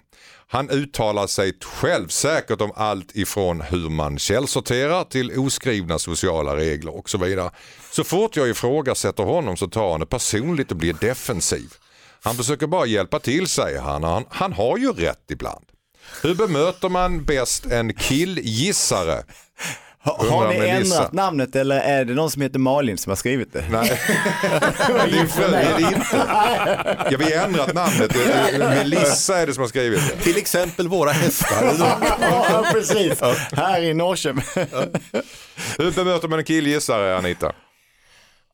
Han 0.47 0.69
uttalar 0.69 1.27
sig 1.27 1.53
självsäkert 1.61 2.61
om 2.61 2.71
allt 2.75 3.15
ifrån 3.15 3.61
hur 3.61 3.89
man 3.89 4.19
källsorterar 4.19 5.03
till 5.03 5.39
oskrivna 5.39 5.99
sociala 5.99 6.55
regler 6.55 6.95
och 6.95 7.09
så 7.09 7.17
vidare. 7.17 7.51
Så 7.91 8.03
fort 8.03 8.35
jag 8.35 8.49
ifrågasätter 8.49 9.23
honom 9.23 9.57
så 9.57 9.67
tar 9.67 9.91
han 9.91 9.99
det 9.99 10.05
personligt 10.05 10.71
och 10.71 10.77
blir 10.77 10.93
defensiv. 10.93 11.73
Han 12.25 12.35
försöker 12.35 12.67
bara 12.67 12.85
hjälpa 12.85 13.19
till 13.19 13.47
säger 13.47 13.81
han 13.81 14.03
och 14.03 14.09
han, 14.09 14.25
han 14.29 14.53
har 14.53 14.77
ju 14.77 14.91
rätt 14.91 15.31
ibland. 15.31 15.65
Hur 16.23 16.35
bemöter 16.35 16.89
man 16.89 17.23
bäst 17.23 17.65
en 17.65 17.93
killgissare? 17.93 19.23
Ha, 20.03 20.25
har 20.29 20.47
ni 20.49 20.55
ändrat 20.67 21.13
namnet 21.13 21.55
eller 21.55 21.79
är 21.79 22.05
det 22.05 22.13
någon 22.13 22.31
som 22.31 22.41
heter 22.41 22.59
Malin 22.59 22.97
som 22.97 23.09
har 23.11 23.15
skrivit 23.15 23.53
det? 23.53 23.65
Nej, 23.71 23.89
det 24.87 25.17
är 25.19 25.25
för 25.25 25.51
mig. 25.51 25.67
Det 25.77 25.83
är 25.83 25.87
inte. 25.87 26.27
Ja, 27.11 27.17
vi 27.19 27.35
har 27.35 27.45
ändrat 27.45 27.73
namnet. 27.73 28.15
Är- 28.15 28.57
Melissa 28.59 29.37
är 29.37 29.47
det 29.47 29.53
som 29.53 29.61
har 29.61 29.67
skrivit 29.67 30.01
det. 30.09 30.23
Till 30.23 30.37
exempel 30.37 30.87
våra 30.87 31.11
hästar. 31.11 31.73
Ja, 32.21 32.65
precis. 32.71 33.21
Här 33.51 33.81
i 33.83 33.93
Norrköping. 33.93 34.43
Hur 35.77 35.91
bemöter 35.91 36.27
man 36.27 36.39
en 36.39 36.45
killgissare 36.45 37.17
Anita? 37.17 37.51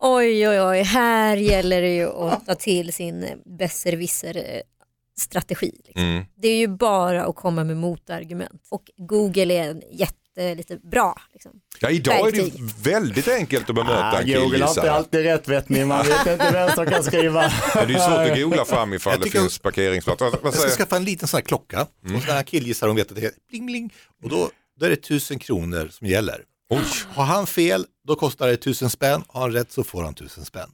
Oj, 0.04 0.49
oj, 0.49 0.62
oj. 0.62 0.82
Här 0.84 1.38
gäller 1.38 1.82
det 1.82 1.95
ju 1.95 2.10
att 2.10 2.45
ta 2.45 2.56
till 2.56 2.93
sin 2.93 3.26
besserwisser-strategi. 3.60 5.72
Liksom. 5.86 6.04
Mm. 6.04 6.26
Det 6.41 6.47
är 6.47 6.58
ju 6.58 6.68
bara 6.68 7.26
att 7.26 7.36
komma 7.36 7.64
med 7.64 7.78
motargument. 7.78 8.62
Och 8.70 8.84
Google 8.97 9.54
är 9.54 9.70
en 9.70 9.82
jätte, 9.91 10.56
lite 10.56 10.78
bra. 10.91 11.16
Liksom. 11.34 11.52
Ja, 11.80 11.89
idag 11.89 12.28
är 12.28 12.32
det 12.32 12.52
väldigt 12.89 13.28
enkelt 13.28 13.70
att 13.70 13.76
bemöta 13.76 14.12
Ah, 14.12 14.20
en 14.20 14.26
Google 14.28 14.38
har 14.39 14.45
inte 14.45 14.58
killgissare. 14.58 14.91
alltid 14.91 15.24
rätt 15.24 15.47
vet 15.47 15.70
ni, 15.70 15.86
man 15.86 16.06
vet 16.06 16.28
inte 16.28 16.49
vem 16.54 16.70
som 16.70 16.86
kan 16.86 17.04
skriva. 17.04 17.52
Men 17.76 17.88
det 17.88 17.93
är 17.93 17.99
svårt 18.10 18.32
att 18.32 18.38
googla 18.41 18.66
fram 18.66 18.93
ifall 18.93 19.14
Jag 19.14 19.22
det 19.22 19.30
finns 19.30 19.60
parkeringsplats. 19.60 20.22
Vad, 20.22 20.32
vad 20.32 20.39
Jag 20.45 20.54
ska 20.54 20.70
skaffa 20.70 20.95
en 20.95 21.04
liten 21.06 21.28
sån 21.28 21.38
här 21.38 21.43
klocka 21.45 21.82
och 21.82 21.88
sådana 22.22 22.34
här 22.34 22.43
killgissar 22.43 22.88
de 22.88 22.95
vet 22.95 23.10
att 23.12 23.16
det 23.18 23.26
är 23.26 23.32
bling 23.49 23.66
bling. 23.66 23.93
Och 24.24 24.30
då, 24.30 24.49
då 24.80 24.86
är 24.86 24.89
det 24.89 24.95
tusen 24.95 25.39
kronor 25.39 25.88
som 25.91 26.08
gäller. 26.08 26.43
Oj. 26.70 26.80
Har 27.14 27.24
han 27.26 27.47
fel, 27.47 27.86
då 28.12 28.16
kostar 28.16 28.47
det 28.47 28.57
tusen 28.57 28.89
spänn. 28.89 29.24
Har 29.28 29.41
han 29.41 29.51
rätt 29.51 29.72
så 29.72 29.84
får 29.84 30.03
han 30.03 30.14
tusen 30.14 30.45
spänn. 30.45 30.70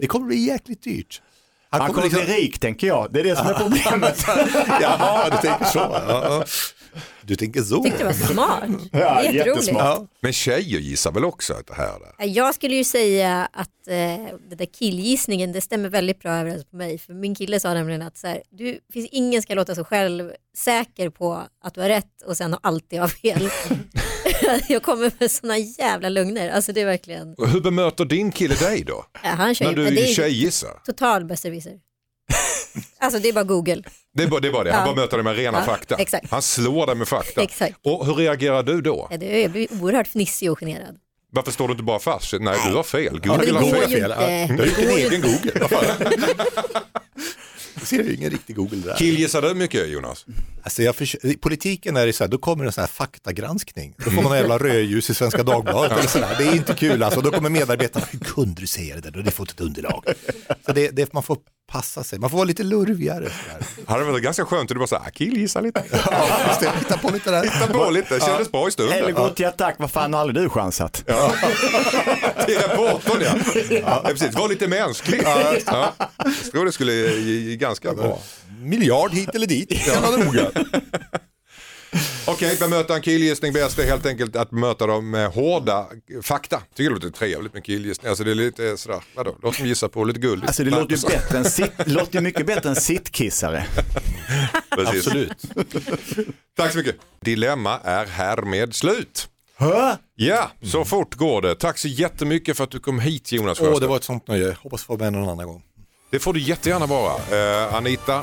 Det 0.00 0.06
kommer 0.06 0.26
bli 0.26 0.36
jäkligt 0.36 0.82
dyrt. 0.82 1.22
Han 1.70 1.80
kommer 1.80 1.92
kommer 1.94 2.02
liksom- 2.08 2.24
bli 2.24 2.34
rik 2.34 2.58
tänker 2.58 2.86
jag, 2.86 3.12
det 3.12 3.20
är 3.20 3.24
det 3.24 3.36
som 3.36 3.46
är 3.46 3.54
problemet. 3.54 4.24
Jaha, 4.80 5.30
du 5.30 5.36
tänker 5.48 5.64
så. 5.64 5.78
Ja, 5.78 6.04
ja. 6.08 6.44
Du 7.22 7.36
tänker 7.36 7.62
så. 7.62 7.82
tyckte 7.82 7.98
det 7.98 8.04
var 8.04 8.12
smart. 8.12 8.64
Ja, 8.92 9.22
Jätteroligt. 9.22 9.46
jättesmart. 9.46 9.82
Ja. 9.84 10.06
Men 10.20 10.32
tjejer 10.32 10.78
gissar 10.80 11.12
väl 11.12 11.24
också 11.24 11.54
att 11.54 11.66
det 11.66 11.74
här 11.74 11.86
är 11.86 11.98
det? 12.18 12.24
Jag 12.26 12.54
skulle 12.54 12.74
ju 12.74 12.84
säga 12.84 13.48
att 13.52 13.88
eh, 13.88 13.94
det 14.50 14.54
där 14.56 14.66
killgissningen 14.66 15.52
det 15.52 15.60
stämmer 15.60 15.88
väldigt 15.88 16.20
bra 16.20 16.32
överens 16.32 16.64
på 16.64 16.76
mig. 16.76 16.98
För 16.98 17.12
min 17.14 17.34
kille 17.34 17.60
sa 17.60 17.74
nämligen 17.74 18.02
att 18.02 18.16
så 18.16 18.26
här, 18.26 18.42
du, 18.50 18.78
finns 18.92 19.08
ingen 19.12 19.42
ska 19.42 19.54
låta 19.54 19.74
så 19.74 19.84
självsäker 19.84 21.10
på 21.10 21.42
att 21.64 21.74
du 21.74 21.80
har 21.80 21.88
rätt 21.88 22.22
och 22.26 22.36
sen 22.36 22.56
alltid 22.60 23.00
ha 23.00 23.08
fel. 23.08 23.48
jag 24.68 24.82
kommer 24.82 25.12
med 25.18 25.30
sådana 25.30 25.58
jävla 25.58 26.08
lögner. 26.08 26.50
Alltså 26.50 26.72
det 26.72 26.80
är 26.80 26.84
verkligen, 26.86 27.34
Och 27.38 27.48
hur 27.48 27.60
bemöter 27.60 28.04
din 28.04 28.32
kille 28.32 28.54
dig 28.54 28.84
då? 28.84 29.04
ja, 29.22 29.28
han 29.28 29.54
kör 29.54 29.64
När 29.64 29.72
du 29.72 29.90
det 29.90 30.10
är 30.10 30.14
tjejgissar? 30.14 30.80
total 30.86 31.24
besserwisser. 31.24 31.72
Alltså 32.98 33.18
det 33.20 33.28
är 33.28 33.32
bara 33.32 33.44
Google. 33.44 33.82
Det 34.14 34.22
är 34.22 34.26
bara 34.26 34.40
det. 34.40 34.48
Är 34.48 34.52
bara 34.52 34.64
det. 34.64 34.72
Han 34.72 34.80
Ja. 34.88 34.94
bara 34.94 35.00
möter 35.02 35.16
dig 35.16 35.24
med 35.24 35.36
rena 35.36 35.58
Ja, 35.58 35.64
fakta. 35.64 35.94
exakt. 35.96 36.30
Han 36.30 36.42
slår 36.42 36.86
dig 36.86 36.94
med 36.94 37.08
fakta. 37.08 37.42
Exakt. 37.42 37.74
Och 37.84 38.06
hur 38.06 38.14
reagerar 38.14 38.62
du 38.62 38.80
då? 38.80 39.08
Ja, 39.10 39.16
det- 39.16 39.40
Jag 39.42 39.50
blir 39.50 39.68
oerhört 39.82 40.06
fnissig 40.08 40.52
och 40.52 40.58
generad. 40.58 40.96
Varför 41.32 41.52
står 41.52 41.68
du 41.68 41.72
inte 41.72 41.84
bara 41.84 41.98
fast? 41.98 42.32
Nej, 42.40 42.56
du 42.68 42.74
har 42.74 42.82
fel. 42.82 43.20
Ja, 43.24 43.32
Google 43.36 43.46
det 43.46 43.52
har 43.52 43.62
fel. 43.62 43.92
inte. 43.92 44.54
Du 44.54 44.62
har 44.62 44.66
gjort 44.66 44.76
din 44.76 44.90
egen 44.90 45.20
Google. 45.22 45.68
Ser 47.84 48.02
ju 48.02 48.14
ingen 48.14 48.30
riktig 48.30 48.56
Google 48.56 48.78
där. 48.84 48.96
Killgissar 48.96 49.42
du 49.42 49.54
mycket 49.54 49.88
Jonas? 49.88 50.26
Alltså 50.62 50.82
jag 50.82 50.94
I 51.22 51.36
politiken 51.36 51.96
är 51.96 52.06
det 52.06 52.12
så 52.12 52.24
här, 52.24 52.28
då 52.28 52.38
kommer 52.38 52.64
en 52.64 52.72
sån 52.72 52.82
här 52.82 52.88
faktagranskning. 52.88 53.94
Då 54.04 54.10
får 54.10 54.22
man 54.22 54.32
en 54.32 54.38
jävla 54.38 54.58
rödljus 54.58 55.10
i 55.10 55.14
Svenska 55.14 55.42
Dagbladet. 55.42 55.92
Eller 55.98 56.08
så 56.08 56.18
där. 56.18 56.34
Det 56.38 56.44
är 56.44 56.54
inte 56.54 56.74
kul 56.74 57.02
alltså. 57.02 57.20
Då 57.20 57.30
kommer 57.30 57.50
medarbetarna, 57.50 58.06
hur 58.10 58.18
kunde 58.18 58.60
du 58.60 58.66
säga 58.66 58.94
det 58.94 59.00
där? 59.00 59.10
Du 59.10 59.22
har 59.22 59.30
fått 59.30 59.50
ett 59.50 59.60
underlag. 59.60 60.04
Så 60.66 60.72
det, 60.72 60.90
det, 60.90 61.12
man 61.12 61.22
får 61.22 61.38
passa 61.66 62.04
sig, 62.04 62.18
man 62.18 62.30
får 62.30 62.36
vara 62.36 62.44
lite 62.44 62.62
lurvigare. 62.62 63.28
Hade 63.86 64.04
det 64.04 64.10
varit 64.10 64.24
ganska 64.24 64.44
skönt 64.44 64.70
om 64.70 64.74
du 64.74 64.78
bara 64.78 64.86
så 64.86 64.98
här, 64.98 65.10
killgissa 65.10 65.60
lite. 65.60 65.84
Ja, 66.10 66.56
det. 66.60 66.72
Hitta 66.78 66.98
på 66.98 67.10
lite 67.10 67.30
där. 67.30 67.42
Hitta 67.42 67.66
på 67.66 67.90
lite, 67.90 68.20
kändes 68.20 68.52
bra 68.52 68.60
i 68.60 68.62
Eller 68.62 68.70
stunden. 68.70 69.14
gå 69.14 69.28
till 69.28 69.46
attack, 69.46 69.74
vad 69.78 69.90
fan 69.90 70.12
har 70.12 70.20
aldrig 70.20 70.44
du 70.44 70.48
chansat? 70.48 70.92
Till 72.46 72.58
reportern 72.58 73.22
ja. 73.22 73.66
ja. 73.70 74.02
Precis, 74.08 74.34
var 74.34 74.48
lite 74.48 74.68
mänsklig. 74.68 75.20
Ja. 75.24 75.94
Jag 76.16 76.50
tror 76.52 76.64
det 76.64 76.72
skulle 76.72 76.92
ge, 76.92 77.38
ge 77.38 77.56
ganska 77.80 77.94
bra. 77.94 78.18
Miljard 78.60 79.12
hit 79.12 79.34
eller 79.34 79.46
dit. 79.46 79.84
Kan 79.84 80.20
noga. 80.20 80.50
Okej, 82.26 82.56
bemöta 82.60 82.94
en 82.96 83.02
killgissning 83.02 83.52
bäst 83.52 83.78
är 83.78 83.84
helt 83.84 84.06
enkelt 84.06 84.36
att 84.36 84.50
bemöta 84.50 84.86
dem 84.86 85.10
med 85.10 85.28
hårda 85.30 85.86
fakta. 86.22 86.62
Tycker 86.74 86.90
det 86.90 86.94
låter 86.94 87.10
trevligt 87.10 87.54
med 87.54 87.64
killgissning. 87.64 88.08
Alltså 88.08 88.24
det 88.24 88.30
är 88.30 88.34
lite 88.34 88.76
sådär, 88.76 89.02
vadå, 89.16 89.36
låt 89.42 89.58
dem 89.58 89.66
gissa 89.66 89.88
på 89.88 90.04
lite 90.04 90.20
guld. 90.20 90.44
Alltså 90.44 90.64
det 90.64 90.70
låter 90.70 90.96
ju, 90.96 91.06
bättre 91.08 91.38
än 91.38 91.44
sitt, 91.44 91.72
låter 91.86 92.14
ju 92.14 92.20
mycket 92.20 92.46
bättre 92.46 92.68
än 92.68 92.76
sittkissare. 92.76 93.66
Absolut. 94.68 95.42
Tack 96.56 96.72
så 96.72 96.78
mycket. 96.78 96.96
Dilemma 97.20 97.78
är 97.84 98.06
härmed 98.06 98.74
slut. 98.74 99.28
Hö? 99.56 99.96
Ja, 100.14 100.50
så 100.62 100.84
fort 100.84 101.14
går 101.14 101.42
det. 101.42 101.54
Tack 101.54 101.78
så 101.78 101.88
jättemycket 101.88 102.56
för 102.56 102.64
att 102.64 102.70
du 102.70 102.80
kom 102.80 103.00
hit 103.00 103.32
Jonas 103.32 103.60
Åh, 103.60 103.64
det 103.64 103.70
Sjöstedt. 103.70 103.88
var 103.90 103.96
ett 103.96 104.04
sånt 104.04 104.28
nöje. 104.28 104.56
Hoppas 104.62 104.84
få 104.84 104.96
med 104.98 105.12
någon 105.12 105.28
annan 105.28 105.46
gång. 105.46 105.62
Det 106.14 106.20
får 106.20 106.32
du 106.32 106.40
jättegärna 106.40 106.86
vara. 106.86 107.12
Eh, 107.12 107.74
Anita 107.74 108.22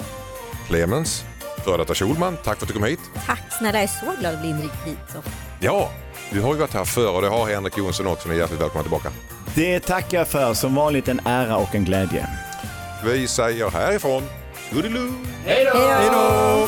Clemens, 0.68 1.24
före 1.66 1.78
detta 1.78 1.94
Schulman, 1.94 2.38
tack 2.44 2.58
för 2.58 2.66
att 2.66 2.68
du 2.68 2.74
kom 2.74 2.84
hit. 2.84 3.00
Tack 3.26 3.42
snälla, 3.60 3.78
jag 3.78 3.84
är 3.84 3.88
så 3.88 4.20
glad 4.20 4.34
att 4.34 4.40
bli 4.42 4.50
inringd 4.50 4.72
hit. 4.86 4.98
Så. 5.14 5.18
Ja, 5.60 5.92
du 6.32 6.42
har 6.42 6.54
ju 6.54 6.60
varit 6.60 6.74
här 6.74 6.86
förr 6.86 7.12
och 7.12 7.22
det 7.22 7.28
har 7.28 7.48
Henrik 7.48 7.78
Jonsson 7.78 8.08
också. 8.08 8.30
Ni 8.30 8.36
är 8.36 8.40
hjärtligt 8.40 8.62
välkomna 8.62 8.84
tillbaka. 8.84 9.12
Det 9.56 9.80
tackar 9.80 10.18
jag 10.18 10.28
för, 10.28 10.54
som 10.54 10.76
vanligt 10.76 11.08
en 11.08 11.20
ära 11.26 11.58
och 11.58 11.76
en 11.76 11.86
glädje. 11.86 12.28
Vi 13.06 13.28
säger 13.28 13.70
härifrån, 13.70 14.24
Toodiloo! 14.72 15.14
Hej 15.46 15.66
då! 15.66 16.68